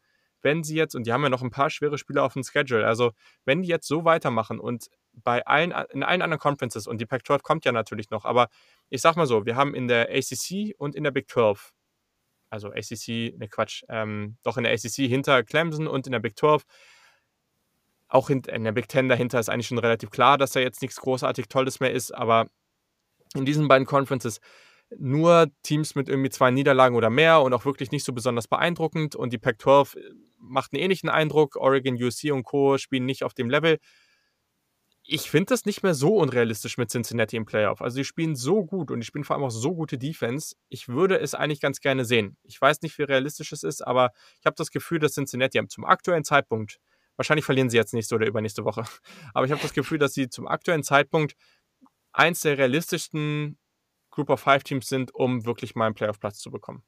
[0.42, 2.86] wenn sie jetzt, und die haben ja noch ein paar schwere Spiele auf dem Schedule,
[2.86, 3.12] also
[3.44, 7.42] wenn die jetzt so weitermachen und bei allen, in allen anderen Conferences, und die Pac-12
[7.42, 8.48] kommt ja natürlich noch, aber
[8.88, 11.72] ich sag mal so, wir haben in der ACC und in der Big 12,
[12.50, 16.38] also ACC, ne Quatsch, ähm, doch in der ACC hinter Clemson und in der Big
[16.38, 16.64] 12,
[18.08, 20.82] auch in, in der Big 10 dahinter ist eigentlich schon relativ klar, dass da jetzt
[20.82, 22.48] nichts großartig Tolles mehr ist, aber
[23.34, 24.40] in diesen beiden Conferences
[24.98, 29.14] nur Teams mit irgendwie zwei Niederlagen oder mehr und auch wirklich nicht so besonders beeindruckend.
[29.14, 30.00] Und die Pac-12 äh,
[30.38, 31.56] macht einen ähnlichen Eindruck.
[31.56, 32.78] Oregon, UC und Co.
[32.78, 33.78] spielen nicht auf dem Level.
[35.04, 37.80] Ich finde das nicht mehr so unrealistisch mit Cincinnati im Playoff.
[37.80, 40.54] Also, die spielen so gut und die spielen vor allem auch so gute Defense.
[40.68, 42.36] Ich würde es eigentlich ganz gerne sehen.
[42.44, 45.84] Ich weiß nicht, wie realistisch es ist, aber ich habe das Gefühl, dass Cincinnati zum
[45.84, 46.78] aktuellen Zeitpunkt,
[47.16, 48.84] wahrscheinlich verlieren sie jetzt nächste oder übernächste Woche,
[49.34, 51.34] aber ich habe das Gefühl, dass sie zum aktuellen Zeitpunkt
[52.12, 53.58] eins der realistischsten
[54.10, 56.82] Group of Five Teams sind, um wirklich mal einen Playoff-Platz zu bekommen.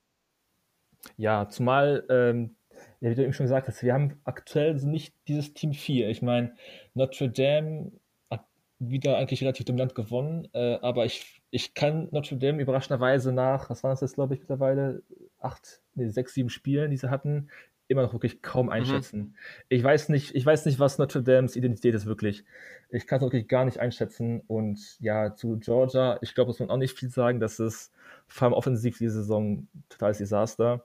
[1.16, 2.56] Ja, zumal, ähm,
[3.00, 6.08] ja, wie du eben schon gesagt hast, wir haben aktuell nicht dieses Team 4.
[6.08, 6.54] Ich meine,
[6.94, 7.92] Notre Dame
[8.30, 8.44] hat
[8.78, 13.82] wieder eigentlich relativ dominant gewonnen, äh, aber ich, ich kann Notre Dame überraschenderweise nach, was
[13.82, 15.02] waren das jetzt, glaube ich, mittlerweile,
[15.38, 17.50] acht, nee, sechs, sieben Spielen, die sie hatten,
[17.88, 18.72] immer noch wirklich kaum mhm.
[18.72, 19.18] einschätzen.
[19.18, 19.34] Mhm.
[19.68, 22.44] Ich weiß nicht, ich weiß nicht, was Notre Dames Identität ist wirklich.
[22.90, 24.42] Ich kann es wirklich gar nicht einschätzen.
[24.46, 27.40] Und ja, zu Georgia, ich glaube, muss man auch nicht viel sagen.
[27.40, 27.92] Das ist
[28.26, 30.84] vor allem offensiv diese Saison totales Desaster.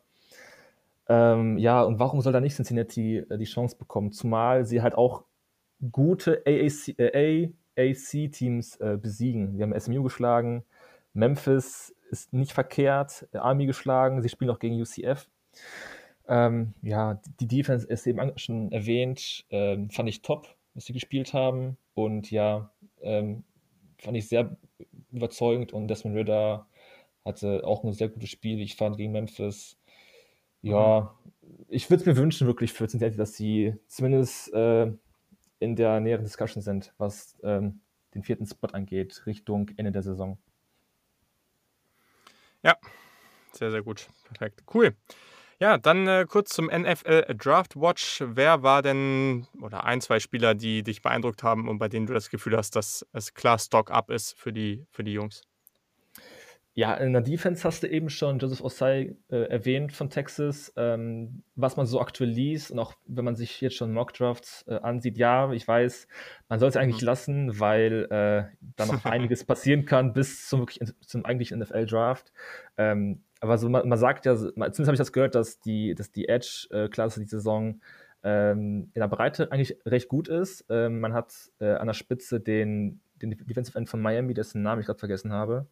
[1.09, 4.11] Ähm, ja, und warum soll da nicht Cincinnati äh, die Chance bekommen?
[4.11, 5.23] Zumal sie halt auch
[5.91, 9.57] gute AAC, äh, AAC-Teams äh, besiegen.
[9.57, 10.63] Wir haben SMU geschlagen,
[11.13, 15.29] Memphis ist nicht verkehrt, Army geschlagen, sie spielen auch gegen UCF.
[16.27, 21.33] Ähm, ja, die Defense ist eben schon erwähnt, ähm, fand ich top, was sie gespielt
[21.33, 21.77] haben.
[21.93, 22.71] Und ja,
[23.01, 23.43] ähm,
[23.97, 24.57] fand ich sehr
[25.11, 26.67] überzeugend und Desmond Ritter
[27.25, 29.77] hatte auch ein sehr gutes Spiel, ich fand, gegen Memphis.
[30.61, 31.65] Ja, mhm.
[31.69, 34.91] ich würde es mir wünschen, wirklich für Cincinnati, dass sie zumindest äh,
[35.59, 37.81] in der näheren Discussion sind, was ähm,
[38.13, 40.37] den vierten Spot angeht, Richtung Ende der Saison.
[42.63, 42.77] Ja,
[43.51, 44.09] sehr, sehr gut.
[44.25, 44.63] Perfekt.
[44.73, 44.95] Cool.
[45.59, 48.23] Ja, dann äh, kurz zum NFL Draft Watch.
[48.23, 52.13] Wer war denn oder ein, zwei Spieler, die dich beeindruckt haben und bei denen du
[52.13, 55.41] das Gefühl hast, dass es klar Stock up ist für die, für die Jungs?
[56.77, 60.71] Ja, in der Defense hast du eben schon Joseph Osai äh, erwähnt von Texas.
[60.77, 64.75] Ähm, was man so aktuell liest und auch wenn man sich jetzt schon Mockdrafts äh,
[64.75, 66.07] ansieht, ja, ich weiß,
[66.49, 67.07] man soll es eigentlich mhm.
[67.07, 72.31] lassen, weil äh, da noch einiges passieren kann bis zum, wirklich, zum eigentlichen NFL-Draft.
[72.77, 76.11] Ähm, aber so, man, man, sagt ja, zumindest habe ich das gehört, dass die, dass
[76.11, 77.81] die Edge-Klasse die Saison
[78.23, 80.65] ähm, in der Breite eigentlich recht gut ist.
[80.69, 84.81] Ähm, man hat äh, an der Spitze den, den Defensive End von Miami, dessen Namen
[84.81, 85.67] ich gerade vergessen habe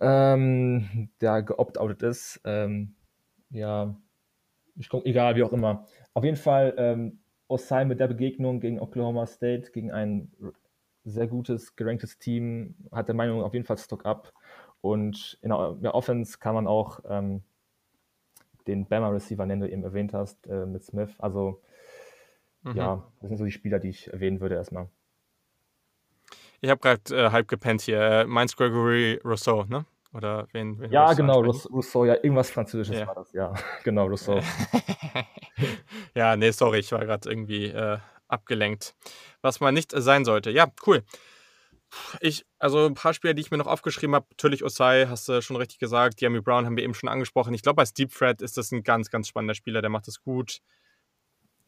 [0.00, 2.40] ähm, der geopt-outet ist.
[2.44, 2.94] Ähm,
[3.50, 3.94] ja,
[4.76, 5.86] ich guck, egal, wie auch immer.
[6.14, 10.32] Auf jeden Fall, ähm, Osai mit der Begegnung gegen Oklahoma State, gegen ein
[11.04, 14.32] sehr gutes, geranktes Team, hat der Meinung auf jeden Fall Stock up.
[14.80, 17.42] Und in der Offense kann man auch ähm,
[18.66, 21.10] den Bama-Receiver nennen, du eben erwähnt hast, äh, mit Smith.
[21.18, 21.60] Also,
[22.62, 22.76] mhm.
[22.76, 24.88] ja, das sind so die Spieler, die ich erwähnen würde erstmal.
[26.60, 28.00] Ich habe gerade äh, halb gepennt hier.
[28.00, 29.86] Äh, Mainz Gregory Rousseau, ne?
[30.12, 30.78] Oder wen?
[30.80, 33.06] wen ja, genau, Rousseau, ja, irgendwas Französisches ja.
[33.06, 33.54] war das, ja.
[33.84, 34.40] genau, Rousseau.
[36.14, 38.94] ja, nee, sorry, ich war gerade irgendwie äh, abgelenkt.
[39.40, 40.50] Was man nicht sein sollte.
[40.50, 41.02] Ja, cool.
[42.20, 45.42] Ich, also ein paar Spieler, die ich mir noch aufgeschrieben habe, natürlich Osai, hast du
[45.42, 47.54] schon richtig gesagt, Jamie Brown haben wir eben schon angesprochen.
[47.54, 50.22] Ich glaube, als Deep Threat ist das ein ganz, ganz spannender Spieler, der macht das
[50.22, 50.60] gut.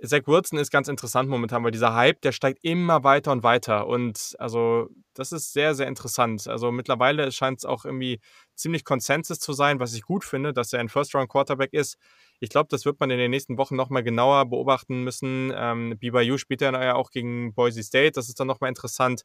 [0.04, 3.86] Zach Wilson ist ganz interessant momentan, weil dieser Hype, der steigt immer weiter und weiter.
[3.86, 6.48] Und also, das ist sehr, sehr interessant.
[6.48, 8.20] Also, mittlerweile scheint es auch irgendwie
[8.56, 11.98] ziemlich Konsensus zu sein, was ich gut finde, dass er ein First-Round-Quarterback ist.
[12.40, 15.52] Ich glaube, das wird man in den nächsten Wochen nochmal genauer beobachten müssen.
[15.54, 18.12] Ähm, BYU spielt ja auch gegen Boise State.
[18.12, 19.22] Das ist dann nochmal interessant.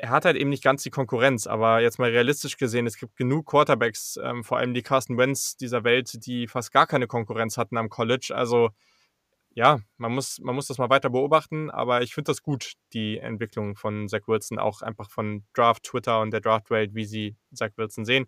[0.00, 3.16] Er hat halt eben nicht ganz die Konkurrenz, aber jetzt mal realistisch gesehen, es gibt
[3.16, 7.56] genug Quarterbacks, ähm, vor allem die Carsten Wentz dieser Welt, die fast gar keine Konkurrenz
[7.56, 8.32] hatten am College.
[8.34, 8.70] Also,
[9.54, 13.18] ja, man muss, man muss das mal weiter beobachten, aber ich finde das gut, die
[13.18, 17.70] Entwicklung von Zach Wilson, auch einfach von Draft, Twitter und der Draft-Welt, wie sie Zach
[17.76, 18.26] Wilson sehen.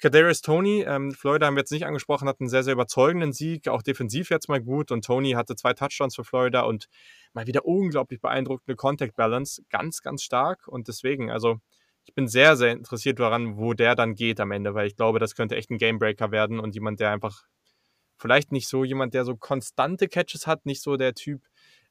[0.00, 3.68] Kadarius Tony, ähm, Florida haben wir jetzt nicht angesprochen, hat einen sehr, sehr überzeugenden Sieg,
[3.68, 6.88] auch defensiv jetzt mal gut und Tony hatte zwei Touchdowns für Florida und
[7.34, 11.58] mal wieder unglaublich beeindruckende Contact Balance, ganz, ganz stark und deswegen, also
[12.04, 15.18] ich bin sehr, sehr interessiert daran, wo der dann geht am Ende, weil ich glaube,
[15.18, 17.42] das könnte echt ein Gamebreaker werden und jemand, der einfach
[18.18, 21.42] vielleicht nicht so jemand, der so konstante Catches hat, nicht so der Typ,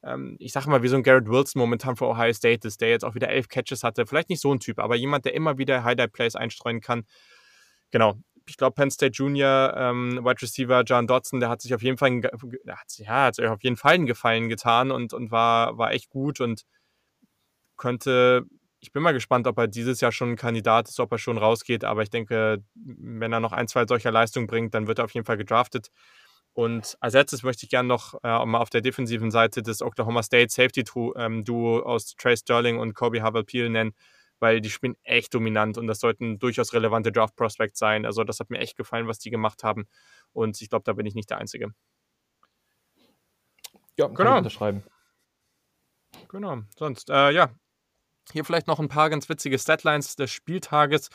[0.04, 2.90] ähm, ich sage mal, wie so ein Garrett Wilson momentan für Ohio State ist, der
[2.90, 4.06] jetzt auch wieder elf Catches hatte.
[4.06, 7.06] Vielleicht nicht so ein Typ, aber jemand, der immer wieder Highlight-Plays einstreuen kann.
[7.92, 8.16] Genau.
[8.48, 11.98] Ich glaube, Penn State Junior, ähm, Wide Receiver John Dodson, der hat sich auf jeden
[11.98, 12.22] Fall,
[12.68, 16.10] hat, ja, hat sich auf jeden Fall einen Gefallen getan und, und war, war echt
[16.10, 16.64] gut und
[17.78, 18.46] könnte
[18.82, 21.38] ich bin mal gespannt, ob er dieses Jahr schon ein Kandidat ist, ob er schon
[21.38, 21.84] rausgeht.
[21.84, 25.14] Aber ich denke, wenn er noch ein, zwei solcher Leistungen bringt, dann wird er auf
[25.14, 25.90] jeden Fall gedraftet.
[26.54, 30.24] Und als letztes möchte ich gerne noch äh, mal auf der defensiven Seite des Oklahoma
[30.24, 31.44] State Safety Duo ähm,
[31.84, 33.94] aus Trey Sterling und Kobe Havel-Peel nennen,
[34.40, 38.06] weil die spielen echt dominant und das sollten durchaus relevante Draft Prospects sein.
[38.06, 39.88] Also das hat mir echt gefallen, was die gemacht haben.
[40.34, 41.74] Und ich glaube, da bin ich nicht der Einzige.
[43.98, 44.32] Ja, kann genau.
[44.32, 44.84] ich unterschreiben.
[46.30, 46.60] Genau.
[46.78, 47.50] Sonst, äh, ja,
[48.32, 51.10] hier vielleicht noch ein paar ganz witzige Statlines des Spieltages.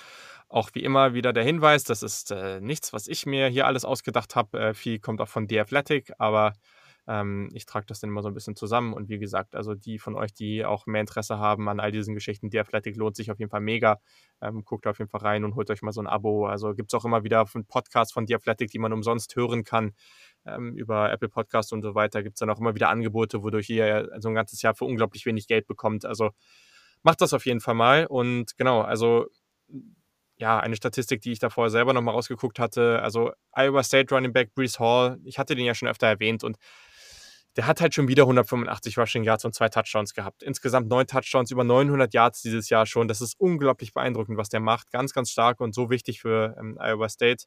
[0.48, 3.84] Auch wie immer wieder der Hinweis, das ist äh, nichts, was ich mir hier alles
[3.84, 4.58] ausgedacht habe.
[4.58, 6.52] Äh, viel kommt auch von The Athletic, aber
[7.06, 8.94] ähm, ich trage das dann immer so ein bisschen zusammen.
[8.94, 12.14] Und wie gesagt, also die von euch, die auch mehr Interesse haben an all diesen
[12.14, 14.00] Geschichten, The Athletic lohnt sich auf jeden Fall mega.
[14.40, 16.46] Ähm, guckt auf jeden Fall rein und holt euch mal so ein Abo.
[16.46, 19.92] Also gibt es auch immer wieder Podcasts von The Athletic, die man umsonst hören kann.
[20.46, 23.68] Ähm, über Apple Podcasts und so weiter gibt es dann auch immer wieder Angebote, wodurch
[23.70, 26.04] ihr so ein ganzes Jahr für unglaublich wenig Geld bekommt.
[26.06, 26.30] Also
[27.02, 28.06] macht das auf jeden Fall mal.
[28.06, 29.26] Und genau, also
[30.36, 33.00] ja, eine Statistik, die ich da vorher selber nochmal rausgeguckt hatte.
[33.02, 36.56] Also Iowa State Running Back Brees Hall, ich hatte den ja schon öfter erwähnt und
[37.56, 40.42] der hat halt schon wieder 185 Rushing Yards und zwei Touchdowns gehabt.
[40.42, 43.06] Insgesamt neun Touchdowns, über 900 Yards dieses Jahr schon.
[43.06, 44.90] Das ist unglaublich beeindruckend, was der macht.
[44.90, 47.44] Ganz, ganz stark und so wichtig für ähm, Iowa State.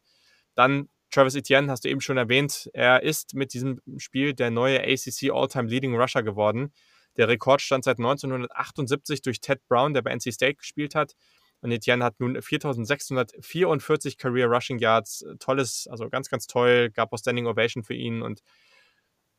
[0.56, 2.70] Dann Travis Etienne, hast du eben schon erwähnt.
[2.74, 6.74] Er ist mit diesem Spiel der neue ACC All-Time Leading Rusher geworden.
[7.18, 11.14] Der Rekord stand seit 1978 durch Ted Brown, der bei NC State gespielt hat.
[11.62, 15.26] Und Etienne hat nun 4644 Career Rushing Yards.
[15.40, 16.92] Tolles, also ganz, ganz toll.
[16.92, 18.22] Gab auch Standing Ovation für ihn.
[18.22, 18.42] Und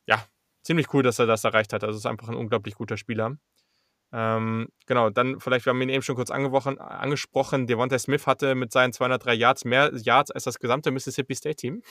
[0.05, 0.25] ja,
[0.69, 1.83] ziemlich cool, dass er das erreicht hat.
[1.83, 3.37] Also ist einfach ein unglaublich guter Spieler.
[4.11, 8.71] Ähm, genau, dann vielleicht, wir haben ihn eben schon kurz angesprochen, Devontae Smith hatte mit
[8.71, 11.81] seinen 203 Yards mehr Yards als das gesamte Mississippi State Team.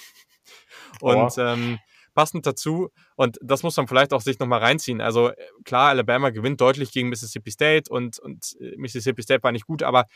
[1.00, 1.80] Und ähm,
[2.14, 5.00] passend dazu, und das muss man vielleicht auch sich nochmal reinziehen.
[5.00, 5.30] Also
[5.64, 9.84] klar, Alabama gewinnt deutlich gegen Mississippi State und, und äh, Mississippi State war nicht gut,
[9.84, 10.06] aber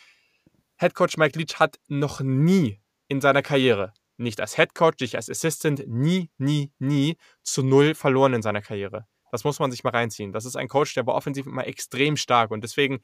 [0.78, 3.92] Head Coach Mike Leach hat noch nie in seiner Karriere,
[4.22, 8.62] nicht als Head Coach, nicht als Assistant, nie, nie, nie zu null verloren in seiner
[8.62, 9.06] Karriere.
[9.30, 10.32] Das muss man sich mal reinziehen.
[10.32, 13.00] Das ist ein Coach, der war offensiv immer extrem stark und deswegen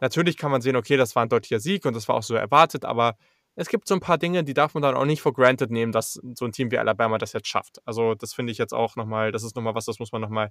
[0.00, 2.34] Natürlich kann man sehen, okay, das war ein deutlicher Sieg und das war auch so
[2.34, 3.16] erwartet, aber
[3.56, 5.92] es gibt so ein paar Dinge, die darf man dann auch nicht for granted nehmen,
[5.92, 7.80] dass so ein Team wie Alabama das jetzt schafft.
[7.86, 10.50] Also das finde ich jetzt auch nochmal, das ist nochmal was, das muss man nochmal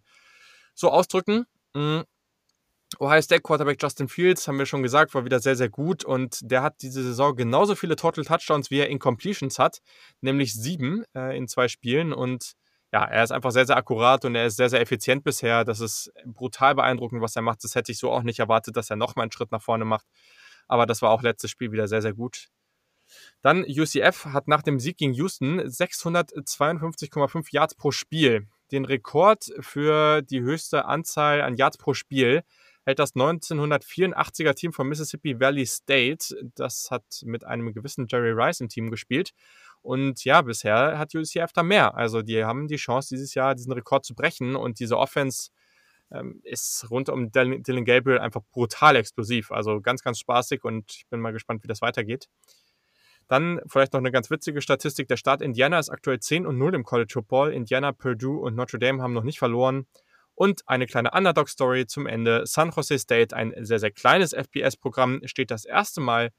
[0.74, 1.46] so ausdrücken.
[3.00, 6.40] Ohio State Quarterback Justin Fields, haben wir schon gesagt, war wieder sehr, sehr gut und
[6.44, 9.82] der hat diese Saison genauso viele Total Touchdowns, wie er Incompletions hat,
[10.22, 12.54] nämlich sieben äh, in zwei Spielen und
[12.94, 15.66] ja, er ist einfach sehr, sehr akkurat und er ist sehr, sehr effizient bisher.
[15.66, 17.64] Das ist brutal beeindruckend, was er macht.
[17.64, 20.06] Das hätte ich so auch nicht erwartet, dass er nochmal einen Schritt nach vorne macht.
[20.68, 22.50] Aber das war auch letztes Spiel wieder sehr, sehr gut.
[23.42, 28.48] Dann UCF hat nach dem Sieg gegen Houston 652,5 Yards pro Spiel.
[28.72, 32.44] Den Rekord für die höchste Anzahl an Yards pro Spiel
[32.86, 36.36] hält das 1984er Team von Mississippi Valley State.
[36.56, 39.32] Das hat mit einem gewissen Jerry Rice im Team gespielt.
[39.82, 41.96] Und ja, bisher hat UCF da mehr.
[41.96, 44.56] Also die haben die Chance, dieses Jahr diesen Rekord zu brechen.
[44.56, 45.50] Und diese Offense
[46.12, 49.52] ähm, ist rund um Dylan Gabriel einfach brutal explosiv.
[49.52, 52.28] Also ganz, ganz spaßig und ich bin mal gespannt, wie das weitergeht.
[53.28, 55.08] Dann vielleicht noch eine ganz witzige Statistik.
[55.08, 57.54] Der Staat Indiana ist aktuell 10 und 0 im College Football.
[57.54, 59.88] Indiana, Purdue und Notre Dame haben noch nicht verloren.
[60.36, 62.46] Und eine kleine Underdog-Story zum Ende.
[62.46, 66.32] San Jose State, ein sehr, sehr kleines FBS-Programm, steht das erste Mal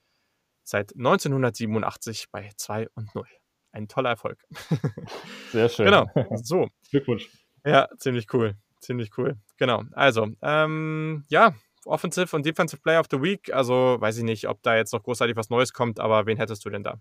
[0.65, 3.27] seit 1987 bei 2 und 0.
[3.73, 4.39] Ein toller Erfolg.
[5.51, 5.87] Sehr schön.
[5.87, 6.69] Genau, so.
[6.91, 7.29] Glückwunsch.
[7.65, 8.55] Ja, ziemlich cool.
[8.81, 9.37] Ziemlich cool.
[9.57, 9.83] Genau.
[9.93, 13.53] Also, ähm, ja, Offensive und Defensive Player of the Week.
[13.53, 16.65] Also, weiß ich nicht, ob da jetzt noch großartig was Neues kommt, aber wen hättest
[16.65, 17.01] du denn da?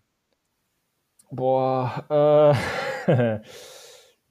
[1.29, 2.57] Boah,
[3.07, 3.39] äh,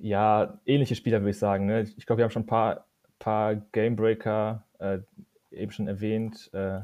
[0.02, 1.66] ja, ähnliche Spieler würde ich sagen.
[1.66, 1.82] Ne?
[1.82, 2.86] Ich glaube, wir haben schon ein paar,
[3.18, 4.98] paar Gamebreaker äh,
[5.52, 6.50] eben schon erwähnt.
[6.52, 6.80] Äh,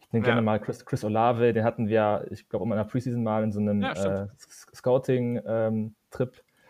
[0.00, 0.32] ich nenne ja.
[0.32, 3.52] gerne mal Chris, Chris Olave, den hatten wir, ich glaube, in einer Preseason mal in
[3.52, 4.26] so einem ja, äh,
[4.74, 5.44] Scouting-Trip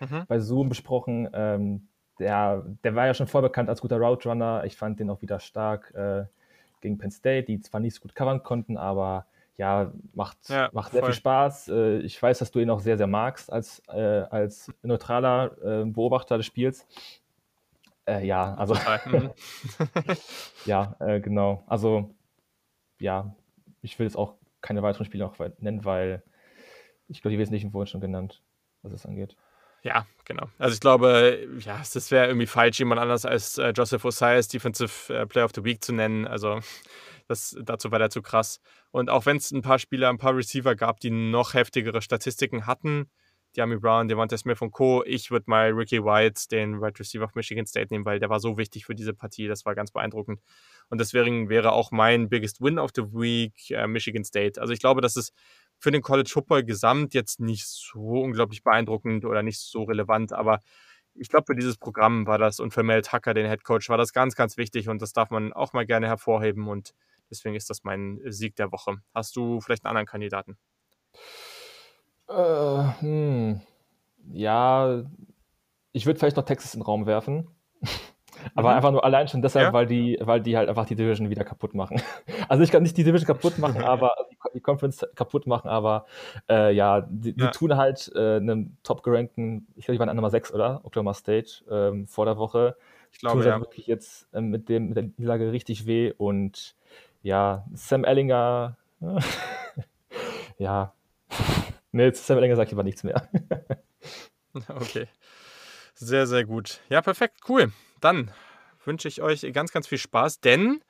[0.01, 0.27] ähm, mhm.
[0.29, 1.29] bei Zoom besprochen.
[1.33, 1.89] Ähm,
[2.19, 4.65] der, der war ja schon vorbekannt als guter Route Runner.
[4.65, 6.25] Ich fand den auch wieder stark äh,
[6.83, 9.27] gegen Penn State, die zwar nicht so gut covern konnten, aber
[9.57, 11.69] ja, macht, ja, macht sehr viel Spaß.
[11.69, 15.85] Äh, ich weiß, dass du ihn auch sehr, sehr magst als, äh, als neutraler äh,
[15.85, 16.87] Beobachter des Spiels.
[18.07, 18.77] Äh, ja, also.
[19.07, 19.31] Mhm.
[20.65, 21.65] ja, äh, genau.
[21.67, 22.15] Also,
[22.99, 23.35] ja,
[23.83, 26.23] ich will jetzt auch keine weiteren Spiele noch nennen, weil
[27.09, 28.43] ich glaube, die Wesentlichen wurden schon genannt,
[28.83, 29.37] was es angeht.
[29.83, 30.49] Ja, genau.
[30.59, 35.15] Also ich glaube, ja, das wäre irgendwie falsch, jemand anders als äh, Joseph Osias Defensive
[35.15, 36.27] äh, Player of the Week zu nennen.
[36.27, 36.59] Also
[37.29, 38.61] das, dazu war der zu krass.
[38.91, 42.67] Und auch wenn es ein paar Spieler, ein paar Receiver gab, die noch heftigere Statistiken
[42.67, 43.11] hatten,
[43.57, 47.25] Diami Brown, Devonta Smith und Co., ich würde mal Ricky White, den Wide right Receiver
[47.25, 49.49] of Michigan State, nehmen, weil der war so wichtig für diese Partie.
[49.49, 50.41] Das war ganz beeindruckend.
[50.91, 54.61] Und deswegen wäre auch mein Biggest Win of the Week äh, Michigan State.
[54.61, 55.33] Also ich glaube, dass es
[55.79, 60.61] für den College Football gesamt jetzt nicht so unglaublich beeindruckend oder nicht so relevant, aber
[61.19, 63.97] ich glaube, für dieses Programm war das und für Mel Tucker, den Head Coach, war
[63.97, 66.93] das ganz, ganz wichtig und das darf man auch mal gerne hervorheben und
[67.31, 68.97] deswegen ist das mein Sieg der Woche.
[69.15, 70.57] Hast du vielleicht einen anderen Kandidaten?
[72.29, 73.61] Äh, hm.
[74.33, 75.05] Ja,
[75.93, 77.49] ich würde vielleicht noch Texas in den Raum werfen.
[78.55, 78.77] Aber mhm.
[78.77, 79.73] einfach nur allein schon deshalb, ja.
[79.73, 82.01] weil, die, weil die halt einfach die Division wieder kaputt machen.
[82.49, 84.13] Also ich kann nicht die Division kaputt machen, aber
[84.55, 86.07] die Conference kaputt machen, aber
[86.49, 90.15] äh, ja, die, die tun halt äh, einem top gerankten, ich glaube, die waren an
[90.15, 90.81] Nummer 6, oder?
[90.85, 92.77] Oklahoma State ähm, vor der Woche.
[93.11, 93.59] Ich glaube, tun ja.
[93.59, 96.77] wirklich jetzt äh, mit, dem, mit der Niederlage richtig weh und
[97.27, 98.77] ja, Sam Ellinger,
[100.59, 100.95] ja,
[101.93, 103.29] nee, Sam Ellinger sagt aber nichts mehr.
[104.69, 105.07] okay.
[105.95, 106.81] Sehr, sehr gut.
[106.89, 108.31] Ja, perfekt, cool dann
[108.85, 110.81] wünsche ich euch ganz, ganz viel Spaß, denn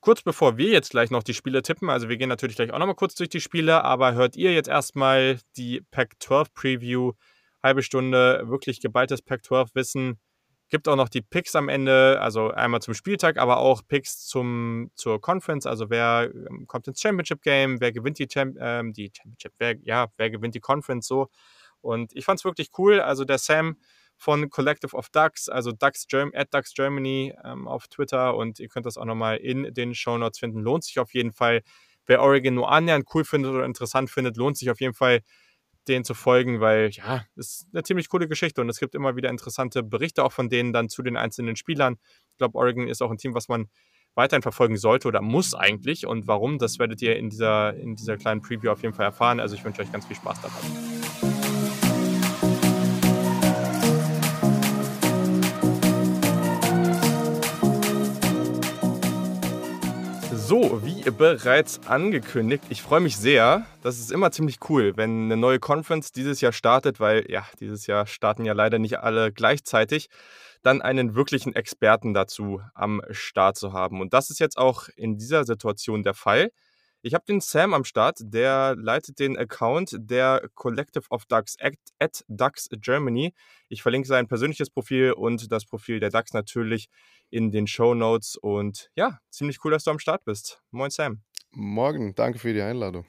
[0.00, 2.78] kurz bevor wir jetzt gleich noch die Spiele tippen, also wir gehen natürlich gleich auch
[2.78, 7.12] nochmal kurz durch die Spiele, aber hört ihr jetzt erstmal die Pac-12 Preview,
[7.62, 10.18] halbe Stunde wirklich geballtes Pac-12 Wissen.
[10.68, 14.90] Gibt auch noch die Picks am Ende, also einmal zum Spieltag, aber auch Picks zum,
[14.96, 19.12] zur Conference, also wer ähm, kommt ins Championship Game, wer gewinnt die, Champ ähm, die
[19.16, 21.28] Championship, wer, ja, wer gewinnt die Conference so.
[21.80, 23.00] Und ich fand es wirklich cool.
[23.00, 23.76] Also der Sam
[24.16, 28.68] von Collective of Ducks, also Ducks Germ at Ducks Germany ähm, auf Twitter und ihr
[28.68, 30.60] könnt das auch nochmal in den Show Notes finden.
[30.60, 31.62] Lohnt sich auf jeden Fall.
[32.06, 35.20] Wer Oregon nur annähernd cool findet oder interessant findet, lohnt sich auf jeden Fall,
[35.88, 39.16] denen zu folgen, weil ja, es ist eine ziemlich coole Geschichte und es gibt immer
[39.16, 41.96] wieder interessante Berichte auch von denen dann zu den einzelnen Spielern.
[42.32, 43.68] Ich glaube, Oregon ist auch ein Team, was man
[44.16, 46.06] weiterhin verfolgen sollte oder muss eigentlich.
[46.06, 49.40] Und warum, das werdet ihr in dieser, in dieser kleinen Preview auf jeden Fall erfahren.
[49.40, 50.95] Also ich wünsche euch ganz viel Spaß dabei.
[60.48, 63.66] So, wie bereits angekündigt, ich freue mich sehr.
[63.82, 67.88] Das ist immer ziemlich cool, wenn eine neue Conference dieses Jahr startet, weil ja, dieses
[67.88, 70.08] Jahr starten ja leider nicht alle gleichzeitig.
[70.62, 74.00] dann einen wirklichen Experten dazu am Start zu haben.
[74.00, 76.50] Und das ist jetzt auch in dieser Situation der Fall.
[77.06, 81.74] Ich habe den Sam am Start, der leitet den Account der Collective of Ducks at,
[82.00, 83.32] at Ducks Germany.
[83.68, 86.88] Ich verlinke sein persönliches Profil und das Profil der Ducks natürlich
[87.30, 88.34] in den Show Notes.
[88.34, 90.60] Und ja, ziemlich cool, dass du am Start bist.
[90.72, 91.22] Moin Sam.
[91.52, 93.06] Morgen, danke für die Einladung.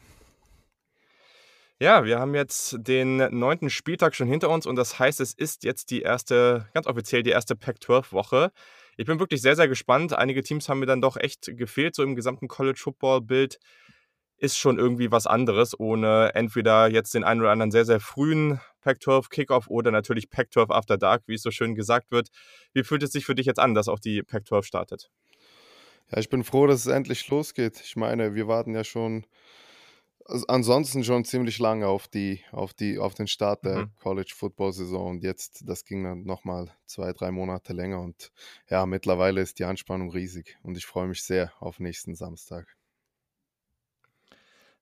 [1.79, 5.63] Ja, wir haben jetzt den neunten Spieltag schon hinter uns und das heißt, es ist
[5.63, 8.51] jetzt die erste, ganz offiziell die erste Pac-12-Woche.
[8.97, 10.13] Ich bin wirklich sehr, sehr gespannt.
[10.13, 13.59] Einige Teams haben mir dann doch echt gefehlt, so im gesamten College-Football-Bild.
[14.39, 18.59] Ist schon irgendwie was anderes, ohne entweder jetzt den einen oder anderen sehr, sehr frühen
[18.81, 22.29] Pac-12 Kickoff oder natürlich Pac-12 After Dark, wie es so schön gesagt wird.
[22.73, 25.09] Wie fühlt es sich für dich jetzt an, dass auch die Pac-12 startet?
[26.11, 27.81] Ja, ich bin froh, dass es endlich losgeht.
[27.83, 29.25] Ich meine, wir warten ja schon
[30.47, 33.91] ansonsten schon ziemlich lange auf die, auf die, auf den Start der mhm.
[33.99, 38.31] College Football Saison und jetzt, das ging dann nochmal zwei, drei Monate länger und
[38.69, 42.77] ja, mittlerweile ist die Anspannung riesig und ich freue mich sehr auf nächsten Samstag.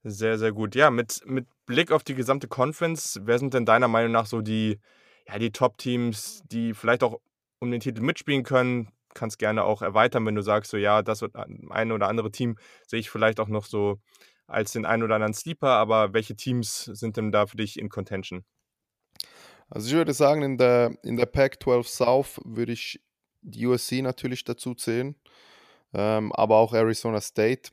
[0.03, 0.75] Sehr, sehr gut.
[0.75, 4.41] Ja, mit, mit Blick auf die gesamte Conference, wer sind denn deiner Meinung nach so
[4.41, 4.79] die,
[5.27, 7.19] ja, die Top-Teams, die vielleicht auch
[7.59, 8.89] um den Titel mitspielen können?
[9.15, 11.23] Kannst gerne auch erweitern, wenn du sagst, so ja, das
[11.69, 13.99] eine oder andere Team sehe ich vielleicht auch noch so
[14.47, 17.89] als den einen oder anderen Sleeper, aber welche Teams sind denn da für dich in
[17.89, 18.43] Contention?
[19.69, 23.01] Also ich würde sagen, in der, in der Pac-12 South würde ich
[23.41, 25.15] die USC natürlich dazu zählen,
[25.93, 27.71] ähm, aber auch Arizona State.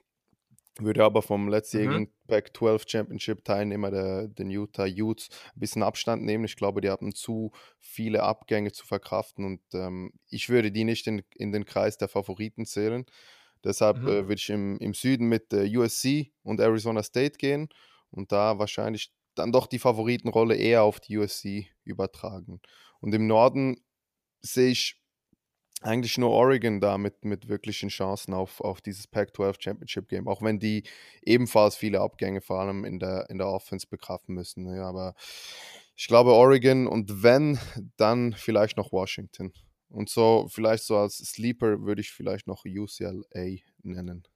[0.79, 2.13] Würde aber vom letztjährigen mhm.
[2.29, 6.47] Pac-12 Championship Teilnehmer der, den Utah Utes ein bisschen Abstand nehmen.
[6.47, 11.07] Ich glaube, die hatten zu viele Abgänge zu verkraften und ähm, ich würde die nicht
[11.07, 13.05] in, in den Kreis der Favoriten zählen.
[13.65, 14.09] Deshalb mhm.
[14.09, 17.69] äh, würde ich im, im Süden mit äh, USC und Arizona State gehen
[18.11, 22.61] und da wahrscheinlich dann doch die Favoritenrolle eher auf die USC übertragen.
[23.01, 23.77] Und im Norden
[24.41, 25.03] sehe ich
[25.83, 30.43] eigentlich nur Oregon da mit, mit wirklichen Chancen auf, auf dieses Pac-12 Championship Game, auch
[30.43, 30.85] wenn die
[31.23, 34.73] ebenfalls viele Abgänge vor allem in der, in der Offense bekraffen müssen.
[34.75, 35.15] Ja, aber
[35.97, 37.59] ich glaube Oregon und wenn,
[37.97, 39.53] dann vielleicht noch Washington.
[39.93, 44.27] Und so, vielleicht so als Sleeper würde ich vielleicht noch UCLA nennen.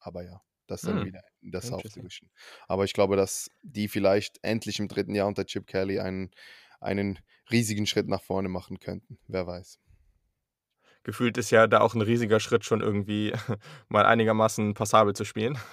[0.00, 1.06] Aber ja, das dann hm.
[1.06, 2.28] wieder in der South Division.
[2.66, 6.32] Aber ich glaube, dass die vielleicht endlich im dritten Jahr unter Chip Kelly einen,
[6.80, 9.18] einen riesigen Schritt nach vorne machen könnten.
[9.28, 9.78] Wer weiß.
[11.04, 13.32] Gefühlt ist ja da auch ein riesiger Schritt schon irgendwie
[13.88, 15.56] mal einigermaßen passabel zu spielen.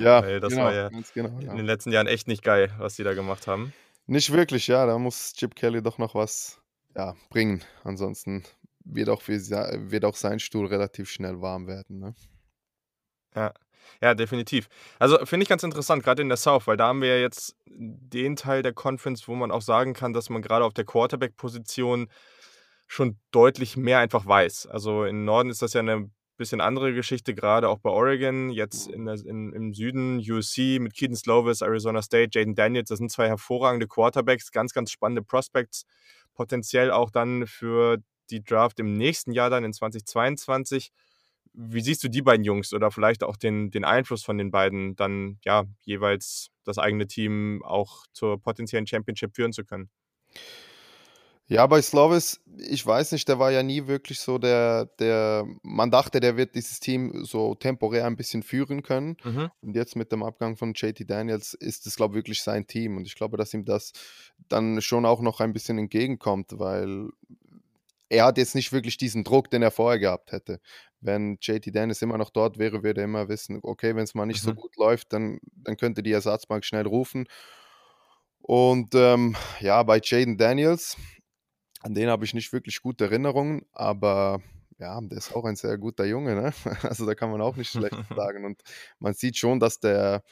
[0.00, 1.50] Ja, Weil das genau, war ja genau, ja.
[1.50, 3.74] in den letzten Jahren echt nicht geil, was die da gemacht haben.
[4.06, 4.86] Nicht wirklich, ja.
[4.86, 6.60] Da muss Chip Kelly doch noch was
[6.96, 7.62] ja, bringen.
[7.84, 8.44] Ansonsten
[8.84, 11.98] wird auch, wird auch sein Stuhl relativ schnell warm werden.
[11.98, 12.14] Ne?
[13.34, 13.52] Ja.
[14.02, 14.68] Ja, definitiv.
[14.98, 17.56] Also finde ich ganz interessant, gerade in der South, weil da haben wir ja jetzt
[17.66, 22.08] den Teil der Conference, wo man auch sagen kann, dass man gerade auf der Quarterback-Position
[22.86, 24.66] schon deutlich mehr einfach weiß.
[24.66, 28.50] Also im Norden ist das ja eine bisschen andere Geschichte, gerade auch bei Oregon.
[28.50, 32.98] Jetzt in der, in, im Süden USC mit Keaton Slovis, Arizona State, Jaden Daniels, das
[32.98, 35.84] sind zwei hervorragende Quarterbacks, ganz, ganz spannende Prospects.
[36.34, 37.98] Potenziell auch dann für
[38.30, 40.92] die Draft im nächsten Jahr dann in 2022.
[41.52, 44.94] Wie siehst du die beiden Jungs oder vielleicht auch den, den Einfluss von den beiden,
[44.96, 49.90] dann ja jeweils das eigene Team auch zur potenziellen Championship führen zu können?
[51.50, 55.90] Ja, bei Slovis, ich weiß nicht, der war ja nie wirklich so der, der, man
[55.90, 59.16] dachte, der wird dieses Team so temporär ein bisschen führen können.
[59.24, 59.50] Mhm.
[59.60, 62.96] Und jetzt mit dem Abgang von JT Daniels ist es, glaube ich, wirklich sein Team.
[62.96, 63.90] Und ich glaube, dass ihm das
[64.48, 67.08] dann schon auch noch ein bisschen entgegenkommt, weil
[68.10, 70.60] er hat jetzt nicht wirklich diesen Druck, den er vorher gehabt hätte.
[71.00, 74.26] Wenn JT Dennis immer noch dort wäre, würde er immer wissen, okay, wenn es mal
[74.26, 74.48] nicht mhm.
[74.48, 77.26] so gut läuft, dann, dann könnte die Ersatzbank schnell rufen.
[78.42, 80.96] Und ähm, ja, bei Jaden Daniels,
[81.80, 84.42] an den habe ich nicht wirklich gute Erinnerungen, aber
[84.78, 86.52] ja, der ist auch ein sehr guter Junge, ne?
[86.82, 88.44] Also da kann man auch nicht schlecht sagen.
[88.44, 88.60] Und
[88.98, 90.24] man sieht schon, dass der,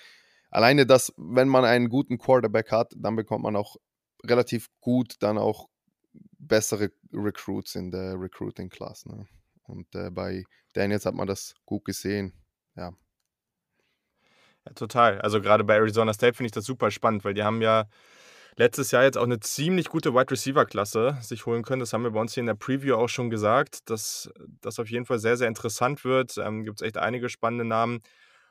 [0.50, 3.76] alleine das, wenn man einen guten Quarterback hat, dann bekommt man auch
[4.24, 5.68] relativ gut dann auch
[6.38, 9.06] bessere Recruits in der Recruiting Class.
[9.06, 9.26] Ne?
[9.62, 12.32] Und äh, bei Daniels hat man das gut gesehen.
[12.76, 12.92] Ja.
[14.66, 15.20] ja total.
[15.20, 17.86] Also gerade bei Arizona State finde ich das super spannend, weil die haben ja
[18.56, 21.80] letztes Jahr jetzt auch eine ziemlich gute Wide Receiver Klasse sich holen können.
[21.80, 24.90] Das haben wir bei uns hier in der Preview auch schon gesagt, dass das auf
[24.90, 26.36] jeden Fall sehr, sehr interessant wird.
[26.38, 28.00] Ähm, Gibt es echt einige spannende Namen.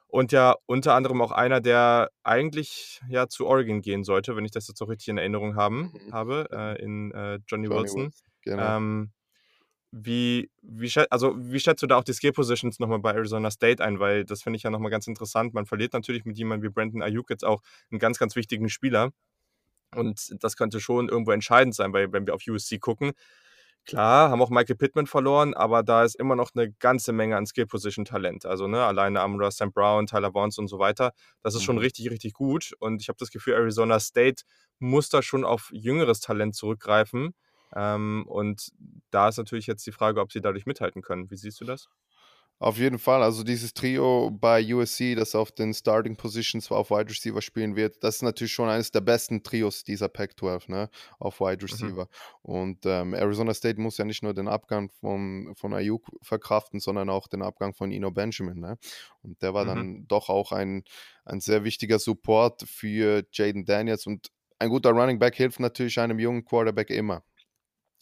[0.10, 4.52] Und ja unter anderem auch einer, der eigentlich ja zu Oregon gehen sollte, wenn ich
[4.52, 6.14] das jetzt auch richtig in Erinnerung haben, mhm.
[6.14, 8.02] habe, äh, in äh, Johnny, Johnny, Wilson.
[8.06, 8.78] Wilson genau.
[8.78, 9.12] ähm,
[9.92, 13.84] wie, wie, also, wie schätzt du da auch die Skill Positions nochmal bei Arizona State
[13.84, 14.00] ein?
[14.00, 15.54] Weil das finde ich ja nochmal ganz interessant.
[15.54, 19.12] Man verliert natürlich mit jemandem wie Brandon Ayuk jetzt auch einen ganz, ganz wichtigen Spieler.
[19.96, 23.14] Und das könnte schon irgendwo entscheidend sein, weil wenn wir auf USC gucken,
[23.88, 27.46] Klar, haben auch Michael Pittman verloren, aber da ist immer noch eine ganze Menge an
[27.46, 28.46] Skill-Position-Talent.
[28.46, 29.72] Also ne, alleine Amra St.
[29.74, 31.14] Brown, Tyler Vaughns und so weiter.
[31.42, 31.82] Das ist schon Mhm.
[31.82, 32.74] richtig, richtig gut.
[32.80, 34.44] Und ich habe das Gefühl, Arizona State
[34.80, 37.34] muss da schon auf jüngeres Talent zurückgreifen.
[37.76, 38.72] Ähm, und
[39.12, 41.32] da ist natürlich jetzt die Frage, ob sie dadurch mithalten können.
[41.32, 41.88] Wie siehst du das?
[42.60, 47.10] Auf jeden Fall, also dieses Trio bei USC, das auf den Starting Positions auf Wide
[47.12, 50.90] Receiver spielen wird, das ist natürlich schon eines der besten Trios dieser Pac-12, ne,
[51.20, 51.92] auf Wide Mhm.
[51.92, 52.08] Receiver.
[52.42, 57.10] Und ähm, Arizona State muss ja nicht nur den Abgang von, von Ayuk verkraften, sondern
[57.12, 58.78] auch den Abgang von Eno Benjamin, ne?
[59.22, 59.88] Und der war Mhm.
[59.88, 60.84] dann doch auch ein,
[61.26, 64.30] ein sehr wichtiger Support für Jaden Daniels und
[64.60, 67.24] ein guter Running Back hilft natürlich einem jungen Quarterback immer.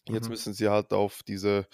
[0.07, 0.29] Jetzt Mhm.
[0.29, 1.67] müssen sie halt auf diese,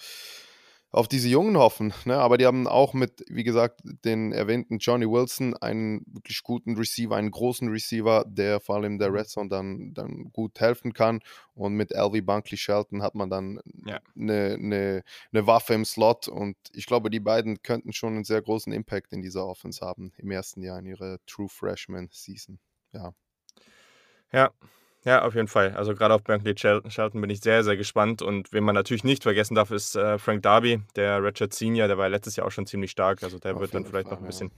[0.92, 1.94] auf diese Jungen hoffen.
[2.04, 2.16] Ne?
[2.18, 7.16] Aber die haben auch mit, wie gesagt, den erwähnten Johnny Wilson einen wirklich guten Receiver,
[7.16, 9.12] einen großen Receiver, der vor allem der.
[9.12, 11.20] Red Zone dann, dann gut helfen kann.
[11.54, 14.00] Und mit LV Bunkley Shelton hat man dann Ja.
[14.16, 16.28] eine, eine, eine Waffe im Slot.
[16.28, 20.12] Und ich glaube, die beiden könnten schon einen sehr großen Impact in dieser Offense haben
[20.18, 22.58] im ersten Jahr in ihrer True Freshman Season.
[22.92, 23.14] Ja.
[24.32, 24.50] Ja,
[25.04, 25.74] ja, auf jeden Fall.
[25.74, 28.22] Also gerade auf Shel- Shelton bin ich sehr, sehr gespannt.
[28.22, 31.98] Und wen man natürlich nicht vergessen darf, ist äh, Frank Darby, der Richard Senior, der
[31.98, 33.22] war letztes Jahr auch schon ziemlich stark.
[33.22, 34.26] Also der Auf wird dann vielleicht Fall, noch ein ja.
[34.26, 34.52] bisschen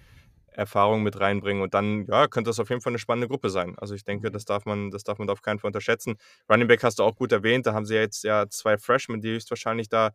[0.48, 1.62] Erfahrung mit reinbringen.
[1.62, 3.74] Und dann, ja, könnte das auf jeden Fall eine spannende Gruppe sein.
[3.78, 4.32] Also ich denke, Mhm.
[4.32, 6.16] das darf man, das darf man auf keinen Fall unterschätzen.
[6.50, 7.66] Running Back hast du auch gut erwähnt.
[7.66, 10.10] Da haben sie ja jetzt ja zwei Freshmen, die höchstwahrscheinlich da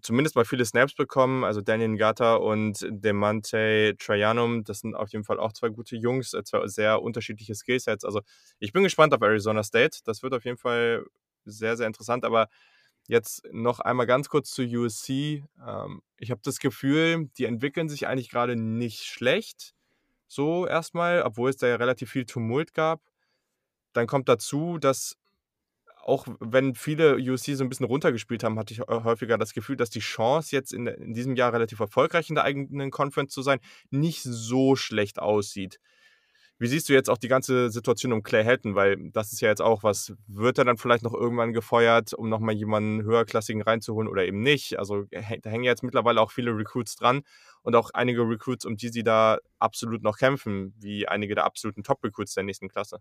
[0.00, 1.44] zumindest mal viele Snaps bekommen.
[1.44, 4.64] Also Daniel Ngata und Demante Trajanum.
[4.64, 8.04] Das sind auf jeden Fall auch zwei gute Jungs, äh, zwei sehr unterschiedliche Skillsets.
[8.04, 8.20] Also
[8.58, 10.00] ich bin gespannt auf Arizona State.
[10.04, 11.04] Das wird auf jeden Fall
[11.44, 12.24] sehr, sehr interessant.
[12.24, 12.48] Aber
[13.08, 15.44] jetzt noch einmal ganz kurz zu USC.
[15.66, 19.74] Ähm, ich habe das Gefühl, die entwickeln sich eigentlich gerade nicht schlecht.
[20.28, 23.02] So erstmal, obwohl es da ja relativ viel Tumult gab.
[23.92, 25.18] Dann kommt dazu, dass
[26.02, 29.76] auch wenn viele USC so ein bisschen runtergespielt haben, hatte ich hä- häufiger das Gefühl,
[29.76, 33.42] dass die Chance, jetzt in, in diesem Jahr relativ erfolgreich in der eigenen Conference zu
[33.42, 35.78] sein, nicht so schlecht aussieht.
[36.58, 38.76] Wie siehst du jetzt auch die ganze Situation um Clay Helton?
[38.76, 42.28] Weil das ist ja jetzt auch was, wird er dann vielleicht noch irgendwann gefeuert, um
[42.28, 44.78] nochmal jemanden höherklassigen reinzuholen oder eben nicht?
[44.78, 47.22] Also da hängen jetzt mittlerweile auch viele Recruits dran
[47.62, 51.82] und auch einige Recruits, um die sie da absolut noch kämpfen, wie einige der absoluten
[51.82, 53.00] Top-Recruits der nächsten Klasse.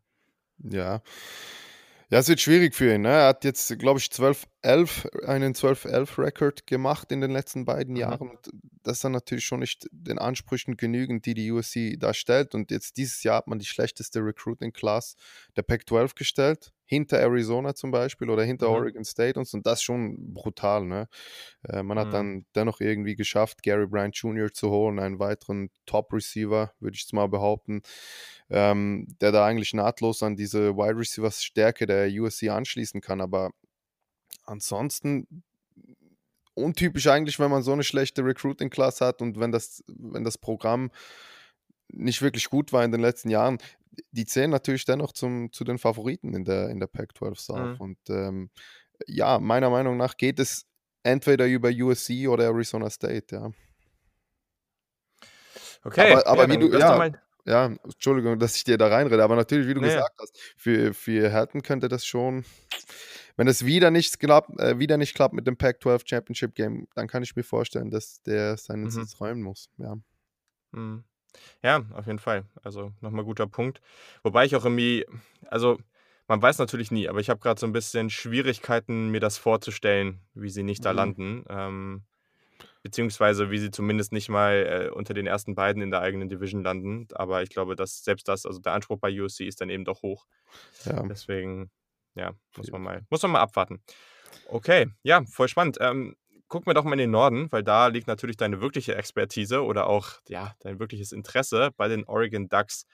[0.58, 1.02] Ja.
[2.12, 3.02] Ja, es wird schwierig für ihn.
[3.04, 3.10] Ne?
[3.10, 4.10] Er hat jetzt, glaube ich,
[4.64, 8.00] 12-11, einen 12-11-Record gemacht in den letzten beiden Mhm.
[8.00, 8.30] Jahren.
[8.30, 8.50] Und
[8.84, 12.56] das ist dann natürlich schon nicht den Ansprüchen genügend, die die USC da stellt.
[12.56, 15.16] Und jetzt dieses Jahr hat man die schlechteste Recruiting-Class
[15.56, 16.72] der Pac-12 gestellt.
[16.86, 18.76] Hinter Arizona zum Beispiel oder hinter Mhm.
[18.76, 20.84] Oregon State und, und das ist schon brutal.
[20.86, 21.08] Ne?
[21.64, 22.12] Äh, man hat Mhm.
[22.12, 24.52] dann dennoch irgendwie geschafft, Gary Bryant Jr.
[24.52, 27.82] zu holen, einen weiteren Top-Receiver, würde ich jetzt mal behaupten,
[28.50, 33.22] ähm, der da eigentlich nahtlos an diese Wide Receivers-Stärke der USC anschließen kann.
[33.22, 33.52] Aber
[34.46, 35.44] ansonsten
[36.54, 40.92] untypisch eigentlich, wenn man so eine schlechte Recruiting-Class hat und wenn das, wenn das Programm
[41.88, 43.58] nicht wirklich gut war in den letzten Jahren.
[44.12, 47.58] Die zählen natürlich dennoch zum, zu den Favoriten in der, in der Pac-12 South.
[47.80, 47.82] Mhm.
[47.82, 48.50] Und ähm,
[49.08, 50.66] ja, meiner Meinung nach geht es
[51.04, 53.52] entweder über USC oder Arizona State, ja.
[55.84, 57.12] Okay, Aber- aber ja, wie du- ja.
[57.46, 59.88] Ja, Entschuldigung, dass ich dir da reinrede, aber natürlich, wie du Nee.
[59.88, 62.46] gesagt hast, für, für Helton könnte das schon,
[63.36, 67.08] wenn es wieder nicht klappt, äh, wieder nicht klappt mit dem Pac-12 Championship Game, dann
[67.08, 68.90] kann ich mir vorstellen, dass der seinen Mhm.
[68.92, 69.70] Sitz räumen muss.
[69.78, 69.98] Ja.
[70.72, 71.04] Mhm.
[71.64, 72.46] Ja, auf jeden Fall.
[72.64, 73.82] Also nochmal guter Punkt.
[74.24, 75.06] Wobei ich auch irgendwie,
[75.48, 75.80] also
[76.28, 80.22] man weiß natürlich nie, aber ich habe gerade so ein bisschen Schwierigkeiten, mir das vorzustellen,
[80.34, 80.96] wie sie nicht da Mhm.
[80.96, 81.46] landen.
[81.50, 82.04] Ähm,
[82.84, 86.64] beziehungsweise wie sie zumindest nicht mal äh, unter den ersten beiden in der eigenen Division
[86.64, 87.08] landen.
[87.14, 90.02] Aber ich glaube, dass selbst das, also der Anspruch bei USC ist dann eben doch
[90.02, 90.26] hoch.
[90.86, 91.04] ja.
[91.04, 91.72] Deswegen,
[92.16, 93.82] ja, muss man mal, muss man mal abwarten.
[94.48, 95.78] Okay, ja, voll spannend.
[95.80, 96.16] Ähm,
[96.48, 99.88] gucken wir doch mal in den Norden, weil da liegt natürlich deine wirkliche Expertise oder
[99.88, 102.86] auch ja, dein wirkliches Interesse bei den Oregon Ducks.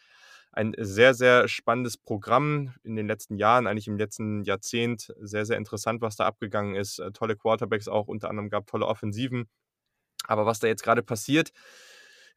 [0.51, 5.13] Ein sehr, sehr spannendes Programm in den letzten Jahren, eigentlich im letzten Jahrzehnt.
[5.19, 6.99] Sehr, sehr interessant, was da abgegangen ist.
[6.99, 9.49] Äh, Tolle Quarterbacks auch, unter anderem gab tolle Offensiven.
[10.27, 11.51] Aber was da jetzt gerade passiert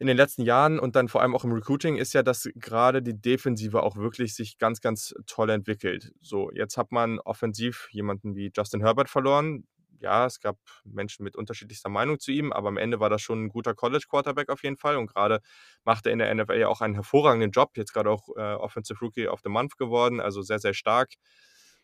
[0.01, 3.03] in den letzten Jahren und dann vor allem auch im Recruiting ist ja, dass gerade
[3.03, 6.13] die Defensive auch wirklich sich ganz, ganz toll entwickelt.
[6.23, 9.67] So, jetzt hat man offensiv jemanden wie Justin Herbert verloren.
[10.01, 13.45] Ja, es gab Menschen mit unterschiedlichster Meinung zu ihm, aber am Ende war das schon
[13.45, 14.97] ein guter College-Quarterback auf jeden Fall.
[14.97, 15.41] Und gerade
[15.85, 17.77] macht er in der NFL ja auch einen hervorragenden Job.
[17.77, 21.13] Jetzt gerade auch äh, Offensive Rookie of the Month geworden, also sehr, sehr stark.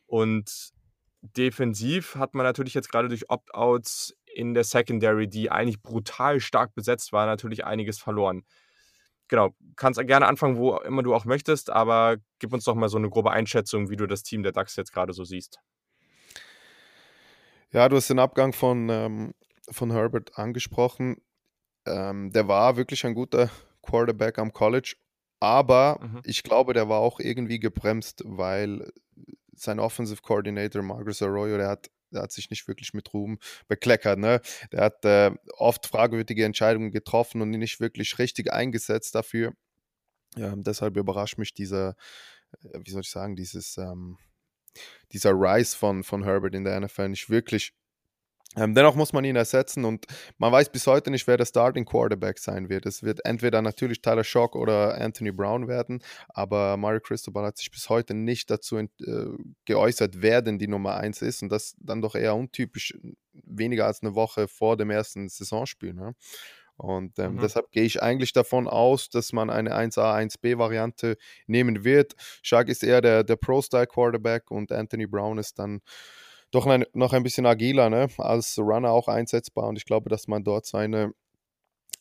[0.07, 0.71] Und
[1.21, 6.75] defensiv hat man natürlich jetzt gerade durch Opt-outs in der Secondary, die eigentlich brutal stark
[6.75, 8.45] besetzt war, natürlich einiges verloren.
[9.29, 12.99] Genau, kannst gerne anfangen, wo immer du auch möchtest, aber gib uns doch mal so
[12.99, 15.59] eine grobe Einschätzung, wie du das Team der Ducks jetzt gerade so siehst.
[17.73, 19.35] Ja, du hast den Abgang von, ähm,
[19.69, 21.17] von Herbert angesprochen.
[21.87, 23.51] Ähm, der war wirklich ein guter
[23.83, 24.97] Quarterback am College,
[25.41, 26.21] aber mhm.
[26.25, 28.93] ich glaube, der war auch irgendwie gebremst, weil
[29.55, 33.39] sein Offensive Coordinator Marcus Arroyo, der hat, der hat sich nicht wirklich mit Ruhm
[33.69, 34.19] bekleckert.
[34.19, 34.41] Ne?
[34.73, 39.53] Der hat äh, oft fragwürdige Entscheidungen getroffen und nicht wirklich richtig eingesetzt dafür.
[40.37, 41.97] Ja, deshalb überrascht mich dieser,
[42.63, 44.19] äh, wie soll ich sagen, dieses, ähm,
[45.13, 47.73] dieser Rise von, von Herbert in der NFL nicht wirklich.
[48.57, 50.07] Ähm, dennoch muss man ihn ersetzen und
[50.39, 52.87] man weiß bis heute nicht, wer der Starting Quarterback sein wird.
[52.87, 57.71] Es wird entweder natürlich Tyler Shock oder Anthony Brown werden, aber Mario Cristobal hat sich
[57.71, 58.89] bis heute nicht dazu äh,
[59.67, 62.95] geäußert, wer denn die Nummer 1 ist und das dann doch eher untypisch,
[63.33, 65.93] weniger als eine Woche vor dem ersten Saisonspiel.
[65.93, 66.15] Ne?
[66.77, 67.41] Und ähm, mhm.
[67.41, 72.15] deshalb gehe ich eigentlich davon aus, dass man eine 1A, 1B-Variante nehmen wird.
[72.43, 75.81] Shaq ist eher der, der Pro-Style-Quarterback und Anthony Brown ist dann
[76.51, 78.09] doch ein, noch ein bisschen agiler, ne?
[78.19, 79.69] als Runner auch einsetzbar.
[79.69, 81.13] Und ich glaube, dass man dort seine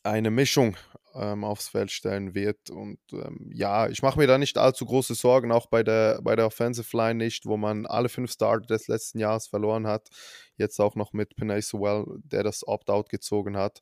[0.06, 0.76] eine Mischung
[1.14, 2.70] ähm, aufs Feld stellen wird.
[2.70, 6.36] Und ähm, ja, ich mache mir da nicht allzu große Sorgen, auch bei der, bei
[6.36, 10.08] der Offensive Line nicht, wo man alle fünf Starter des letzten Jahres verloren hat.
[10.56, 13.80] Jetzt auch noch mit Penay Sewell, der das Opt-out gezogen hat.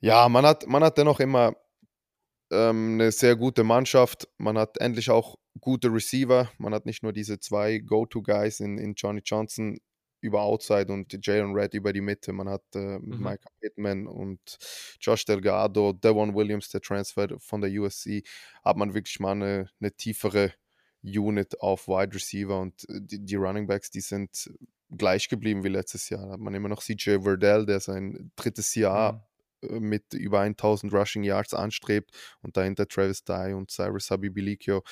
[0.00, 1.54] Ja, man hat, man hat dennoch immer
[2.50, 4.28] ähm, eine sehr gute Mannschaft.
[4.38, 6.50] Man hat endlich auch gute Receiver.
[6.58, 9.78] Man hat nicht nur diese zwei Go-To-Guys in, in Johnny Johnson
[10.20, 12.32] über Outside und Jalen Red über die Mitte.
[12.32, 13.18] Man hat äh, mhm.
[13.18, 14.40] Micah Pittman und
[15.00, 18.22] Josh Delgado, Devon Williams, der Transfer von der USC.
[18.64, 20.52] Hat man wirklich mal eine, eine tiefere
[21.02, 24.50] Unit auf Wide Receiver und äh, die, die Running Backs, die sind
[24.90, 26.26] gleich geblieben wie letztes Jahr.
[26.26, 29.20] Da hat man immer noch CJ Verdell, der sein drittes Jahr mhm
[29.62, 32.10] äh, mit über 1000 Rushing Yards anstrebt
[32.42, 34.82] und dahinter Travis Dye und Cyrus Habibilikio.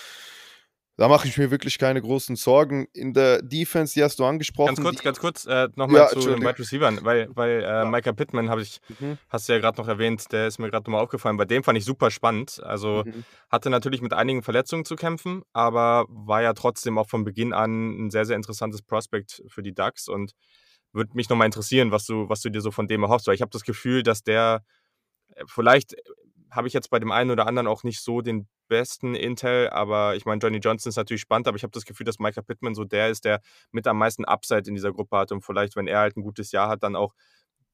[0.97, 2.87] Da mache ich mir wirklich keine großen Sorgen.
[2.93, 4.77] In der Defense, die hast du angesprochen.
[4.77, 7.85] Ganz kurz, ganz kurz, äh, nochmal ja, zu den Wide Receivers, weil, weil äh, ja.
[7.85, 9.19] Micah Pittman habe ich, mhm.
[9.29, 11.37] hast du ja gerade noch erwähnt, der ist mir gerade nochmal aufgefallen.
[11.37, 12.63] Bei dem fand ich super spannend.
[12.63, 13.25] Also mhm.
[13.51, 18.07] hatte natürlich mit einigen Verletzungen zu kämpfen, aber war ja trotzdem auch von Beginn an
[18.07, 20.33] ein sehr, sehr interessantes Prospect für die Ducks und
[20.93, 23.43] würde mich nochmal interessieren, was du, was du dir so von dem erhoffst, weil ich
[23.43, 24.63] habe das Gefühl, dass der
[25.35, 25.97] äh, vielleicht
[26.51, 30.17] habe ich jetzt bei dem einen oder anderen auch nicht so den besten Intel, aber
[30.17, 32.75] ich meine, Johnny Johnson ist natürlich spannend, aber ich habe das Gefühl, dass Micah Pittman
[32.75, 33.41] so der ist, der
[33.73, 36.53] mit am meisten Upside in dieser Gruppe hat und vielleicht, wenn er halt ein gutes
[36.53, 37.15] Jahr hat, dann auch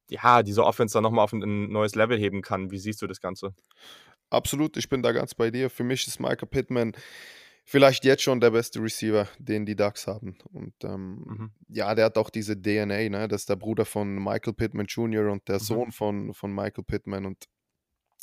[0.09, 2.71] ja, diese Offense dann nochmal auf ein neues Level heben kann.
[2.71, 3.55] Wie siehst du das Ganze?
[4.29, 5.71] Absolut, ich bin da ganz bei dir.
[5.71, 6.95] Für mich ist Micah Pittman
[7.65, 10.37] vielleicht jetzt schon der beste Receiver, den die Ducks haben.
[10.53, 11.51] Und ähm, mhm.
[11.69, 13.29] ja, der hat auch diese DNA, ne?
[13.29, 15.31] Das ist der Bruder von Michael Pittman Jr.
[15.31, 15.65] und der mhm.
[15.65, 17.27] Sohn von, von Michael Pittman.
[17.27, 17.45] Und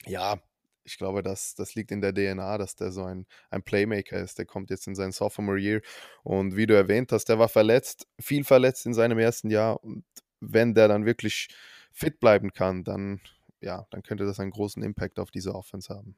[0.06, 0.40] ja,
[0.84, 4.38] ich glaube, das, das liegt in der DNA, dass der so ein, ein Playmaker ist.
[4.38, 5.82] Der kommt jetzt in sein Sophomore Year.
[6.24, 9.84] Und wie du erwähnt hast, der war verletzt, viel verletzt in seinem ersten Jahr.
[9.84, 10.06] Und
[10.40, 11.50] wenn der dann wirklich
[11.92, 13.20] fit bleiben kann, dann,
[13.60, 16.16] ja, dann könnte das einen großen Impact auf diese Offense haben.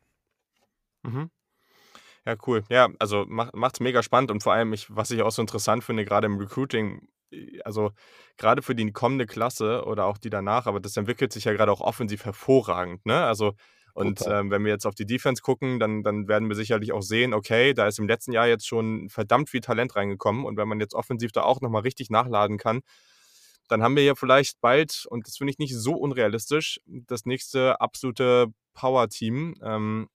[1.02, 1.32] Mhm.
[2.26, 2.64] Ja, cool.
[2.70, 5.84] Ja, also macht es mega spannend und vor allem, ich, was ich auch so interessant
[5.84, 7.08] finde, gerade im Recruiting,
[7.64, 7.92] also
[8.38, 11.72] gerade für die kommende Klasse oder auch die danach, aber das entwickelt sich ja gerade
[11.72, 13.06] auch offensiv hervorragend.
[13.06, 13.24] Ne?
[13.24, 13.54] Also,
[13.94, 17.02] und ähm, wenn wir jetzt auf die Defense gucken, dann, dann werden wir sicherlich auch
[17.02, 20.68] sehen, okay, da ist im letzten Jahr jetzt schon verdammt viel Talent reingekommen und wenn
[20.68, 22.82] man jetzt offensiv da auch nochmal richtig nachladen kann,
[23.68, 27.80] dann haben wir ja vielleicht bald, und das finde ich nicht so unrealistisch, das nächste
[27.82, 29.56] absolute Power-Team.
[29.64, 30.08] Ähm,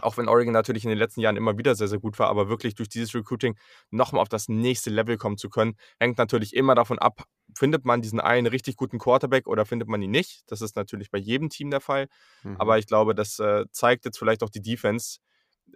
[0.00, 2.48] auch wenn Oregon natürlich in den letzten Jahren immer wieder sehr, sehr gut war, aber
[2.48, 3.56] wirklich durch dieses Recruiting
[3.90, 7.24] nochmal auf das nächste Level kommen zu können, hängt natürlich immer davon ab,
[7.56, 10.42] findet man diesen einen richtig guten Quarterback oder findet man ihn nicht.
[10.46, 12.08] Das ist natürlich bei jedem Team der Fall.
[12.42, 12.56] Mhm.
[12.58, 15.18] Aber ich glaube, das äh, zeigt jetzt vielleicht auch die Defense,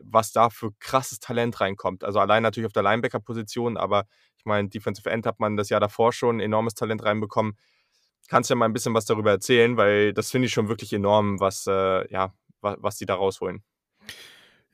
[0.00, 2.04] was da für krasses Talent reinkommt.
[2.04, 4.04] Also allein natürlich auf der Linebacker-Position, aber
[4.38, 7.56] ich meine, Defensive End hat man das Jahr davor schon enormes Talent reinbekommen.
[8.28, 10.92] Kannst du ja mal ein bisschen was darüber erzählen, weil das finde ich schon wirklich
[10.92, 13.62] enorm, was, äh, ja, was, was die da rausholen.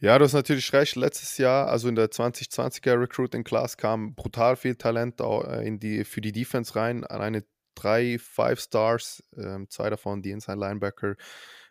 [0.01, 0.95] Ja, du hast natürlich recht.
[0.95, 6.05] Letztes Jahr, also in der 2020er Recruiting Class, kam brutal viel Talent äh, in die,
[6.05, 7.05] für die Defense rein.
[7.05, 7.45] Alleine
[7.75, 11.17] drei Five Stars, ähm, zwei davon die Inside Linebacker,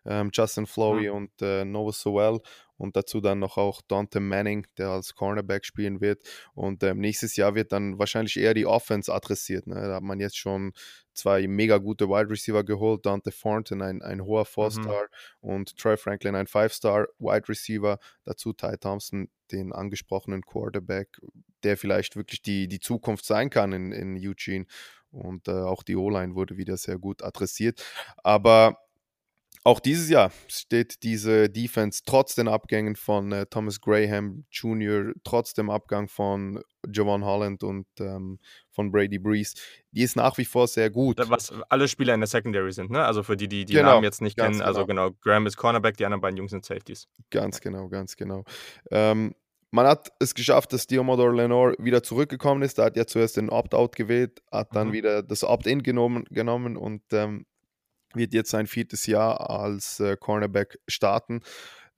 [0.08, 1.16] ähm, Justin Flory mhm.
[1.16, 2.40] und äh, Noah Sowell
[2.78, 6.24] und dazu dann noch auch Dante Manning, der als Cornerback spielen wird.
[6.54, 9.68] Und ähm, nächstes Jahr wird dann wahrscheinlich eher die Offense adressiert.
[9.68, 9.76] Ne?
[9.76, 10.74] Da hat man jetzt schon
[11.14, 13.06] zwei mega gute Wide Receiver geholt.
[13.06, 14.46] Dante Thornton, ein, ein hoher mhm.
[14.46, 15.08] Four-Star
[15.42, 15.50] mhm.
[15.50, 17.98] und Troy Franklin, ein Five-Star Wide Receiver.
[18.24, 21.20] Dazu Ty Thompson, den angesprochenen Quarterback,
[21.64, 24.66] der vielleicht wirklich die, die Zukunft sein kann in, in Eugene.
[25.10, 27.84] Und äh, auch die O-Line wurde wieder sehr gut adressiert.
[28.18, 28.78] Aber
[29.68, 35.54] auch dieses Jahr steht diese Defense trotz den Abgängen von äh, Thomas Graham Jr., trotz
[35.54, 38.40] dem Abgang von Javon Holland und ähm,
[38.72, 39.56] von Brady Breeze,
[39.92, 41.20] die ist nach wie vor sehr gut.
[41.28, 43.04] Was alle Spieler in der Secondary sind, ne?
[43.04, 44.62] Also für die, die die genau, Namen jetzt nicht kennen.
[44.62, 45.02] Also genau.
[45.02, 47.10] Also genau, Graham ist Cornerback, die anderen beiden Jungs sind Safeties.
[47.30, 48.46] Ganz genau, ganz genau.
[48.90, 49.36] Ähm,
[49.72, 52.80] man hat es geschafft, dass Diomodor Lenore wieder zurückgekommen ist.
[52.80, 54.94] Er hat ja zuerst den Opt-out gewählt, hat dann mhm.
[54.94, 57.46] wieder das Opt-in genommen, genommen und ähm,
[58.18, 61.42] wird jetzt sein viertes Jahr als äh, Cornerback starten.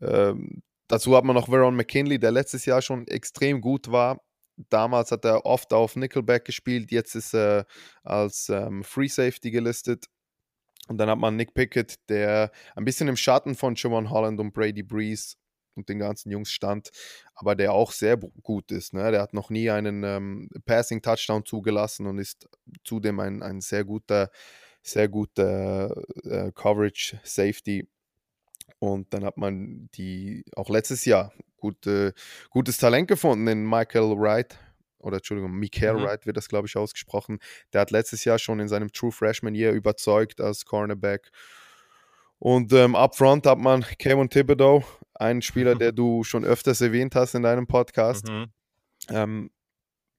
[0.02, 4.22] Ähm, dazu hat man noch Veron McKinley, der letztes Jahr schon extrem gut war.
[4.70, 7.66] Damals hat er oft auf Nickelback gespielt, jetzt ist er
[8.04, 10.08] als ähm, Free Safety gelistet.
[10.90, 14.54] Und dann hat man Nick Pickett, der ein bisschen im Schatten von Javon Holland und
[14.54, 15.36] Brady Breeze
[15.76, 16.90] und den ganzen Jungs stand,
[17.36, 18.94] aber der auch sehr gut ist.
[18.94, 19.12] Ne?
[19.12, 22.48] Der hat noch nie einen ähm, Passing-Touchdown zugelassen und ist
[22.84, 24.30] zudem ein, ein sehr guter
[24.82, 27.88] sehr guter äh, Coverage, Safety.
[28.80, 32.14] Und dann hat man die auch letztes Jahr gute,
[32.50, 34.58] gutes Talent gefunden in Michael Wright.
[35.00, 36.04] Oder Entschuldigung, Michael mhm.
[36.04, 37.40] Wright wird das, glaube ich, ausgesprochen.
[37.74, 41.30] Der hat letztes Jahr schon in seinem True Freshman Year überzeugt als Cornerback.
[42.38, 44.84] Und ähm, up front hat man Kevin Thibodeau,
[45.14, 48.28] einen Spieler, der du schon öfters erwähnt hast in deinem Podcast.
[48.28, 48.46] Mhm.
[49.10, 49.52] Ähm,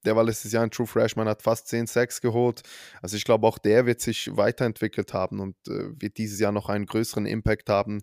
[0.05, 2.63] der war letztes Jahr ein True Freshman, hat fast 10 Sacks geholt.
[3.03, 6.69] Also ich glaube, auch der wird sich weiterentwickelt haben und äh, wird dieses Jahr noch
[6.69, 8.03] einen größeren Impact haben.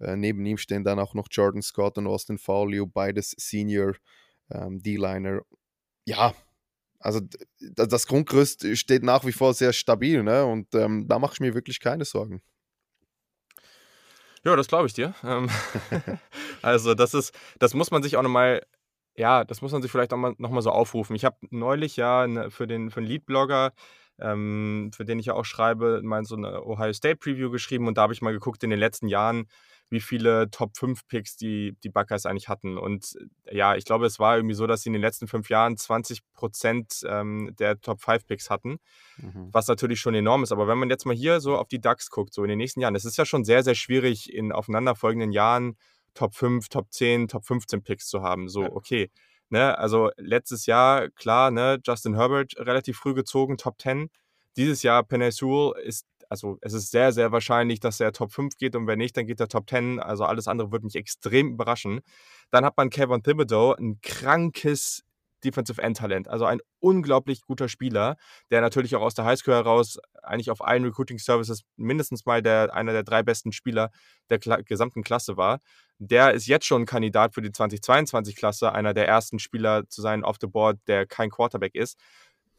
[0.00, 3.94] Äh, neben ihm stehen dann auch noch Jordan Scott und Austin Fowley, beides Senior
[4.50, 5.40] ähm, D-Liner.
[6.04, 6.34] Ja,
[6.98, 7.20] also
[7.60, 10.44] das Grundgerüst steht nach wie vor sehr stabil ne?
[10.44, 12.42] und ähm, da mache ich mir wirklich keine Sorgen.
[14.44, 15.14] Ja, das glaube ich dir.
[15.24, 15.50] Ähm,
[16.62, 18.64] also das ist, das muss man sich auch nochmal
[19.16, 21.16] ja, das muss man sich vielleicht auch mal, noch mal so aufrufen.
[21.16, 23.72] Ich habe neulich ja ne, für den, für den Lead-Blogger,
[24.18, 27.98] ähm, für den ich ja auch schreibe, mal so eine Ohio State Preview geschrieben und
[27.98, 29.46] da habe ich mal geguckt in den letzten Jahren,
[29.88, 32.76] wie viele Top 5 Picks die, die Buckeyes eigentlich hatten.
[32.76, 35.48] Und äh, ja, ich glaube, es war irgendwie so, dass sie in den letzten fünf
[35.48, 38.78] Jahren 20 Prozent ähm, der Top 5 Picks hatten,
[39.18, 39.48] mhm.
[39.52, 40.52] was natürlich schon enorm ist.
[40.52, 42.80] Aber wenn man jetzt mal hier so auf die Ducks guckt, so in den nächsten
[42.80, 45.76] Jahren, es ist ja schon sehr, sehr schwierig in aufeinanderfolgenden Jahren
[46.16, 48.48] Top 5, Top 10, Top 15 Picks zu haben.
[48.48, 49.10] So, okay.
[49.48, 54.10] Ne, also letztes Jahr, klar, ne, Justin Herbert relativ früh gezogen, Top 10.
[54.56, 58.74] Dieses Jahr Penny ist, also es ist sehr, sehr wahrscheinlich, dass er Top 5 geht
[58.74, 60.00] und wenn nicht, dann geht er Top 10.
[60.00, 62.00] Also alles andere würde mich extrem überraschen.
[62.50, 65.04] Dann hat man Kevin Thibodeau, ein krankes
[65.46, 66.28] Defensive End Talent.
[66.28, 68.16] Also ein unglaublich guter Spieler,
[68.50, 72.74] der natürlich auch aus der Highschool heraus eigentlich auf allen Recruiting Services mindestens mal der,
[72.74, 73.90] einer der drei besten Spieler
[74.30, 75.60] der Kla gesamten Klasse war.
[75.98, 80.36] Der ist jetzt schon Kandidat für die 2022-Klasse, einer der ersten Spieler zu sein off
[80.40, 81.98] the board, der kein Quarterback ist.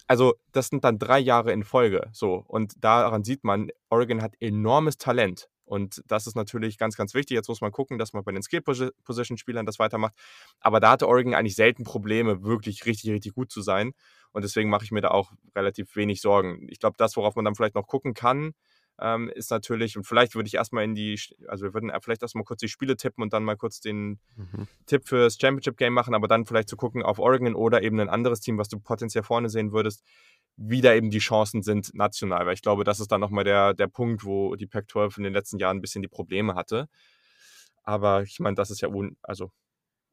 [0.08, 2.10] Also, das sind dann drei Jahre in Folge.
[2.14, 2.44] So.
[2.48, 5.50] Und daran sieht man, Oregon hat enormes Talent.
[5.68, 7.36] Und das ist natürlich ganz, ganz wichtig.
[7.36, 10.14] Jetzt muss man gucken, dass man bei den Skill-Position-Spielern das weitermacht.
[10.62, 13.92] Aber da hatte Oregon eigentlich selten Probleme, wirklich richtig, richtig gut zu sein.
[14.32, 16.68] Und deswegen mache ich mir da auch relativ wenig Sorgen.
[16.70, 18.54] Ich glaube, das, worauf man dann vielleicht noch gucken kann,
[19.00, 22.46] ähm, ist natürlich, und vielleicht würde ich erstmal in die, also wir würden vielleicht erstmal
[22.46, 24.68] kurz die Spiele tippen und dann mal kurz den mhm.
[24.86, 28.40] Tipp fürs Championship-Game machen, aber dann vielleicht zu gucken auf Oregon oder eben ein anderes
[28.40, 30.04] Team, was du potenziell vorne sehen würdest
[30.58, 32.46] wie da eben die Chancen sind national.
[32.46, 35.34] Weil ich glaube, das ist dann nochmal der, der Punkt, wo die Pac-12 in den
[35.34, 36.90] letzten Jahren ein bisschen die Probleme hatte.
[37.84, 39.52] Aber ich meine, das ist ja un also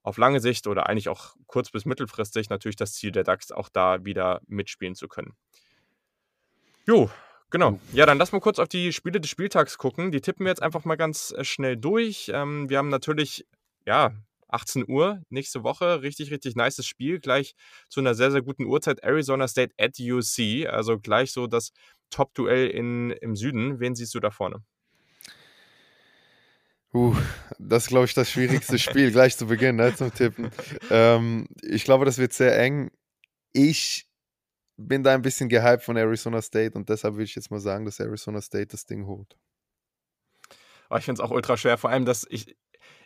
[0.02, 3.70] auf lange Sicht oder eigentlich auch kurz- bis mittelfristig natürlich das Ziel der DAX, auch
[3.70, 5.34] da wieder mitspielen zu können.
[6.86, 7.10] Jo,
[7.50, 7.80] genau.
[7.92, 10.12] Ja, dann lass mal kurz auf die Spiele des Spieltags gucken.
[10.12, 12.30] Die tippen wir jetzt einfach mal ganz äh, schnell durch.
[12.32, 13.46] Ähm, wir haben natürlich,
[13.86, 14.12] ja,
[14.54, 16.02] 18 Uhr nächste Woche.
[16.02, 17.20] Richtig, richtig nices Spiel.
[17.20, 17.54] Gleich
[17.88, 19.02] zu einer sehr, sehr guten Uhrzeit.
[19.02, 20.66] Arizona State at UC.
[20.68, 21.72] Also gleich so das
[22.10, 23.80] Top-Duell im Süden.
[23.80, 24.62] Wen siehst du da vorne?
[26.94, 27.16] Uh,
[27.58, 30.52] das ist, glaube ich, das schwierigste Spiel gleich zu Beginn ne, zum Tippen.
[30.90, 32.92] Ähm, ich glaube, das wird sehr eng.
[33.52, 34.06] Ich
[34.76, 37.84] bin da ein bisschen gehypt von Arizona State und deshalb würde ich jetzt mal sagen,
[37.84, 39.36] dass Arizona State das Ding holt.
[40.88, 41.78] Oh, ich finde es auch ultra schwer.
[41.78, 42.56] Vor allem, dass ich,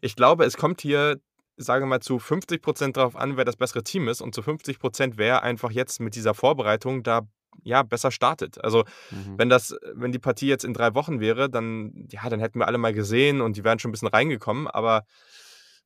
[0.02, 1.18] ich glaube, es kommt hier
[1.64, 4.78] sage mal, zu 50 Prozent darauf an, wer das bessere Team ist und zu 50
[4.78, 7.28] Prozent, wer einfach jetzt mit dieser Vorbereitung da
[7.64, 8.62] ja, besser startet.
[8.62, 9.39] Also, mhm.
[9.39, 12.66] wenn das, wenn die Partie jetzt in drei Wochen wäre, dann, ja, dann hätten wir
[12.66, 14.68] alle mal gesehen und die wären schon ein bisschen reingekommen.
[14.68, 15.05] Aber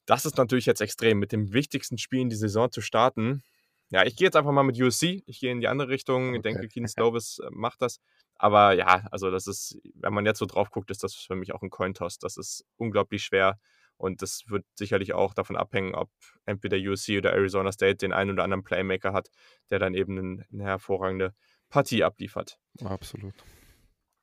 [0.06, 3.42] das ist natürlich jetzt extrem, mit dem wichtigsten Spiel in die Saison zu starten.
[3.90, 5.22] Ja, ich gehe jetzt einfach mal mit USC.
[5.26, 6.28] Ich gehe in die andere Richtung.
[6.28, 6.36] Okay.
[6.36, 8.00] Ich denke, Keenan Slovis äh, macht das.
[8.36, 11.54] Aber ja, also das ist, wenn man jetzt so drauf guckt, ist das für mich
[11.54, 12.18] auch ein Cointoss.
[12.18, 13.58] Das ist unglaublich schwer.
[14.02, 16.10] Und das wird sicherlich auch davon abhängen, ob
[16.44, 19.30] entweder USC oder Arizona State den einen oder anderen Playmaker hat,
[19.70, 21.34] der dann eben eine hervorragende
[21.70, 22.58] Partie abliefert.
[22.84, 23.32] Absolut.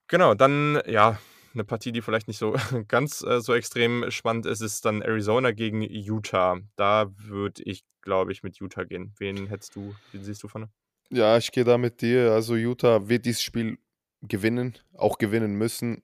[0.10, 1.18] Genau, dann, ja,
[1.54, 2.58] eine Partie, die vielleicht nicht so
[2.90, 6.60] ganz äh, so extrem spannend ist, ist dann Arizona gegen Utah.
[6.76, 9.14] Da würde ich, glaube ich, mit Utah gehen.
[9.18, 10.70] Wen hättest du, wen siehst du vorne?
[11.10, 12.34] Ja, ich gehe da mit dir.
[12.34, 13.78] Also Utah wird dieses Spiel
[14.24, 16.04] gewinnen, auch gewinnen müssen.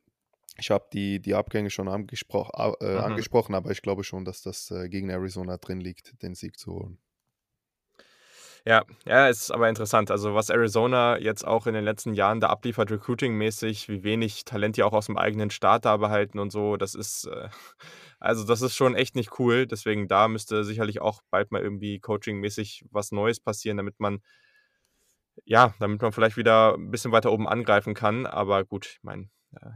[0.58, 2.50] Ich habe die, die Abgänge schon angespro
[2.80, 3.00] äh, mhm.
[3.00, 6.74] angesprochen, aber ich glaube schon, dass das äh, gegen Arizona drin liegt, den Sieg zu
[6.74, 7.00] holen.
[8.68, 10.10] Ja, ja, ist aber interessant.
[10.10, 14.76] Also, was Arizona jetzt auch in den letzten Jahren da abliefert, recruiting-mäßig, wie wenig Talent
[14.76, 17.50] die auch aus dem eigenen Staat da behalten und so, das ist, äh,
[18.20, 19.68] also, das ist schon echt nicht cool.
[19.68, 24.24] Deswegen, da müsste sicherlich auch bald mal irgendwie coaching-mäßig was Neues passieren, damit man,
[25.46, 28.26] ja, damit man vielleicht wieder ein bisschen weiter oben angreifen kann.
[28.26, 29.30] Aber gut, ich meine,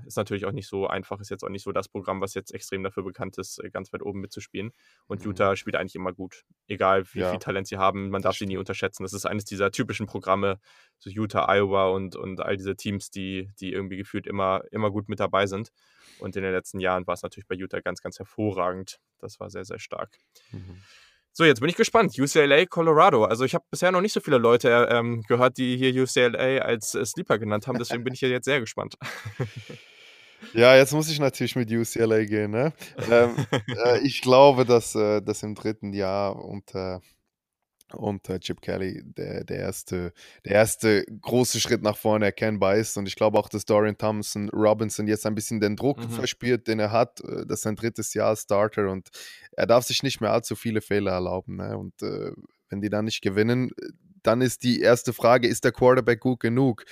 [0.05, 2.53] ist natürlich auch nicht so einfach, ist jetzt auch nicht so das Programm, was jetzt
[2.53, 4.71] extrem dafür bekannt ist, äh, ganz weit oben mitzuspielen.
[5.07, 5.27] Und mhm.
[5.27, 6.45] Utah spielt eigentlich immer gut.
[6.67, 7.31] Egal wie ja.
[7.31, 9.03] viel Talent sie haben, man darf sie nie unterschätzen.
[9.03, 10.59] Das ist eines dieser typischen Programme,
[10.99, 15.09] so Utah, Iowa und, und all diese Teams, die, die irgendwie gefühlt immer, immer gut
[15.09, 15.71] mit dabei sind.
[16.19, 18.99] Und in den letzten Jahren war es natürlich bei Utah ganz, ganz hervorragend.
[19.19, 20.17] Das war sehr, sehr stark.
[20.51, 20.81] Mhm.
[21.31, 22.17] So, jetzt bin ich gespannt.
[22.17, 23.23] UCLA, Colorado.
[23.23, 26.95] Also ich habe bisher noch nicht so viele Leute ähm, gehört, die hier UCLA als
[26.95, 27.77] äh, Sleeper genannt haben.
[27.77, 28.95] Deswegen bin ich hier jetzt sehr gespannt.
[30.53, 32.51] Ja, jetzt muss ich natürlich mit UCLA gehen.
[32.51, 32.73] Ne?
[33.11, 33.35] ähm,
[33.85, 37.01] äh, ich glaube, dass äh, das im dritten Jahr unter
[37.93, 40.13] und äh, Chip Kelly der, der, erste,
[40.45, 42.97] der erste große Schritt nach vorne erkennbar ist.
[42.97, 46.09] Und ich glaube auch, dass Dorian Thompson Robinson jetzt ein bisschen den Druck mhm.
[46.09, 47.21] verspürt, den er hat.
[47.21, 49.09] Äh, das ist sein drittes Jahr Starter und
[49.51, 51.57] er darf sich nicht mehr allzu viele Fehler erlauben.
[51.57, 51.77] Ne?
[51.77, 52.31] Und äh,
[52.69, 53.71] wenn die dann nicht gewinnen,
[54.23, 56.85] dann ist die erste Frage, ist der Quarterback gut genug?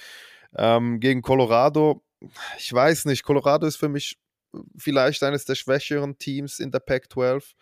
[0.56, 2.04] Ähm, gegen Colorado,
[2.58, 4.18] ich weiß nicht, Colorado ist für mich
[4.78, 7.54] vielleicht eines der schwächeren Teams in der Pac-12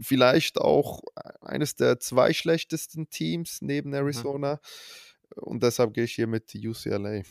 [0.00, 1.00] vielleicht auch
[1.40, 3.96] eines der zwei schlechtesten Teams neben mhm.
[3.96, 4.60] Arizona.
[5.34, 5.42] Mhm.
[5.42, 7.22] Und deshalb gehe ich hier mit UCLA.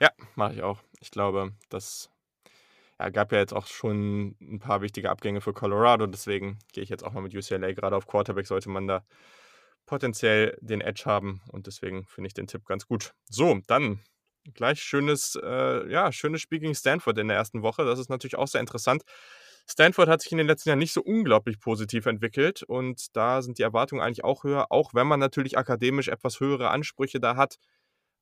[0.00, 0.82] Ja, mache ich auch.
[1.00, 2.10] Ich glaube, das
[2.98, 6.06] ja, gab ja jetzt auch schon ein paar wichtige Abgänge für Colorado.
[6.06, 7.72] Deswegen gehe ich jetzt auch mal mit UCLA.
[7.72, 9.04] Gerade auf Quarterback sollte man da
[9.86, 11.40] potenziell den Edge haben.
[11.48, 13.14] Und deswegen finde ich den Tipp ganz gut.
[13.28, 14.00] So, dann
[14.54, 17.84] gleich schönes, äh, ja, schönes Spiel gegen Stanford in der ersten Woche.
[17.84, 19.02] Das ist natürlich auch sehr interessant.
[19.68, 23.58] Stanford hat sich in den letzten Jahren nicht so unglaublich positiv entwickelt und da sind
[23.58, 27.58] die Erwartungen eigentlich auch höher, auch wenn man natürlich akademisch etwas höhere Ansprüche da hat.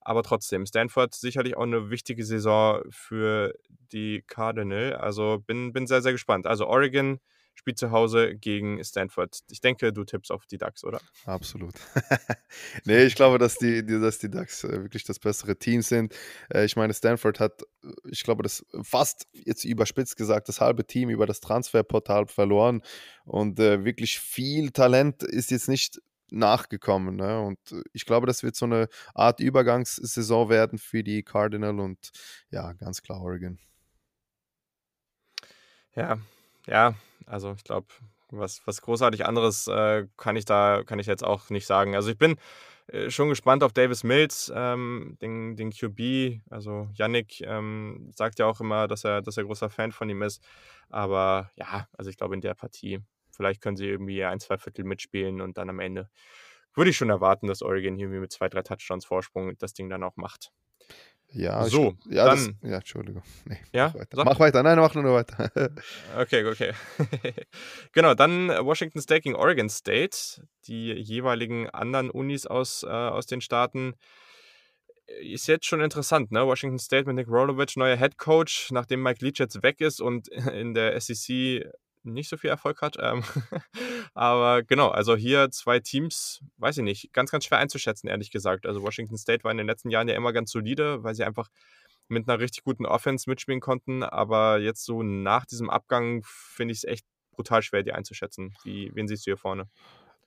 [0.01, 3.55] Aber trotzdem, Stanford sicherlich auch eine wichtige Saison für
[3.93, 4.94] die Cardinal.
[4.94, 6.47] Also bin, bin sehr, sehr gespannt.
[6.47, 7.20] Also Oregon
[7.59, 9.40] spielt zu Hause gegen Stanford.
[9.51, 11.01] Ich denke, du tippst auf die Ducks, oder?
[11.24, 11.74] Absolut.
[12.85, 16.14] nee, ich glaube, dass die, dass die Ducks äh, wirklich das bessere Team sind.
[16.55, 20.86] Äh, ich meine, Stanford hat, äh, ich glaube, das fast jetzt überspitzt gesagt, das halbe
[20.86, 22.80] Team über das Transferportal verloren.
[23.24, 27.16] Und wirklich viel Talent ist jetzt nicht nachgekommen.
[27.16, 27.40] Ne?
[27.40, 27.59] Und
[27.93, 32.10] ich glaube, das wird so eine Art Übergangssaison werden für die Cardinal und
[32.51, 33.59] ja, ganz klar Oregon.
[35.94, 36.18] Ja,
[36.68, 36.94] ja,
[37.26, 37.88] also ich glaube,
[38.30, 41.94] was, was großartig anderes äh, kann ich da, kann ich jetzt auch nicht sagen.
[41.94, 42.36] Also ich bin
[42.88, 46.40] äh, schon gespannt auf Davis Mills, ähm, den, den QB.
[46.50, 50.22] Also Yannick ähm, sagt ja auch immer, dass er, dass er großer Fan von ihm
[50.22, 50.42] ist.
[50.90, 53.00] Aber ja, also ich glaube in der Partie,
[53.30, 56.08] vielleicht können sie irgendwie ein, zwei Viertel mitspielen und dann am Ende
[56.74, 60.04] würde ich schon erwarten, dass Oregon hier mit zwei, drei Touchdowns Vorsprung das Ding dann
[60.04, 60.52] auch macht.
[61.32, 62.36] Ja, so, ich, ja, dann.
[62.36, 63.22] Das, ja, Entschuldigung.
[63.44, 64.24] Nee, ja, mach weiter.
[64.24, 64.62] mach weiter.
[64.62, 65.50] Nein, mach nur weiter.
[66.18, 66.72] okay, okay.
[67.92, 70.16] genau, dann Washington State gegen Oregon State.
[70.66, 73.94] Die jeweiligen anderen Unis aus, äh, aus den Staaten.
[75.20, 76.46] Ist jetzt schon interessant, ne?
[76.46, 80.28] Washington State mit Nick Rolovich, neuer Head Coach, nachdem Mike Leach jetzt weg ist und
[80.28, 81.64] in der SEC
[82.02, 82.96] nicht so viel Erfolg hat.
[83.00, 83.22] Ähm,
[84.18, 88.66] aber genau, also hier zwei Teams, weiß ich nicht, ganz, ganz schwer einzuschätzen, ehrlich gesagt.
[88.66, 91.48] Also Washington State war in den letzten Jahren ja immer ganz solide, weil sie einfach
[92.08, 94.02] mit einer richtig guten Offense mitspielen konnten.
[94.02, 98.56] Aber jetzt so nach diesem Abgang finde ich es echt brutal schwer, die einzuschätzen.
[98.64, 99.68] Wie, wen siehst du hier vorne?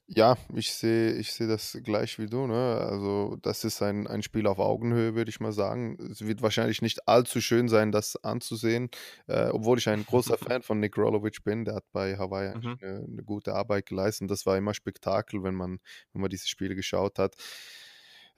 [0.10, 2.54] Ja, ich sehe ich sehe das gleich wie du, ne?
[2.82, 5.98] Also, das ist ein ein Spiel auf Augenhöhe, würde ich mal sagen.
[6.12, 8.90] Es wird wahrscheinlich nicht allzu schön sein, das anzusehen,
[9.28, 11.64] äh, obwohl ich ein großer Fan von Nick Rolovich bin.
[11.66, 12.82] Der hat bei Hawaii Mhm.
[12.82, 15.80] 'ne 'ne gute Arbeit geleistet das war immer Spektakel, wenn man
[16.14, 17.36] wenn man diese Spiele geschaut hat.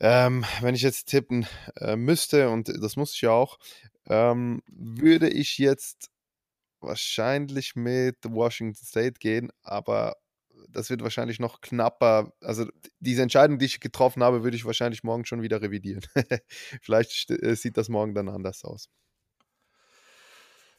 [0.01, 1.45] Ähm, wenn ich jetzt tippen,
[1.77, 3.57] äh, müsste, und das muss ich ja auch,
[4.07, 6.09] ähm, würde ich jetzt
[6.81, 10.17] wahrscheinlich mit Washington State gehen, aber
[10.69, 12.33] das wird wahrscheinlich noch knapper.
[12.41, 12.65] Also
[12.99, 16.05] diese Entscheidung, die ich getroffen habe, würde ich wahrscheinlich morgen schon wieder revidieren.
[16.81, 18.89] Vielleicht äh, sieht das morgen dann anders aus.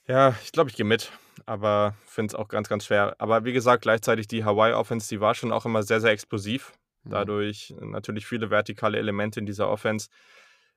[0.07, 1.13] Ja, ich glaube, ich gehe mit,
[1.47, 3.17] aber finde es auch ganz, ganz schwer.
[3.19, 6.75] Aber wie gesagt, gleichzeitig die Hawaii-Offense, die war schon auch immer sehr, sehr explosiv.
[7.05, 7.11] Mhm.
[7.11, 10.09] Dadurch natürlich viele vertikale Elemente in dieser Offense.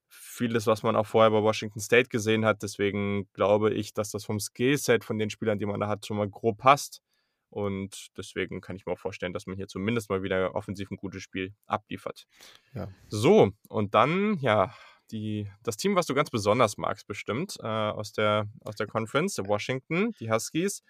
[0.09, 2.63] vieles, was man auch vorher bei Washington State gesehen hat.
[2.63, 6.17] Deswegen glaube ich, dass das vom Skillset von den Spielern, die man da hat, schon
[6.17, 7.01] mal grob passt.
[7.49, 10.97] Und deswegen kann ich mir auch vorstellen, dass man hier zumindest mal wieder offensiv ein
[10.97, 12.25] gutes Spiel abliefert.
[12.73, 12.89] Ja.
[13.07, 14.73] So, und dann, ja,
[15.11, 19.37] die, das Team, was du ganz besonders magst, bestimmt, äh, aus, der, aus der Conference,
[19.37, 20.83] Washington, die Huskies,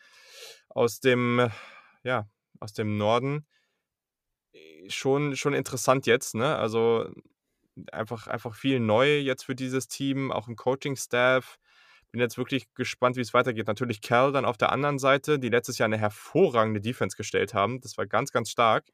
[0.70, 1.50] aus dem,
[2.04, 2.28] ja,
[2.60, 3.46] aus dem Norden.
[4.54, 6.56] Äh, schon, schon interessant jetzt, ne?
[6.56, 7.12] Also
[7.92, 11.60] einfach, einfach viel neu jetzt für dieses Team, auch im Coaching-Staff
[12.18, 13.68] bin jetzt wirklich gespannt, wie es weitergeht.
[13.68, 17.80] Natürlich Cal dann auf der anderen Seite, die letztes Jahr eine hervorragende Defense gestellt haben.
[17.80, 18.86] Das war ganz, ganz stark.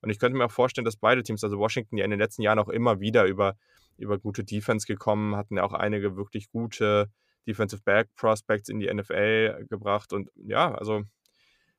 [0.00, 2.40] Und ich könnte mir auch vorstellen, dass beide Teams, also Washington, ja in den letzten
[2.40, 3.54] Jahren auch immer wieder über,
[3.98, 7.10] über gute Defense gekommen, hatten ja auch einige wirklich gute
[7.46, 10.14] Defensive Back Prospects in die NFL gebracht.
[10.14, 11.02] Und ja, also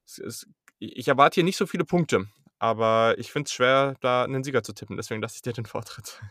[0.05, 0.47] ist,
[0.77, 2.27] ich erwarte hier nicht so viele Punkte,
[2.59, 4.97] aber ich finde es schwer, da einen Sieger zu tippen.
[4.97, 6.21] Deswegen lasse ich dir den Vortritt.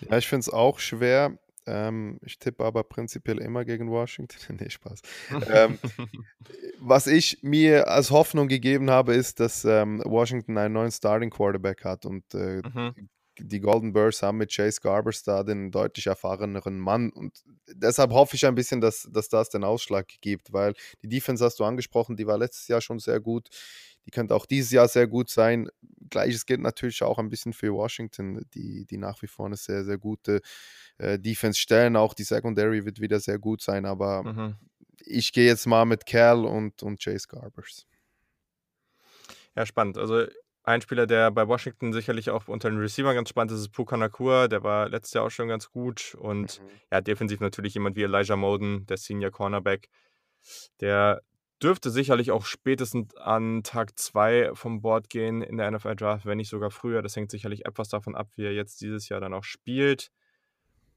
[0.00, 1.38] Ja, ich finde es auch schwer.
[1.66, 4.56] Ähm, ich tippe aber prinzipiell immer gegen Washington.
[4.60, 5.00] nee, Spaß.
[5.50, 5.78] ähm,
[6.78, 11.84] was ich mir als Hoffnung gegeben habe, ist, dass ähm, Washington einen neuen Starting Quarterback
[11.84, 13.08] hat und äh, mhm.
[13.38, 18.36] Die Golden Bears haben mit Chase Garbers da den deutlich erfahreneren Mann und deshalb hoffe
[18.36, 22.16] ich ein bisschen, dass, dass das den Ausschlag gibt, weil die Defense hast du angesprochen,
[22.16, 23.48] die war letztes Jahr schon sehr gut.
[24.06, 25.68] Die könnte auch dieses Jahr sehr gut sein.
[26.10, 29.84] Gleiches gilt natürlich auch ein bisschen für Washington, die, die nach wie vor eine sehr,
[29.84, 30.42] sehr gute
[30.98, 31.96] äh, Defense stellen.
[31.96, 34.56] Auch die Secondary wird wieder sehr gut sein, aber mhm.
[35.00, 37.86] ich gehe jetzt mal mit Cal und, und Chase Garbers.
[39.56, 39.96] Ja, spannend.
[39.98, 40.26] Also
[40.64, 43.96] ein Spieler, der bei Washington sicherlich auch unter den Receivern ganz spannend ist, ist Puka
[43.96, 44.48] Nakua.
[44.48, 46.16] Der war letztes Jahr auch schon ganz gut.
[46.18, 46.68] Und mhm.
[46.90, 49.90] ja, defensiv natürlich jemand wie Elijah Moden, der Senior Cornerback,
[50.80, 51.22] der
[51.62, 56.38] dürfte sicherlich auch spätestens an Tag 2 vom Board gehen in der NFL Draft, wenn
[56.38, 57.02] nicht sogar früher.
[57.02, 60.10] Das hängt sicherlich etwas davon ab, wie er jetzt dieses Jahr dann auch spielt.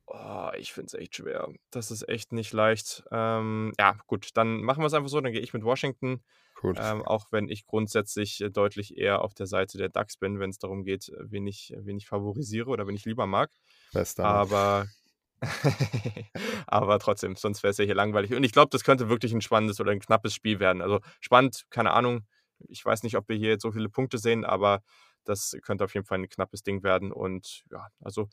[0.05, 1.49] Oh, ich finde es echt schwer.
[1.71, 3.03] Das ist echt nicht leicht.
[3.11, 5.19] Ähm, ja, gut, dann machen wir es einfach so.
[5.19, 6.21] Dann gehe ich mit Washington.
[6.61, 6.73] Cool.
[6.77, 10.49] Ähm, auch wenn ich grundsätzlich äh, deutlich eher auf der Seite der Ducks bin, wenn
[10.49, 13.51] es darum geht, äh, wen ich, wen ich favorisiere oder wen ich lieber mag.
[13.93, 14.25] Bester.
[14.25, 14.87] Aber,
[16.67, 18.33] aber trotzdem, sonst wäre es ja hier langweilig.
[18.33, 20.81] Und ich glaube, das könnte wirklich ein spannendes oder ein knappes Spiel werden.
[20.81, 22.25] Also spannend, keine Ahnung.
[22.67, 24.81] Ich weiß nicht, ob wir hier jetzt so viele Punkte sehen, aber
[25.25, 27.11] das könnte auf jeden Fall ein knappes Ding werden.
[27.11, 28.29] Und ja, also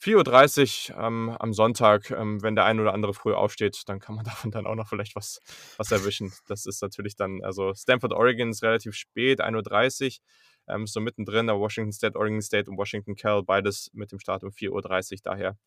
[0.00, 4.14] 4.30 Uhr ähm, am Sonntag, ähm, wenn der ein oder andere früh aufsteht, dann kann
[4.14, 5.40] man davon dann auch noch vielleicht was,
[5.76, 6.32] was erwischen.
[6.46, 10.20] Das ist natürlich dann, also Stanford, Oregon ist relativ spät, 1.30
[10.68, 14.20] Uhr, ähm, so mittendrin, aber Washington State, Oregon State und Washington Cal, beides mit dem
[14.20, 15.58] Start um 4.30 Uhr, daher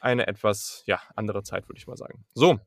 [0.00, 2.24] eine etwas, ja, andere Zeit, würde ich mal sagen.
[2.34, 2.60] So,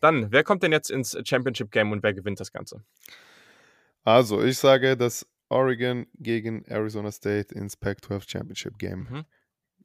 [0.00, 2.82] dann, wer kommt denn jetzt ins Championship Game und wer gewinnt das Ganze?
[4.04, 9.24] Also, ich sage, dass Oregon gegen Arizona State ins Pac-12 Championship Game mhm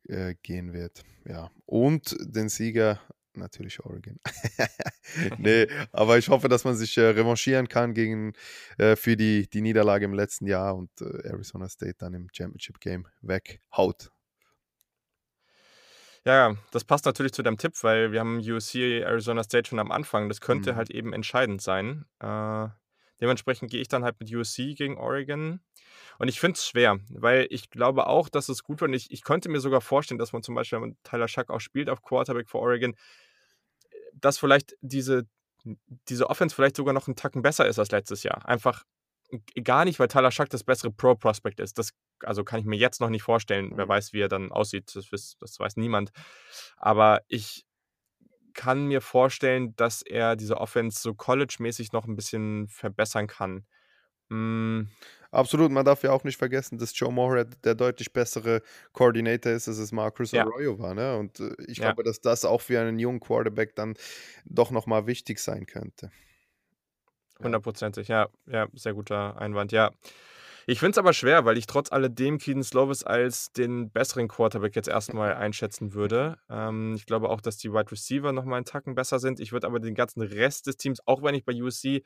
[0.08, 1.04] äh, gehen wird.
[1.26, 1.52] Ja.
[1.66, 3.00] Und den Sieger
[3.36, 4.20] natürlich Oregon.
[5.38, 8.34] nee, aber ich hoffe, dass man sich äh, revanchieren kann gegen
[8.78, 12.80] äh, für die, die Niederlage im letzten Jahr und äh, Arizona State dann im Championship
[12.80, 14.12] Game weghaut.
[16.26, 19.92] Ja, das passt natürlich zu deinem Tipp, weil wir haben USC Arizona State schon am
[19.92, 20.30] Anfang.
[20.30, 20.76] Das könnte mhm.
[20.78, 22.06] halt eben entscheidend sein.
[22.20, 22.68] Äh,
[23.24, 25.62] dementsprechend gehe ich dann halt mit USC gegen Oregon.
[26.20, 28.90] Und ich finde es schwer, weil ich glaube auch, dass es gut wird.
[28.90, 31.50] Und ich, ich könnte mir sogar vorstellen, dass man zum Beispiel, wenn man Tyler Schuck
[31.50, 32.96] auch spielt auf Quarterback für Oregon,
[34.14, 35.26] dass vielleicht diese,
[36.10, 38.46] diese Offense vielleicht sogar noch einen Tacken besser ist als letztes Jahr.
[38.46, 38.84] Einfach
[39.64, 41.80] gar nicht, weil Tyler Schuck das bessere Pro-Prospect ist.
[41.80, 43.72] Das also kann ich mir jetzt noch nicht vorstellen.
[43.76, 43.90] Wer mhm.
[43.90, 46.12] weiß, wie er dann aussieht, das, das weiß niemand.
[46.76, 47.66] Aber ich
[48.54, 53.66] kann mir vorstellen, dass er diese Offense so college-mäßig noch ein bisschen verbessern kann.
[54.30, 54.90] Hm.
[55.32, 58.62] Absolut, man darf ja auch nicht vergessen, dass Joe Moorhead der deutlich bessere
[58.92, 60.44] Coordinator ist, als es Marcus ja.
[60.44, 60.94] Arroyo war.
[60.94, 61.18] Ne?
[61.18, 61.86] Und äh, ich ja.
[61.86, 63.96] glaube, dass das auch für einen jungen Quarterback dann
[64.46, 66.12] doch nochmal wichtig sein könnte.
[67.42, 68.30] Hundertprozentig, ja.
[68.46, 69.92] ja, sehr guter Einwand, ja.
[70.66, 74.76] Ich finde es aber schwer, weil ich trotz alledem Keaton Slovis als den besseren Quarterback
[74.76, 76.38] jetzt erstmal einschätzen würde.
[76.50, 79.40] Ähm, ich glaube auch, dass die Wide Receiver nochmal einen Tacken besser sind.
[79.40, 82.04] Ich würde aber den ganzen Rest des Teams, auch wenn ich bei USC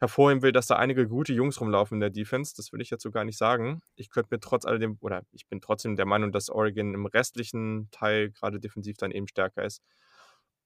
[0.00, 2.54] hervorheben will, dass da einige gute Jungs rumlaufen in der Defense.
[2.56, 3.80] Das will ich jetzt so gar nicht sagen.
[3.94, 7.88] Ich könnte mir trotz alledem, oder ich bin trotzdem der Meinung, dass Oregon im restlichen
[7.92, 9.82] Teil gerade defensiv dann eben stärker ist.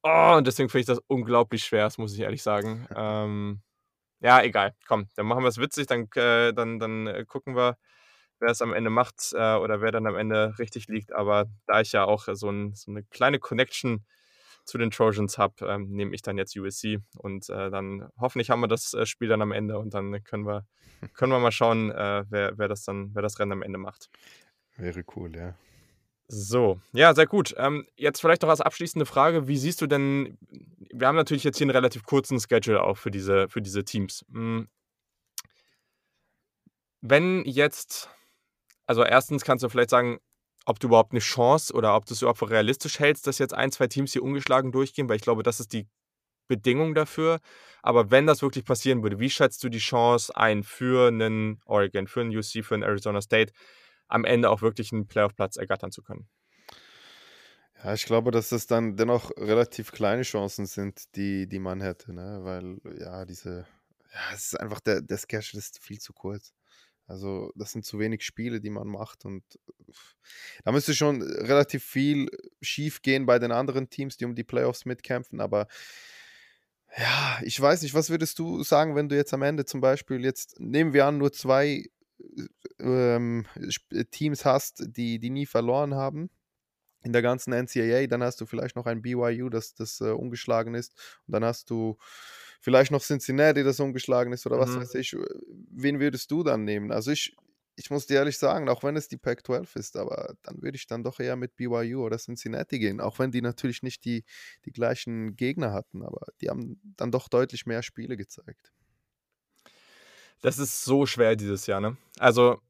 [0.02, 2.86] Oh, und deswegen finde ich das unglaublich schwer, das muss ich ehrlich sagen.
[2.94, 3.62] Ähm,
[4.20, 4.74] ja, egal.
[4.86, 7.76] Komm, dann machen wir es witzig, dann, äh, dann, dann äh, gucken wir,
[8.40, 11.12] wer es am Ende macht äh, oder wer dann am Ende richtig liegt.
[11.12, 14.04] Aber da ich ja auch so, ein, so eine kleine Connection
[14.64, 18.60] zu den Trojans habe, ähm, nehme ich dann jetzt USC und äh, dann hoffentlich haben
[18.60, 20.66] wir das äh, Spiel dann am Ende und dann können wir,
[21.14, 24.10] können wir mal schauen, wer, wer das dann, wer das Rennen am Ende macht.
[24.76, 25.54] Wäre cool, ja.
[26.30, 27.54] So, ja, sehr gut.
[27.56, 30.36] Ähm, jetzt vielleicht noch als abschließende Frage, wie siehst du denn,
[30.92, 34.26] wir haben natürlich jetzt hier einen relativ kurzen Schedule auch für diese, für diese Teams.
[34.30, 34.68] Hm.
[37.00, 38.10] Wenn jetzt,
[38.86, 40.18] also erstens kannst du vielleicht sagen,
[40.66, 43.54] ob du überhaupt eine Chance oder ob du es überhaupt für realistisch hältst, dass jetzt
[43.54, 45.88] ein, zwei Teams hier ungeschlagen durchgehen, weil ich glaube, das ist die
[46.46, 47.40] Bedingung dafür.
[47.82, 52.06] Aber wenn das wirklich passieren würde, wie schätzt du die Chance ein für einen Oregon,
[52.06, 53.54] für einen UC, für einen Arizona State,
[54.08, 56.28] am Ende auch wirklich einen Playoff-Platz ergattern zu können?
[57.82, 62.12] Ja, ich glaube, dass das dann dennoch relativ kleine Chancen sind, die, die man hätte,
[62.12, 62.40] ne?
[62.42, 63.66] Weil ja, diese,
[64.12, 66.52] ja, es ist einfach, der, der Schedule ist viel zu kurz.
[67.06, 69.24] Also, das sind zu wenig Spiele, die man macht.
[69.24, 69.42] Und
[70.64, 72.28] da müsste schon relativ viel
[72.60, 75.40] schief gehen bei den anderen Teams, die um die Playoffs mitkämpfen.
[75.40, 75.68] Aber
[76.96, 80.22] ja, ich weiß nicht, was würdest du sagen, wenn du jetzt am Ende zum Beispiel
[80.24, 81.88] jetzt, nehmen wir an, nur zwei
[82.78, 83.46] ähm,
[84.10, 86.30] Teams hast, die, die nie verloren haben?
[87.02, 90.74] in der ganzen NCAA, dann hast du vielleicht noch ein BYU, das, das äh, ungeschlagen
[90.74, 90.94] ist,
[91.26, 91.96] und dann hast du
[92.60, 94.80] vielleicht noch Cincinnati, das ungeschlagen ist oder was mhm.
[94.80, 95.16] weiß ich.
[95.70, 96.90] Wen würdest du dann nehmen?
[96.90, 97.36] Also ich,
[97.76, 100.86] ich muss dir ehrlich sagen, auch wenn es die Pac-12 ist, aber dann würde ich
[100.86, 104.24] dann doch eher mit BYU oder Cincinnati gehen, auch wenn die natürlich nicht die,
[104.64, 108.72] die gleichen Gegner hatten, aber die haben dann doch deutlich mehr Spiele gezeigt.
[110.40, 111.96] Das ist so schwer dieses Jahr, ne?
[112.18, 112.60] Also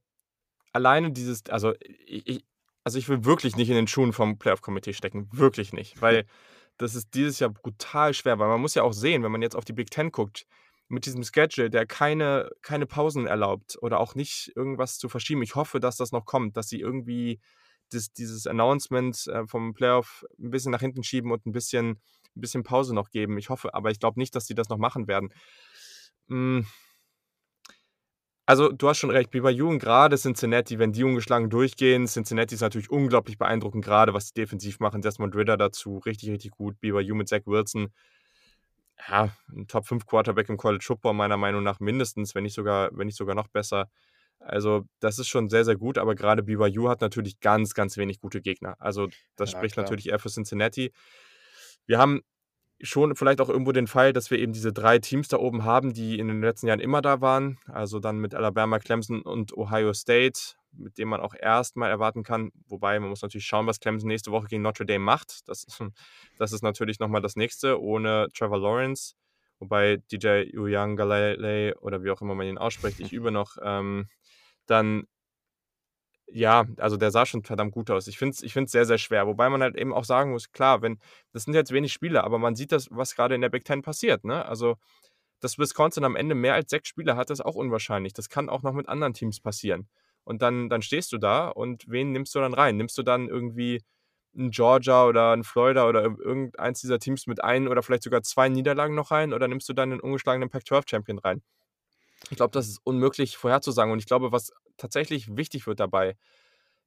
[0.73, 1.75] alleine dieses, also
[2.07, 2.45] ich,
[2.85, 6.27] also ich will wirklich nicht in den Schuhen vom Playoff-Komitee stecken, wirklich nicht, weil
[6.79, 9.57] das ist dieses Jahr brutal schwer, weil man muss ja auch sehen, wenn man jetzt
[9.57, 10.47] auf die Big Ten guckt,
[10.91, 15.43] mit diesem Schedule, der keine, keine Pausen erlaubt oder auch nicht irgendwas zu verschieben.
[15.43, 17.41] Ich hoffe, dass das noch kommt, dass sie irgendwie
[17.91, 22.41] das, dieses Announcement äh, vom Playoff ein bisschen nach hinten schieben und ein bisschen, ein
[22.41, 23.37] bisschen Pause noch geben.
[23.37, 25.31] Ich hoffe, aber ich glaube nicht, dass sie das noch machen werden.
[26.29, 26.67] Hm
[28.49, 32.63] also, du hast schon recht, BYU und gerade Cincinnati, wenn die ungeschlagen durchgehen, Cincinnati ist
[32.63, 35.03] natürlich unglaublich beeindruckend, gerade was die defensiv machen.
[35.03, 36.81] Desmond Ritter dazu, richtig, richtig gut.
[36.81, 37.89] BYU mit Zach Wilson,
[39.07, 42.89] ja, ein Top 5 Quarterback im College Football, meiner Meinung nach mindestens, wenn nicht sogar,
[42.93, 43.91] wenn nicht sogar noch besser.
[44.39, 48.19] Also, das ist schon sehr, sehr gut, aber gerade BYU hat natürlich ganz, ganz wenig
[48.19, 48.77] gute Gegner.
[48.79, 49.85] Also, das ja, spricht klar.
[49.85, 50.91] natürlich eher für Cincinnati.
[51.85, 52.23] Wir haben
[52.81, 55.93] schon vielleicht auch irgendwo den Fall, dass wir eben diese drei Teams da oben haben,
[55.93, 57.59] die in den letzten Jahren immer da waren.
[57.67, 60.41] Also dann mit Alabama, Clemson und Ohio State,
[60.73, 62.51] mit dem man auch erstmal erwarten kann.
[62.67, 65.49] Wobei man muss natürlich schauen, was Clemson nächste Woche gegen Notre Dame macht.
[65.49, 65.67] Das,
[66.39, 69.15] das ist natürlich nochmal das nächste, ohne Trevor Lawrence.
[69.59, 74.07] Wobei DJ Uyangalele oder wie auch immer man ihn ausspricht, ich übe noch, ähm,
[74.67, 75.09] dann
[76.31, 78.07] ja, also der sah schon verdammt gut aus.
[78.07, 79.27] Ich finde es ich sehr, sehr schwer.
[79.27, 80.99] Wobei man halt eben auch sagen muss, klar, wenn,
[81.33, 83.83] das sind jetzt wenig Spiele, aber man sieht das, was gerade in der Big Ten
[83.83, 84.25] passiert.
[84.25, 84.45] Ne?
[84.45, 84.77] Also,
[85.41, 88.13] dass Wisconsin am Ende mehr als sechs Spiele hat, ist auch unwahrscheinlich.
[88.13, 89.89] Das kann auch noch mit anderen Teams passieren.
[90.25, 92.77] Und dann, dann stehst du da und wen nimmst du dann rein?
[92.77, 93.81] Nimmst du dann irgendwie
[94.37, 98.49] ein Georgia oder ein Florida oder irgendeins dieser Teams mit ein oder vielleicht sogar zwei
[98.49, 101.43] Niederlagen noch rein oder nimmst du dann einen ungeschlagenen Pac-12-Champion rein?
[102.31, 103.93] Ich glaube, das ist unmöglich vorherzusagen.
[103.93, 106.17] Und ich glaube, was tatsächlich wichtig wird dabei,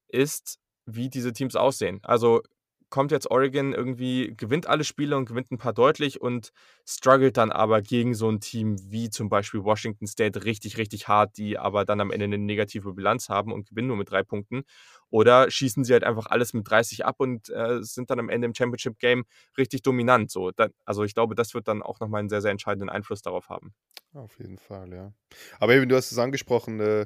[0.09, 1.99] ist, wie diese Teams aussehen.
[2.03, 2.41] Also
[2.89, 6.51] kommt jetzt Oregon irgendwie, gewinnt alle Spiele und gewinnt ein paar deutlich und
[6.85, 11.37] struggelt dann aber gegen so ein Team wie zum Beispiel Washington State richtig, richtig hart,
[11.37, 14.63] die aber dann am Ende eine negative Bilanz haben und gewinnen nur mit drei Punkten.
[15.11, 18.47] Oder schießen sie halt einfach alles mit 30 ab und äh, sind dann am Ende
[18.47, 19.25] im Championship Game
[19.57, 20.31] richtig dominant.
[20.31, 23.21] So, da, also ich glaube, das wird dann auch nochmal einen sehr, sehr entscheidenden Einfluss
[23.21, 23.73] darauf haben.
[24.13, 25.13] Auf jeden Fall, ja.
[25.59, 27.05] Aber eben, du hast es angesprochen, äh,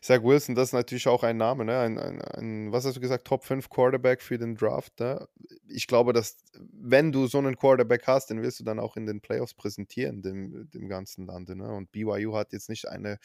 [0.00, 1.78] Zach Wilson, das ist natürlich auch ein Name, ne?
[1.78, 5.00] Ein, ein, ein, was hast du gesagt, Top 5 Quarterback für den Draft.
[5.00, 5.26] Ne?
[5.68, 9.06] Ich glaube, dass, wenn du so einen Quarterback hast, den wirst du dann auch in
[9.06, 11.56] den Playoffs präsentieren, dem, dem ganzen Lande.
[11.56, 11.68] Ne?
[11.72, 13.18] Und BYU hat jetzt nicht eine,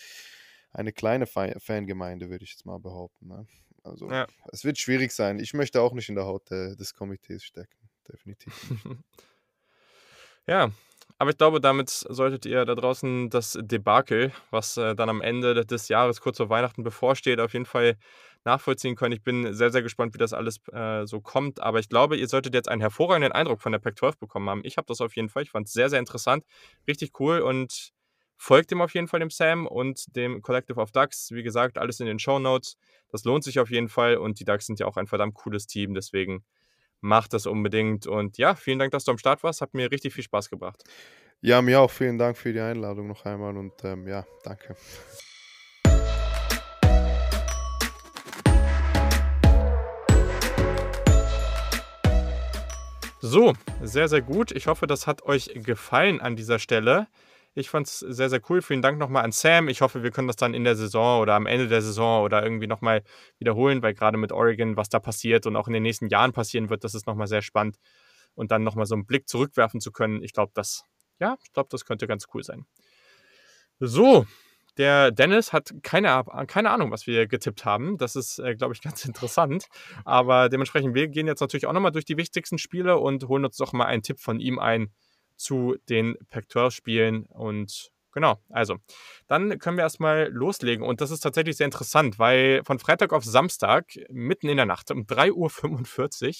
[0.72, 3.27] eine kleine Fangemeinde, würde ich jetzt mal behaupten.
[3.27, 3.45] Ne?
[3.84, 4.28] Also, ja.
[4.52, 5.40] es wird schwierig sein.
[5.40, 8.53] Ich möchte auch nicht in der Haut äh, des Komitees stecken, definitiv.
[10.48, 10.72] ja,
[11.18, 15.66] aber ich glaube, damit solltet ihr da draußen das Debakel, was äh, dann am Ende
[15.66, 17.98] des Jahres kurz vor Weihnachten bevorsteht, auf jeden Fall
[18.44, 19.14] nachvollziehen können.
[19.14, 21.60] Ich bin sehr, sehr gespannt, wie das alles äh, so kommt.
[21.60, 24.62] Aber ich glaube, ihr solltet jetzt einen hervorragenden Eindruck von der Pac-12 bekommen haben.
[24.64, 25.44] Ich habe das auf jeden Fall.
[25.44, 26.44] Ich fand es sehr, sehr interessant.
[26.88, 27.94] Richtig cool und
[28.41, 31.30] folgt dem auf jeden Fall, dem Sam und dem Collective of Ducks.
[31.31, 32.76] Wie gesagt, alles in den Show Notes.
[33.11, 35.68] Das lohnt sich auf jeden Fall und die Ducks sind ja auch ein verdammt cooles
[35.68, 35.93] Team.
[35.93, 36.43] Deswegen
[37.01, 38.07] mach das unbedingt.
[38.07, 39.61] Und ja, vielen Dank, dass du am Start warst.
[39.61, 40.84] Hat mir richtig viel Spaß gebracht.
[41.41, 41.91] Ja, mir auch.
[41.91, 44.76] Vielen Dank für die Einladung noch einmal und ähm, ja, danke.
[53.19, 53.53] So,
[53.84, 54.51] sehr, sehr gut.
[54.51, 57.07] Ich hoffe, das hat euch gefallen an dieser Stelle.
[57.53, 58.61] Ich fand es sehr, sehr cool.
[58.61, 59.68] Vielen Dank nochmal an Sam.
[59.68, 62.44] Ich hoffe, wir können das dann in der Saison oder am Ende der Saison oder
[62.44, 63.03] irgendwie nochmal
[63.40, 66.69] wiederholen, weil gerade mit Oregon, was da passiert und auch in den nächsten Jahren passieren
[66.69, 67.78] wird, das ist nochmal sehr spannend.
[68.36, 70.84] Und dann nochmal so einen Blick zurückwerfen zu können, ich glaube, das,
[71.19, 72.65] ja, ich glaube, das könnte ganz cool sein.
[73.80, 74.26] So,
[74.78, 77.98] der Dennis hat keine, keine Ahnung, was wir getippt haben.
[77.98, 79.65] Das ist, äh, glaube ich, ganz interessant.
[80.06, 83.57] Aber dementsprechend, wir gehen jetzt natürlich auch nochmal durch die wichtigsten Spiele und holen uns
[83.57, 84.91] doch mal einen Tipp von ihm ein
[85.41, 87.26] zu den Pacteur-Spielen.
[87.26, 88.77] Und genau, also,
[89.27, 90.85] dann können wir erstmal loslegen.
[90.85, 94.91] Und das ist tatsächlich sehr interessant, weil von Freitag auf Samstag, mitten in der Nacht,
[94.91, 96.34] um 3.45 Uhr,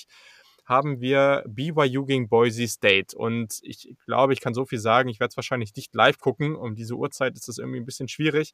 [0.66, 3.18] haben wir BYU gegen Boise State.
[3.18, 6.56] Und ich glaube, ich kann so viel sagen, ich werde es wahrscheinlich nicht live gucken.
[6.56, 8.54] Um diese Uhrzeit ist das irgendwie ein bisschen schwierig.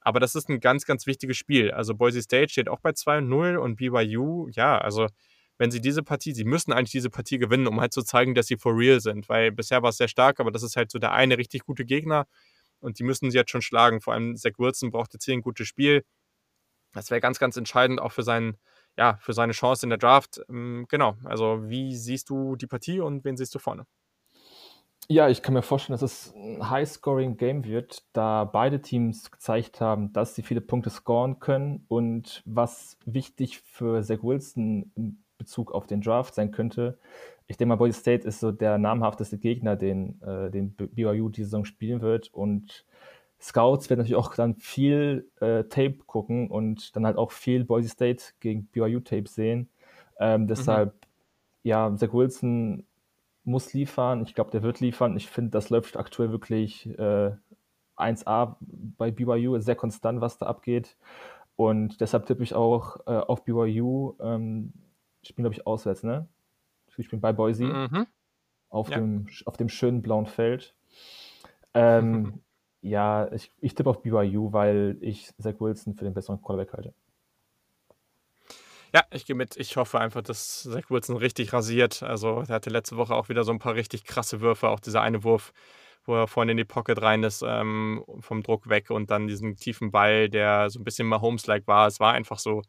[0.00, 1.70] Aber das ist ein ganz, ganz wichtiges Spiel.
[1.70, 5.06] Also Boise State steht auch bei 2-0 und BYU, ja, also
[5.58, 8.46] wenn sie diese Partie, sie müssen eigentlich diese Partie gewinnen, um halt zu zeigen, dass
[8.46, 9.28] sie for real sind.
[9.28, 11.84] Weil bisher war es sehr stark, aber das ist halt so der eine richtig gute
[11.84, 12.26] Gegner.
[12.80, 14.00] Und die müssen sie jetzt schon schlagen.
[14.00, 16.04] Vor allem Zach Wilson braucht jetzt hier ein gutes Spiel.
[16.92, 18.58] Das wäre ganz, ganz entscheidend auch für seinen
[18.96, 20.40] ja, für seine Chance in der Draft.
[20.48, 23.86] Ähm, genau, also wie siehst du die Partie und wen siehst du vorne?
[25.08, 30.12] Ja, ich kann mir vorstellen, dass es ein High-Scoring-Game wird, da beide Teams gezeigt haben,
[30.12, 34.92] dass sie viele Punkte scoren können und was wichtig für Zach Wilson
[35.42, 36.98] Bezug auf den Draft sein könnte.
[37.46, 41.48] Ich denke mal, Boise State ist so der namhafteste Gegner, den, äh, den BYU diese
[41.48, 42.84] Saison spielen wird und
[43.40, 47.88] Scouts werden natürlich auch dann viel äh, Tape gucken und dann halt auch viel Boise
[47.88, 49.68] State gegen BYU Tape sehen.
[50.20, 50.98] Ähm, deshalb, mhm.
[51.64, 52.86] ja, Zach Wilson
[53.42, 54.22] muss liefern.
[54.22, 55.16] Ich glaube, der wird liefern.
[55.16, 57.32] Ich finde, das läuft aktuell wirklich äh,
[57.96, 60.96] 1A bei BYU, sehr konstant, was da abgeht.
[61.56, 64.14] Und deshalb tippe ich auch äh, auf BYU.
[64.20, 64.72] Ähm,
[65.22, 66.28] ich bin, glaube ich, auswärts, ne?
[66.96, 67.64] Ich bin bei Boise.
[67.64, 68.06] Mhm.
[68.68, 68.98] Auf, ja.
[68.98, 70.74] dem, auf dem schönen blauen Feld.
[71.74, 72.42] Ähm,
[72.82, 76.92] Ja, ich, ich tippe auf BYU, weil ich Zach Wilson für den besseren Quarterback halte.
[78.92, 79.56] Ja, ich gehe mit.
[79.56, 82.02] Ich hoffe einfach, dass Zach Wilson richtig rasiert.
[82.02, 84.68] Also, er hatte letzte Woche auch wieder so ein paar richtig krasse Würfe.
[84.68, 85.52] Auch dieser eine Wurf,
[86.04, 89.56] wo er vorne in die Pocket rein ist, ähm, vom Druck weg und dann diesen
[89.56, 91.86] tiefen Ball, der so ein bisschen Mahomes-like war.
[91.86, 92.62] Es war einfach so,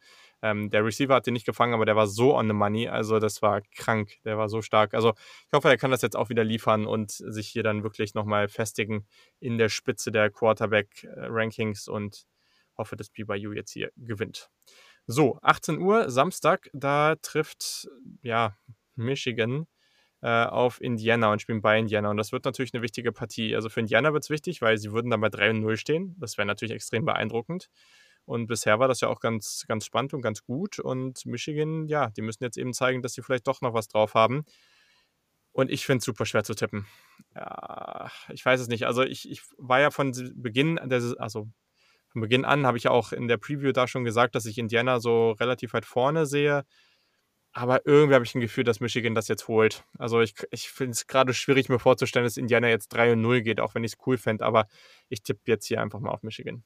[0.44, 2.90] ähm, der Receiver hat den nicht gefangen, aber der war so on the money.
[2.90, 4.18] Also das war krank.
[4.26, 4.94] Der war so stark.
[4.94, 5.14] Also
[5.48, 8.49] ich hoffe, er kann das jetzt auch wieder liefern und sich hier dann wirklich nochmal
[8.49, 9.07] festigen
[9.40, 12.26] in der Spitze der Quarterback-Rankings und
[12.78, 14.49] hoffe, dass BYU jetzt hier gewinnt.
[15.07, 17.88] So, 18 Uhr, Samstag, da trifft
[18.22, 18.57] ja
[18.95, 19.65] Michigan
[20.22, 22.10] äh, auf Indiana und spielen bei Indiana.
[22.10, 23.56] Und das wird natürlich eine wichtige Partie.
[23.56, 26.18] Also für Indiana wird es wichtig, weil sie würden dann bei 3 und 0 stehen.
[26.20, 27.70] Das wäre natürlich extrem beeindruckend.
[28.26, 30.80] Und bisher war das ja auch ganz, ganz spannend und ganz gut.
[30.80, 34.14] Und Michigan, ja, die müssen jetzt eben zeigen, dass sie vielleicht doch noch was drauf
[34.14, 34.45] haben.
[35.52, 36.88] Und ich finde es super schwer zu tippen.
[37.36, 38.86] Ja, ich weiß es nicht.
[38.86, 41.48] Also ich, ich war ja von Beginn, der, also
[42.10, 44.58] von Beginn an habe ich ja auch in der Preview da schon gesagt, dass ich
[44.58, 46.64] Indiana so relativ weit vorne sehe.
[47.52, 49.84] Aber irgendwie habe ich ein Gefühl, dass Michigan das jetzt holt.
[50.00, 53.41] Also ich, ich finde es gerade schwierig, mir vorzustellen, dass Indiana jetzt 3 und 0
[53.44, 54.44] geht, auch wenn ich es cool fände.
[54.44, 54.68] Aber
[55.10, 56.64] ich tippe jetzt hier einfach mal auf Michigan.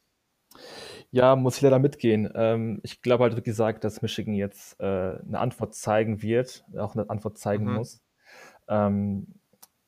[1.12, 2.30] Ja, muss ich leider mitgehen.
[2.36, 6.96] Ähm, ich glaube halt, wie gesagt, dass Michigan jetzt äh, eine Antwort zeigen wird, auch
[6.96, 7.74] eine Antwort zeigen mhm.
[7.76, 8.04] muss.
[8.68, 9.28] Ähm,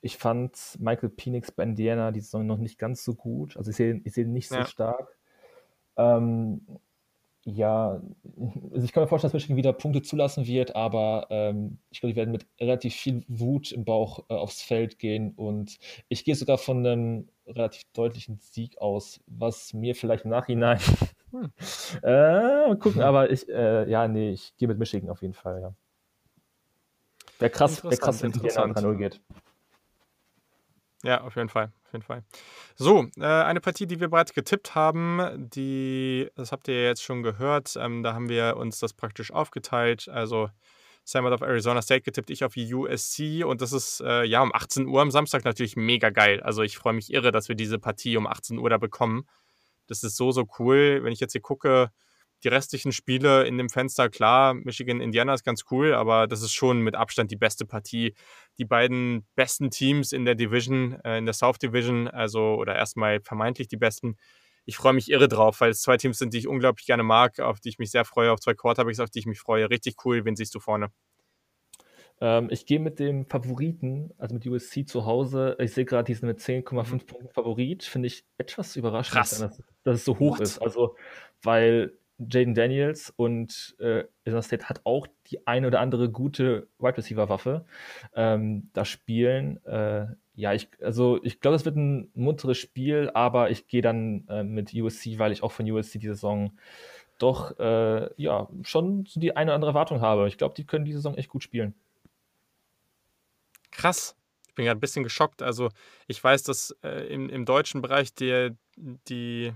[0.01, 3.57] ich fand Michael Penix bei Indiana die Saison noch nicht ganz so gut.
[3.57, 4.65] Also ich sehe ich seh ihn nicht so ja.
[4.65, 5.17] stark.
[5.97, 6.61] Ähm,
[7.43, 8.01] ja,
[8.71, 12.13] also ich kann mir vorstellen, dass Michigan wieder Punkte zulassen wird, aber ähm, ich glaube,
[12.13, 15.79] die werden mit relativ viel Wut im Bauch äh, aufs Feld gehen und
[16.09, 20.79] ich gehe sogar von einem relativ deutlichen Sieg aus, was mir vielleicht im Nachhinein
[21.31, 21.51] hm.
[22.03, 25.61] äh, mal gucken, aber ich, äh, ja, nee, ich gehe mit Michigan auf jeden Fall,
[25.61, 25.73] ja.
[27.39, 29.21] Wäre krass, wär krass wenn es 3-0 geht.
[31.03, 32.23] Ja, auf jeden Fall auf jeden Fall.
[32.75, 37.23] So, äh, eine Partie, die wir bereits getippt haben, die, das habt ihr jetzt schon
[37.23, 40.07] gehört, ähm, da haben wir uns das praktisch aufgeteilt.
[40.07, 40.49] Also
[41.09, 44.53] Sam hat auf Arizona State getippt, ich auf USC und das ist äh, ja um
[44.53, 46.39] 18 Uhr am Samstag natürlich mega geil.
[46.41, 49.23] Also ich freue mich irre, dass wir diese Partie um 18 Uhr da bekommen.
[49.87, 50.99] Das ist so, so cool.
[51.01, 51.89] Wenn ich jetzt hier gucke,
[52.43, 56.53] die restlichen Spiele in dem Fenster, klar, Michigan, Indiana ist ganz cool, aber das ist
[56.53, 58.13] schon mit Abstand die beste Partie.
[58.59, 63.19] Die beiden besten Teams in der Division, äh, in der South Division, also oder erstmal
[63.19, 64.15] vermeintlich die besten.
[64.65, 67.39] Ich freue mich irre drauf, weil es zwei Teams sind, die ich unglaublich gerne mag,
[67.39, 69.69] auf die ich mich sehr freue, auf zwei Quarterbacks, auf die ich mich freue.
[69.69, 70.25] Richtig cool.
[70.25, 70.89] Wen siehst du vorne?
[72.21, 75.55] Ähm, ich gehe mit dem Favoriten, also mit USC zu Hause.
[75.59, 76.99] Ich sehe gerade, die sind mit 10,5 mhm.
[77.05, 77.83] Punkten Favorit.
[77.83, 79.39] Finde ich etwas überraschend, dass,
[79.83, 80.41] dass, es so hoch What?
[80.41, 80.59] ist.
[80.59, 80.95] Also,
[81.41, 86.97] weil Jaden Daniels und äh, Arizona State hat auch die eine oder andere gute Wide
[86.97, 87.65] Receiver Waffe.
[88.13, 90.07] Ähm, da spielen äh,
[90.39, 94.41] ja, ich, also ich glaube, es wird ein munteres Spiel, aber ich gehe dann äh,
[94.41, 96.57] mit USC, weil ich auch von USC die Saison
[97.17, 100.29] doch äh, ja schon so die eine oder andere Erwartung habe.
[100.29, 101.75] Ich glaube, die können die Saison echt gut spielen.
[103.71, 104.15] Krass.
[104.47, 105.41] Ich bin gerade ein bisschen geschockt.
[105.41, 105.69] Also
[106.07, 109.51] ich weiß, dass äh, im, im deutschen Bereich die, die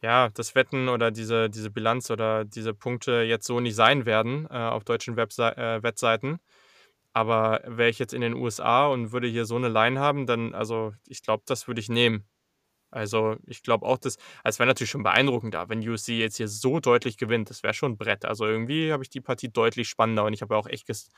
[0.00, 4.46] ja, das Wetten oder diese, diese Bilanz oder diese Punkte jetzt so nicht sein werden
[4.48, 6.38] äh, auf deutschen Webse äh, Wettseiten.
[7.16, 10.54] Aber wäre ich jetzt in den USA und würde hier so eine Line haben, dann,
[10.54, 12.28] also ich glaube, das würde ich nehmen.
[12.90, 16.36] Also ich glaube auch, dass, also es wäre natürlich schon beeindruckend da, wenn USC jetzt
[16.36, 17.48] hier so deutlich gewinnt.
[17.48, 18.26] Das wäre schon ein Brett.
[18.26, 21.08] Also irgendwie habe ich die Partie deutlich spannender und ich habe auch echt ges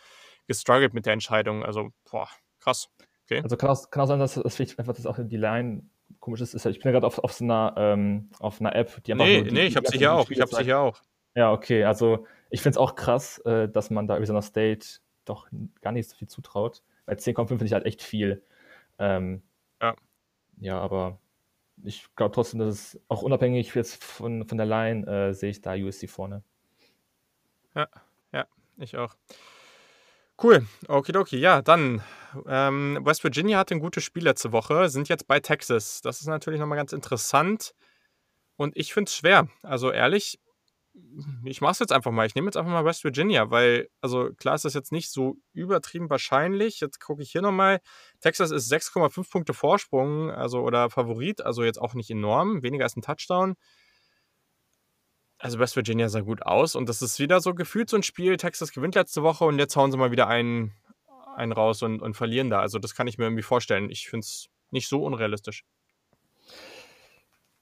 [0.46, 1.64] gestruggelt mit der Entscheidung.
[1.64, 2.28] Also, boah,
[2.60, 2.88] krass.
[3.24, 3.40] Okay.
[3.42, 5.82] Also kann auch, kann auch sein, dass das vielleicht einfach das auch die Line
[6.20, 6.54] komisch ist.
[6.54, 9.42] ich bin ja gerade auf, auf, so einer, ähm, auf einer App, die einfach Nee,
[9.42, 10.30] die, nee, ich habe sie hier auch.
[10.30, 11.02] Ich habe sie hier auch.
[11.34, 11.82] Ja, okay.
[11.82, 15.48] Also ich finde es auch krass, äh, dass man da Arizona State doch
[15.80, 16.82] gar nicht so viel zutraut.
[17.06, 18.42] Bei 10,5 finde ich halt echt viel.
[18.98, 19.42] Ähm,
[19.80, 19.94] ja.
[20.60, 21.18] Ja, aber
[21.84, 25.60] ich glaube trotzdem, dass es auch unabhängig jetzt von, von der Line äh, sehe ich
[25.60, 26.42] da USC vorne.
[27.74, 27.88] Ja,
[28.32, 28.46] ja,
[28.76, 29.14] ich auch.
[30.40, 31.36] Cool, okidoki.
[31.38, 32.02] Ja, dann
[32.46, 36.00] ähm, West Virginia hatte ein gutes Spiel letzte Woche, sind jetzt bei Texas.
[36.00, 37.74] Das ist natürlich nochmal ganz interessant.
[38.56, 39.48] Und ich finde es schwer.
[39.62, 40.38] Also ehrlich,
[41.44, 42.26] ich mache es jetzt einfach mal.
[42.26, 45.36] Ich nehme jetzt einfach mal West Virginia, weil, also klar ist das jetzt nicht so
[45.52, 46.80] übertrieben wahrscheinlich.
[46.80, 47.80] Jetzt gucke ich hier nochmal.
[48.20, 52.96] Texas ist 6,5 Punkte Vorsprung, also oder Favorit, also jetzt auch nicht enorm, weniger als
[52.96, 53.54] ein Touchdown.
[55.38, 58.36] Also West Virginia sah gut aus und das ist wieder so gefühlt so ein Spiel.
[58.36, 60.72] Texas gewinnt letzte Woche und jetzt hauen sie mal wieder einen,
[61.36, 62.60] einen raus und, und verlieren da.
[62.60, 63.90] Also das kann ich mir irgendwie vorstellen.
[63.90, 65.64] Ich finde es nicht so unrealistisch.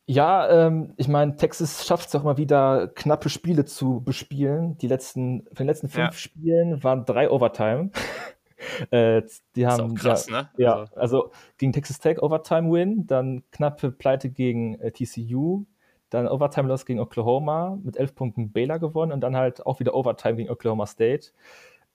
[0.08, 4.78] Ja, ähm, ich meine, Texas schafft es auch mal wieder, knappe Spiele zu bespielen.
[4.78, 6.12] Die letzten, von den letzten fünf ja.
[6.12, 7.90] Spielen waren drei Overtime.
[8.90, 9.22] äh,
[9.56, 10.50] die haben, ist auch krass, ja, ne?
[10.58, 10.94] Ja, also.
[10.96, 15.64] also gegen Texas Tech Overtime-Win, dann knappe Pleite gegen äh, TCU,
[16.10, 20.36] dann Overtime-Loss gegen Oklahoma, mit elf Punkten Baylor gewonnen und dann halt auch wieder Overtime
[20.36, 21.30] gegen Oklahoma State.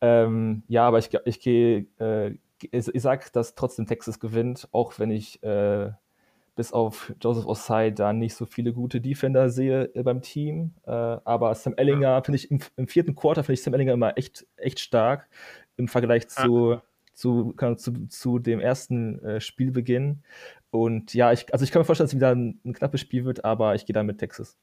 [0.01, 2.31] Ähm, ja, aber ich, ich gehe, äh,
[2.61, 5.91] ich, ich sag, dass trotzdem Texas gewinnt, auch wenn ich äh,
[6.55, 10.73] bis auf Joseph Osai da nicht so viele gute Defender sehe äh, beim Team.
[10.85, 14.17] Äh, aber Sam Ellinger finde ich im, im, vierten Quarter finde ich Sam Ellinger immer
[14.17, 15.29] echt, echt stark
[15.77, 16.83] im Vergleich zu, ja.
[17.13, 20.23] zu, zu, zu, dem ersten äh, Spielbeginn.
[20.69, 23.25] Und ja, ich, also ich kann mir vorstellen, dass es wieder ein, ein knappes Spiel
[23.25, 24.57] wird, aber ich gehe da mit Texas.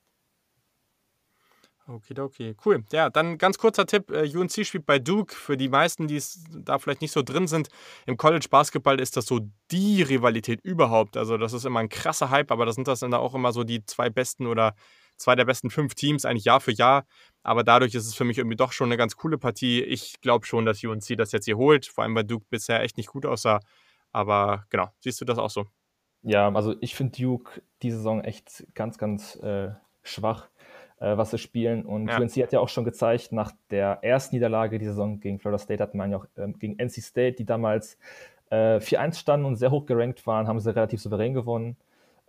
[1.90, 2.84] Okay, cool.
[2.92, 5.34] Ja, dann ganz kurzer Tipp: äh, UNC spielt bei Duke.
[5.34, 7.68] Für die meisten, die da vielleicht nicht so drin sind,
[8.04, 9.40] im College Basketball ist das so
[9.70, 11.16] die Rivalität überhaupt.
[11.16, 13.64] Also, das ist immer ein krasser Hype, aber das sind das dann auch immer so
[13.64, 14.74] die zwei besten oder
[15.16, 17.06] zwei der besten fünf Teams, eigentlich Jahr für Jahr.
[17.42, 19.82] Aber dadurch ist es für mich irgendwie doch schon eine ganz coole Partie.
[19.82, 22.98] Ich glaube schon, dass UNC das jetzt hier holt, vor allem weil Duke bisher echt
[22.98, 23.60] nicht gut aussah.
[24.12, 25.64] Aber genau, siehst du das auch so?
[26.22, 29.70] Ja, also ich finde Duke die Saison echt ganz, ganz äh,
[30.02, 30.48] schwach
[31.00, 31.84] äh, was sie spielen.
[31.84, 32.18] Und ja.
[32.18, 35.82] UNC hat ja auch schon gezeigt, nach der ersten Niederlage die Saison gegen Florida State
[35.82, 37.98] hat man ja auch ähm, gegen NC State, die damals
[38.50, 41.76] äh, 4-1 standen und sehr hoch gerankt waren, haben sie relativ souverän gewonnen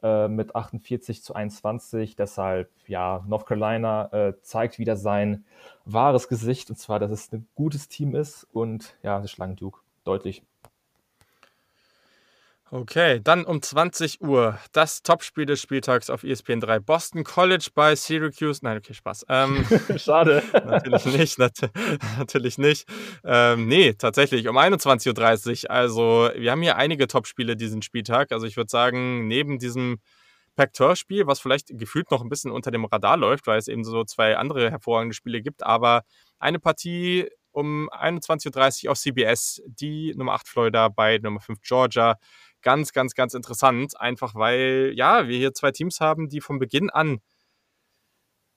[0.03, 2.15] äh, mit 48 zu 21.
[2.15, 5.45] Deshalb, ja, North Carolina äh, zeigt wieder sein
[5.85, 9.79] wahres Gesicht und zwar, dass es ein gutes Team ist und ja, sie schlagen Duke
[10.03, 10.43] deutlich.
[12.71, 16.79] Okay, dann um 20 Uhr das Topspiel des Spieltags auf ESPN 3.
[16.79, 18.59] Boston College bei Syracuse.
[18.61, 19.25] Nein, okay, Spaß.
[19.27, 19.65] Ähm,
[19.97, 20.43] Schade.
[20.53, 21.71] natürlich nicht, nat
[22.19, 22.87] natürlich nicht.
[23.23, 25.71] Ähm, nee, tatsächlich um 21.30 Uhr.
[25.71, 28.31] Also, wir haben hier einige Topspiele diesen Spieltag.
[28.31, 29.97] Also, ich würde sagen, neben diesem
[30.55, 34.03] Pac-12-Spiel, was vielleicht gefühlt noch ein bisschen unter dem Radar läuft, weil es eben so
[34.03, 36.03] zwei andere hervorragende Spiele gibt, aber
[36.37, 42.15] eine Partie um 21.30 Uhr auf CBS, die Nummer 8 Florida bei Nummer 5 Georgia
[42.61, 43.99] ganz, ganz, ganz interessant.
[43.99, 47.19] Einfach weil, ja, wir hier zwei Teams haben, die von Beginn an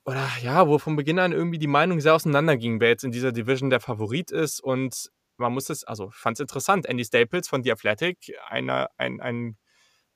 [0.05, 3.33] oder ja, wo von Beginn an irgendwie die Meinung sehr auseinanderging, wer jetzt in dieser
[3.33, 4.61] Division der Favorit ist.
[4.61, 6.87] Und man muss es, also fand es interessant.
[6.87, 9.57] Andy Staples von The Athletic, einer, ein, ein,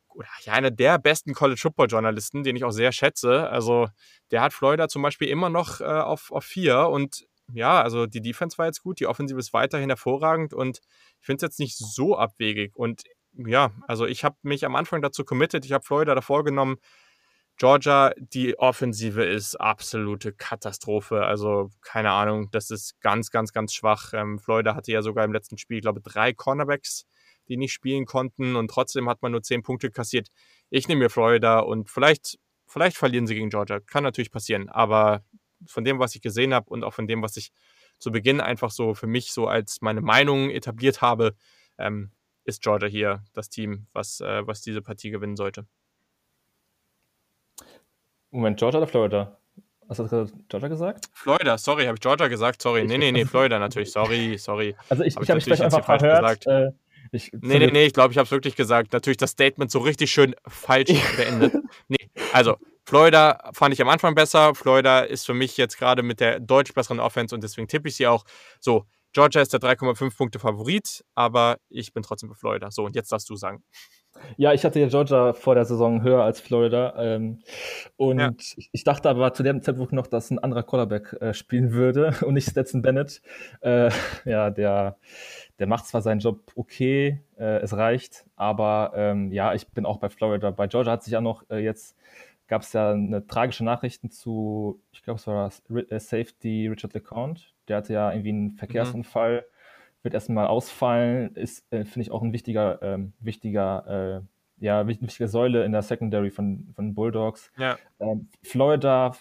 [0.08, 3.48] oder, ja, einer der besten College Football Journalisten, den ich auch sehr schätze.
[3.48, 3.88] Also
[4.32, 8.20] der hat Florida zum Beispiel immer noch äh, auf, auf vier und ja, also die
[8.20, 10.80] Defense war jetzt gut, die Offensive ist weiterhin hervorragend und
[11.20, 12.74] ich finde es jetzt nicht so abwegig.
[12.74, 13.04] Und
[13.36, 16.76] ja, also ich habe mich am Anfang dazu committed, ich habe Florida davor genommen.
[17.58, 21.24] Georgia, die Offensive ist absolute Katastrophe.
[21.24, 24.12] Also keine Ahnung, das ist ganz, ganz, ganz schwach.
[24.12, 27.06] Ähm, Florida hatte ja sogar im letzten Spiel, glaube ich, drei Cornerbacks,
[27.48, 30.28] die nicht spielen konnten und trotzdem hat man nur zehn Punkte kassiert.
[30.68, 33.80] Ich nehme mir Florida und vielleicht, vielleicht verlieren sie gegen Georgia.
[33.80, 35.24] Kann natürlich passieren, aber
[35.66, 37.52] von dem, was ich gesehen habe und auch von dem, was ich
[37.98, 41.34] zu Beginn einfach so für mich so als meine Meinung etabliert habe,
[41.78, 42.10] ähm,
[42.46, 45.66] ist Georgia hier das Team, was, äh, was diese Partie gewinnen sollte.
[48.30, 49.38] Moment, Georgia oder Florida?
[49.88, 51.08] Hast du gerade Georgia gesagt?
[51.12, 52.62] Florida, sorry, habe ich Georgia gesagt?
[52.62, 52.84] Sorry.
[52.84, 53.92] Nee, nee, nee, Florida natürlich.
[53.92, 54.76] Sorry, sorry.
[54.88, 56.20] Also ich, hab ich habe mich einfach verhört.
[56.20, 56.46] Gesagt.
[56.46, 56.72] Äh,
[57.12, 58.92] ich, nee, nee, nee, ich glaube, ich habe es wirklich gesagt.
[58.92, 61.54] Natürlich das Statement so richtig schön falsch beendet.
[61.88, 64.54] Nee, also Florida fand ich am Anfang besser.
[64.54, 67.96] Florida ist für mich jetzt gerade mit der deutlich besseren Offense und deswegen tippe ich
[67.96, 68.24] sie auch.
[68.60, 68.86] So,
[69.16, 72.70] Georgia ist der 3,5 Punkte Favorit, aber ich bin trotzdem für Florida.
[72.70, 73.64] So, und jetzt darfst du sagen.
[74.36, 76.92] Ja, ich hatte ja Georgia vor der Saison höher als Florida.
[76.98, 77.38] Ähm,
[77.96, 78.32] und ja.
[78.72, 82.34] ich, dachte aber zu dem Zeitpunkt noch, dass ein anderer Quarterback äh, spielen würde und
[82.34, 83.22] nicht Stetson Bennett.
[83.62, 83.90] Äh,
[84.26, 84.98] ja, der,
[85.58, 89.96] der macht zwar seinen Job okay, äh, es reicht, aber ähm, ja, ich bin auch
[89.96, 90.50] bei Florida.
[90.50, 91.96] Bei Georgia hat sich ja noch äh, jetzt
[92.48, 95.50] gab es ja eine tragische Nachrichten zu, ich glaube, es war
[95.88, 97.55] äh, Safety Richard LeCounte.
[97.68, 99.38] Der hatte ja irgendwie einen Verkehrsunfall.
[99.38, 99.56] Mhm
[100.06, 105.26] wird erstmal ausfallen, ist, äh, finde ich, auch ein wichtiger, ähm, wichtiger, äh, ja, wichtige
[105.26, 107.50] Säule in der Secondary von, von Bulldogs.
[107.58, 107.76] Ja.
[107.98, 109.16] Ähm, Florida,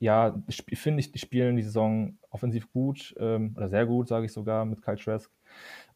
[0.00, 4.32] ja, finde ich, die spielen die Saison offensiv gut, ähm, oder sehr gut, sage ich
[4.32, 5.30] sogar, mit Kyle Trask.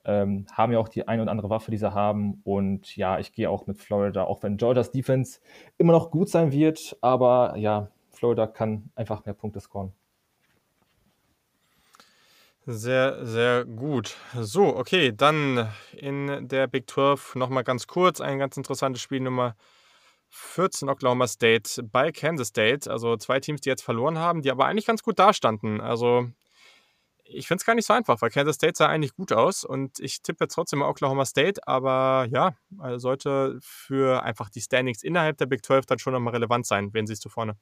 [0.04, 2.42] Ähm, haben ja auch die eine oder andere Waffe, die sie haben.
[2.44, 5.40] Und ja, ich gehe auch mit Florida, auch wenn Georgias Defense
[5.78, 6.98] immer noch gut sein wird.
[7.00, 9.92] Aber ja, Florida kann einfach mehr Punkte scoren.
[12.66, 14.16] Sehr, sehr gut.
[14.38, 19.56] So, okay, dann in der Big 12 nochmal ganz kurz ein ganz interessantes Spiel Nummer
[20.30, 22.88] 14 Oklahoma State bei Kansas State.
[22.88, 25.80] Also zwei Teams, die jetzt verloren haben, die aber eigentlich ganz gut dastanden.
[25.80, 26.28] Also
[27.24, 29.98] ich finde es gar nicht so einfach, weil Kansas State sah eigentlich gut aus und
[29.98, 32.54] ich tippe trotzdem mal Oklahoma State, aber ja,
[32.98, 36.90] sollte für einfach die Standings innerhalb der Big 12 dann schon nochmal relevant sein.
[36.92, 37.56] Wen siehst du vorne?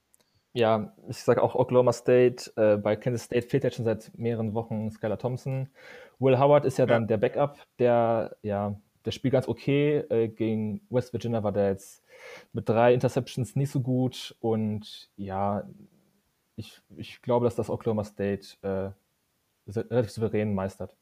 [0.53, 2.53] Ja, ich sage auch Oklahoma State.
[2.57, 5.69] Äh, bei Kansas State fehlt jetzt schon seit mehreren Wochen Skylar Thompson.
[6.19, 6.87] Will Howard ist ja, ja.
[6.87, 8.75] dann der Backup, der, ja,
[9.05, 9.99] der spielt ganz okay.
[10.11, 12.03] Äh, gegen West Virginia war der jetzt
[12.53, 14.37] mit drei Interceptions nicht so gut.
[14.41, 15.69] Und ja,
[16.57, 18.91] ich, ich glaube, dass das Oklahoma State äh,
[19.69, 20.97] relativ souverän meistert.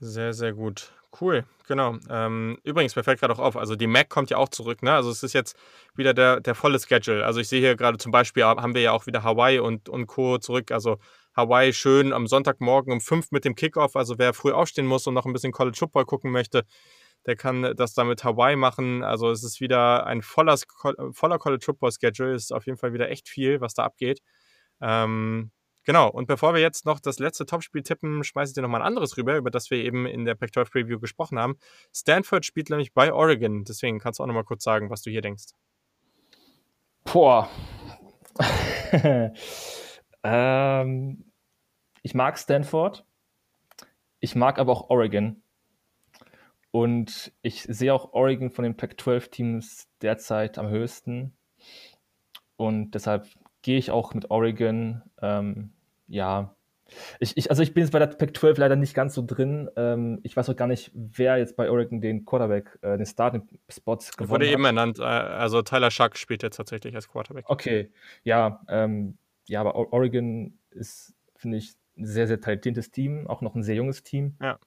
[0.00, 0.92] Sehr, sehr gut.
[1.18, 1.96] Cool, genau.
[2.10, 4.92] Ähm, übrigens, mir fällt gerade auch auf, also die Mac kommt ja auch zurück, ne?
[4.92, 5.56] Also es ist jetzt
[5.96, 7.24] wieder der, der volle Schedule.
[7.24, 10.06] Also ich sehe hier gerade zum Beispiel, haben wir ja auch wieder Hawaii und, und
[10.06, 10.36] Co.
[10.36, 10.70] zurück.
[10.70, 10.98] Also
[11.34, 13.96] Hawaii schön am Sonntagmorgen um 5 mit dem Kickoff.
[13.96, 16.64] Also wer früh aufstehen muss und noch ein bisschen College Football gucken möchte,
[17.26, 19.02] der kann das dann mit Hawaii machen.
[19.02, 20.58] Also es ist wieder ein voller,
[21.12, 22.34] voller College Football Schedule.
[22.34, 24.20] Es ist auf jeden Fall wieder echt viel, was da abgeht.
[24.82, 25.52] Ähm,
[25.88, 28.86] Genau, und bevor wir jetzt noch das letzte Topspiel tippen, schmeiße ich dir nochmal ein
[28.86, 31.56] anderes rüber, über das wir eben in der Pac-12 Preview gesprochen haben.
[31.94, 35.22] Stanford spielt nämlich bei Oregon, deswegen kannst du auch nochmal kurz sagen, was du hier
[35.22, 35.46] denkst.
[37.04, 37.48] Boah.
[40.22, 41.24] ähm,
[42.02, 43.06] ich mag Stanford,
[44.20, 45.42] ich mag aber auch Oregon.
[46.70, 51.34] Und ich sehe auch Oregon von den Pac-12-Teams derzeit am höchsten.
[52.56, 53.26] Und deshalb
[53.62, 55.00] gehe ich auch mit Oregon.
[55.22, 55.72] Ähm,
[56.08, 56.54] ja,
[57.20, 59.68] ich, ich, also ich bin jetzt bei der Pac-12 leider nicht ganz so drin.
[59.76, 64.16] Ähm, ich weiß auch gar nicht, wer jetzt bei Oregon den Quarterback, äh, den Starting-Spots
[64.16, 64.98] gewonnen Wurde eben ernannt.
[64.98, 67.44] Äh, also Tyler Schuck spielt jetzt tatsächlich als Quarterback.
[67.48, 67.90] Okay,
[68.24, 73.54] ja, ähm, ja, aber Oregon ist, finde ich, ein sehr, sehr talentiertes Team, auch noch
[73.54, 74.36] ein sehr junges Team.
[74.40, 74.58] Ja.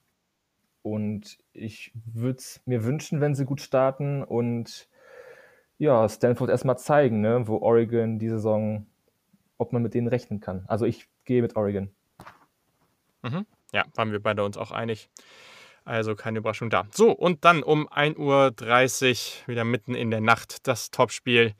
[0.82, 4.88] Und ich würde es mir wünschen, wenn sie gut starten und
[5.78, 8.86] ja, Stanford erstmal zeigen, ne, wo Oregon die Saison,
[9.58, 10.64] ob man mit denen rechnen kann.
[10.66, 11.90] Also ich gehe mit Oregon.
[13.22, 13.46] Mhm.
[13.72, 15.08] Ja, waren wir beide uns auch einig.
[15.84, 16.86] Also keine Überraschung da.
[16.92, 21.54] So, und dann um 1.30 Uhr, wieder mitten in der Nacht, das Topspiel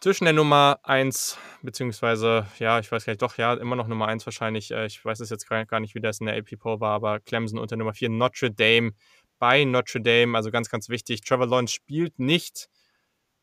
[0.00, 4.08] zwischen der Nummer 1, beziehungsweise, ja, ich weiß gar nicht, doch, ja, immer noch Nummer
[4.08, 4.70] 1 wahrscheinlich.
[4.70, 7.20] Äh, ich weiß es jetzt gar nicht, wie das in der AP Poll war, aber
[7.20, 8.92] Clemson und der Nummer 4 Notre Dame
[9.38, 10.36] bei Notre Dame.
[10.36, 11.20] Also ganz, ganz wichtig.
[11.22, 12.68] Trevor Lawrence spielt nicht.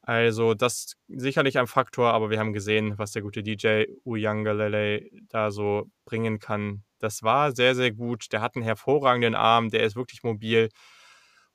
[0.07, 5.51] Also das sicherlich ein Faktor, aber wir haben gesehen, was der gute DJ Uyangalele da
[5.51, 6.85] so bringen kann.
[6.97, 8.31] Das war sehr, sehr gut.
[8.31, 10.69] Der hat einen hervorragenden Arm, der ist wirklich mobil.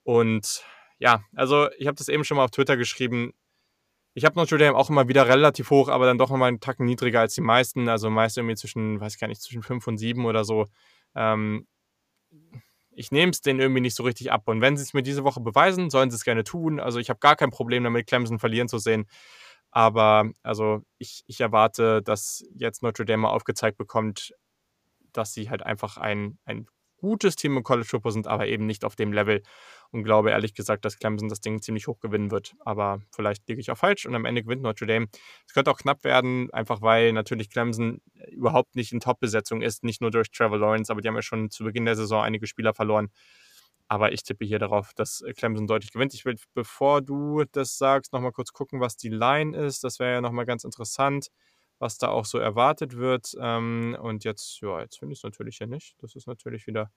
[0.03, 0.66] Und
[0.99, 3.33] ja, also ich habe das eben schon mal auf Twitter geschrieben.
[4.12, 6.85] Ich habe Notre Dame auch immer wieder relativ hoch, aber dann doch nochmal einen Tacken
[6.85, 7.89] niedriger als die meisten.
[7.89, 10.66] Also meist irgendwie zwischen, weiß gar nicht, zwischen 5 und 7 oder so.
[11.15, 11.66] Ähm,
[12.94, 14.43] ich nehme es denen irgendwie nicht so richtig ab.
[14.47, 16.81] Und wenn sie es mir diese Woche beweisen, sollen sie es gerne tun.
[16.81, 19.06] Also ich habe gar kein Problem damit, Clemson verlieren zu sehen.
[19.70, 24.35] Aber also ich, ich erwarte, dass jetzt Notre Dame aufgezeigt bekommt,
[25.12, 26.66] dass sie halt einfach ein, ein
[26.98, 29.43] gutes Team im College Football sind, aber eben nicht auf dem Level.
[29.93, 32.55] Und glaube ehrlich gesagt, dass Clemson das Ding ziemlich hoch gewinnen wird.
[32.60, 35.06] Aber vielleicht liege ich auch falsch und am Ende gewinnt Notre Dame.
[35.47, 38.01] Es könnte auch knapp werden, einfach weil natürlich Clemson
[38.31, 41.51] überhaupt nicht in Top-Besetzung ist, nicht nur durch Trevor Lawrence, aber die haben ja schon
[41.51, 43.10] zu Beginn der Saison einige Spieler verloren.
[43.86, 46.14] Aber ich tippe hier darauf, dass Clemson deutlich gewinnt.
[46.14, 49.85] Ich will, bevor du das sagst, nochmal kurz gucken, was die Line ist.
[49.85, 51.28] Das wäre ja nochmal ganz interessant,
[51.78, 53.35] was da auch so erwartet wird.
[53.39, 55.97] Ähm, und jetzt, ja, jetzt finde ich es natürlich hier nicht.
[55.98, 56.90] Das ist natürlich wieder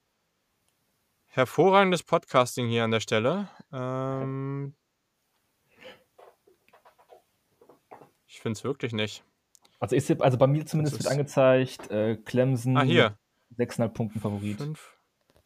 [1.36, 3.50] hervorragendes Podcasting hier an der Stelle.
[3.74, 4.74] Ähm,
[8.26, 9.24] ich finde es wirklich nicht.
[9.80, 13.18] Also, ich, also bei mir zumindest wird angezeigt, äh, Clemson ah, hier.
[13.58, 14.58] 6,5 Punkten Favorit.
[14.58, 14.94] Fünf.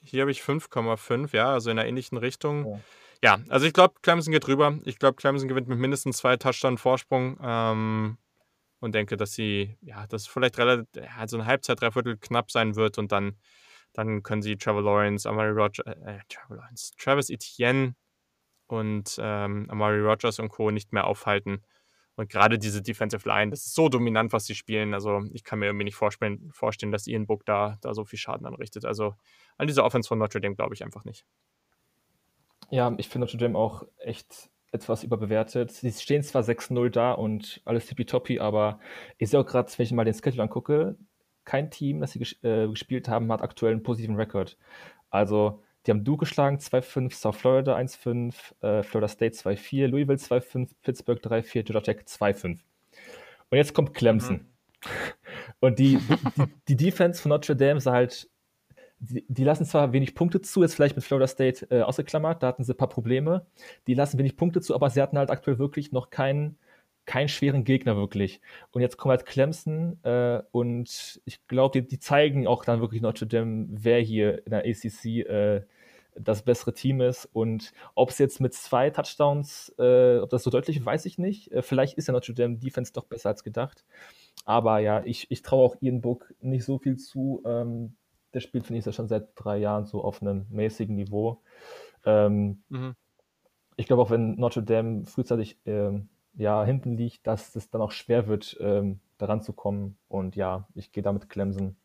[0.02, 2.82] Hier habe ich 5,5, ja, also in einer ähnlichen Richtung.
[3.24, 4.80] Ja, ja also ich glaube, Clemson geht rüber.
[4.86, 8.18] Ich glaube, Clemson gewinnt mit mindestens zwei Touchdown Vorsprung ähm,
[8.80, 12.76] und denke, dass sie, ja, das vielleicht relativ, ja, so eine Halbzeit, Dreiviertel knapp sein
[12.76, 13.36] wird und dann
[13.94, 17.95] dann können sie Trevor Lawrence, Amari Rogers, äh, äh, Trevor Lawrence, Travis Etienne
[18.68, 20.72] und ähm, Amari Rogers und Co.
[20.72, 21.64] nicht mehr aufhalten.
[22.16, 24.94] Und gerade diese Defensive Line, das ist so dominant, was sie spielen.
[24.94, 28.20] Also ich kann mir irgendwie nicht vorstellen, vorstellen dass Ian Book da, da so viel
[28.20, 28.84] Schaden anrichtet.
[28.84, 29.16] Also
[29.57, 31.26] an dieser Offense von Notre Dame glaube ich einfach nicht.
[32.70, 35.72] Ja, ich finde Notre Dame auch echt etwas überbewertet.
[35.72, 38.80] Sie stehen zwar 6-0 da und alles tippitoppi, aber
[39.18, 40.98] ich sehe auch gerade, wenn ich mal den Schedule angucke,
[41.49, 44.55] kein Team, das sie ges äh, gespielt haben, hat aktuell einen positiven Rekord.
[45.09, 50.69] Also, die haben Duke geschlagen, 2-5, South Florida 1-5, äh, Florida State 2-4, Louisville 2-5,
[50.84, 52.59] Pittsburgh 3-4, Georgia Tech 2-5.
[53.49, 54.35] Und jetzt kommt Clemson.
[54.35, 54.45] Mhm.
[55.59, 55.97] Und die,
[56.38, 58.30] die, die, Defense von Notre Dame ist halt,
[58.99, 62.47] die, die, lassen zwar wenig Punkte zu, jetzt vielleicht mit Florida State äh, ausgeklammert, da
[62.47, 63.47] hatten sie ein paar Probleme.
[63.88, 66.59] Die lassen wenig Punkte zu, aber sie hatten halt aktuell wirklich noch keinen
[67.10, 68.40] keinen schweren Gegner wirklich.
[68.69, 73.02] Und jetzt kommt halt Clemson äh, und ich glaube, die, die, zeigen auch dann wirklich
[73.02, 75.64] Notre Dame, wer hier in der ACC äh,
[76.14, 77.26] das bessere Team ist.
[77.26, 81.18] Und ob es jetzt mit zwei Touchdowns, äh, ob das so deutlich ist, weiß ich
[81.18, 81.52] nicht.
[81.52, 83.84] Äh, vielleicht ist ja Notre Dame Defense doch besser als gedacht.
[84.45, 87.41] Aber ja, ich, ich traue auch Ian Book nicht so viel zu.
[87.44, 87.95] Ähm,
[88.36, 91.41] der spielt, finde ich, ja schon seit drei Jahren so auf einem mäßigen Niveau.
[92.06, 92.94] Ähm, mhm.
[93.77, 96.07] Ich glaube auch, wenn Notre Dame frühzeitig ähm,
[96.40, 99.98] ja, hinten liegt, dass es dann auch schwer wird, ähm, daran zu kommen.
[100.07, 101.76] Und ja, ich gehe damit Clemson.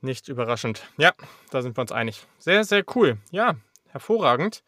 [0.00, 0.88] Nicht überraschend.
[0.96, 1.12] Ja,
[1.50, 2.24] da sind wir uns einig.
[2.38, 3.18] Sehr, sehr cool.
[3.32, 3.56] Ja,
[3.88, 4.62] hervorragend.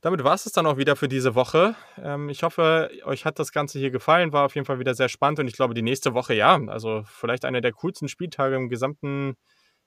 [0.00, 1.76] Damit war es dann auch wieder für diese Woche.
[1.96, 4.32] Ähm, ich hoffe, euch hat das Ganze hier gefallen.
[4.32, 7.04] War auf jeden Fall wieder sehr spannend und ich glaube, die nächste Woche, ja, also
[7.06, 9.36] vielleicht einer der coolsten Spieltage im gesamten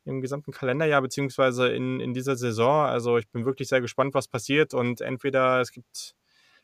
[0.06, 2.86] im gesamten Kalenderjahr beziehungsweise in, in dieser Saison.
[2.86, 6.16] Also ich bin wirklich sehr gespannt, was passiert und entweder es gibt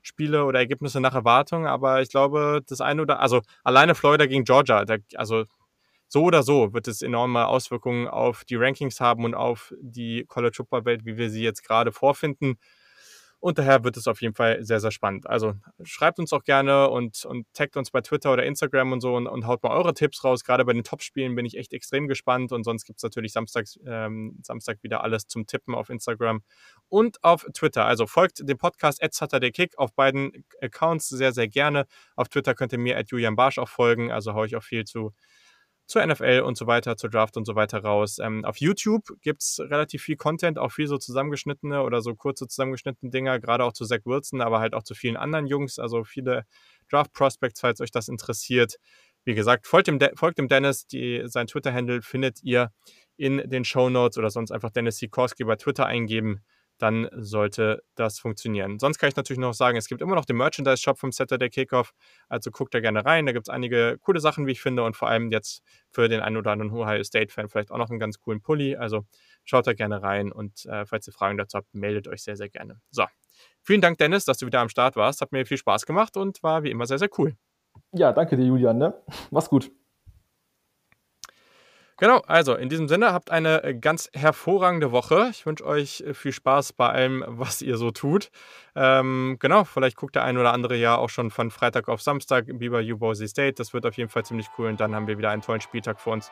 [0.01, 4.45] Spiele oder Ergebnisse nach Erwartung, aber ich glaube, das eine oder also alleine Florida gegen
[4.45, 5.45] Georgia, da, also
[6.07, 10.55] so oder so wird es enorme Auswirkungen auf die Rankings haben und auf die College
[10.55, 12.57] Football Welt, wie wir sie jetzt gerade vorfinden.
[13.39, 15.27] Und daher wird es auf jeden Fall sehr, sehr spannend.
[15.27, 15.53] Also
[15.84, 19.27] schreibt uns auch gerne und, und taggt uns bei Twitter oder Instagram und so und,
[19.27, 20.43] und haut mal eure Tipps raus.
[20.43, 22.51] Gerade bei den Top-Spielen bin ich echt extrem gespannt.
[22.51, 26.41] Und sonst gibt es natürlich Samstags, ähm, Samstag wieder alles zum Tippen auf Instagram
[26.89, 27.85] und auf Twitter.
[27.85, 29.14] Also folgt dem Podcast at
[29.53, 31.85] Kick auf beiden Accounts sehr, sehr gerne.
[32.15, 34.11] Auf Twitter könnt ihr mir at Julian Barsch auch folgen.
[34.11, 35.14] Also haue ich auch viel zu
[35.88, 38.19] zur NFL und so weiter, zur Draft und so weiter raus.
[38.19, 42.47] Ähm, auf YouTube gibt es relativ viel Content, auch viel so zusammengeschnittene oder so kurze
[42.47, 46.03] zusammengeschnittene Dinger, gerade auch zu Zach Wilson, aber halt auch zu vielen anderen Jungs, also
[46.03, 46.45] viele
[46.91, 48.76] Draft Prospects, falls euch das interessiert.
[49.23, 52.72] Wie gesagt, folgt dem, De folgt dem Dennis, die, sein Twitter-Handle findet ihr
[53.15, 56.43] in den Show Notes oder sonst einfach Dennis Sikorski bei Twitter eingeben
[56.78, 58.80] dann sollte das funktionieren.
[58.80, 61.94] Sonst kann ich natürlich noch sagen, es gibt immer noch den Merchandise-Shop vom Saturday Kickoff,
[62.30, 63.26] also guckt da gerne rein.
[63.26, 66.22] Da gibt es einige coole Sachen, wie ich finde, und vor allem jetzt für den
[66.22, 68.76] einen oder anderen Ohio State-Fan vielleicht auch noch einen ganz coolen Pulli.
[68.76, 69.06] Also
[69.44, 72.49] schaut da gerne rein und äh, falls ihr Fragen dazu habt, meldet euch sehr, sehr
[72.49, 72.80] gerne.
[72.91, 73.06] So,
[73.64, 75.22] vielen Dank, Dennis, dass du wieder am Start warst.
[75.22, 77.36] Hat mir viel Spaß gemacht und war wie immer sehr, sehr cool.
[77.91, 78.78] Ja, danke dir, Julian.
[78.78, 78.94] Ne?
[79.32, 79.72] Mach's gut.
[81.99, 85.30] Genau, also in diesem Sinne habt eine äh, ganz hervorragende Woche.
[85.32, 88.30] Ich wünsche euch äh, viel Spaß bei allem, was ihr so tut.
[88.76, 92.45] Ähm, genau, vielleicht guckt der ein oder andere ja auch schon von Freitag auf Samstag
[92.48, 93.53] Biber U Boise State.
[93.53, 95.99] Das wird auf jeden Fall ziemlich cool und dann haben wir wieder einen tollen Spieltag
[95.99, 96.30] vor uns,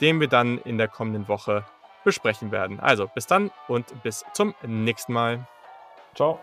[0.00, 1.64] den wir dann in der kommenden Woche
[2.04, 2.78] besprechen werden.
[2.78, 5.44] Also bis dann und bis zum nächsten Mal.
[6.14, 6.38] Ciao.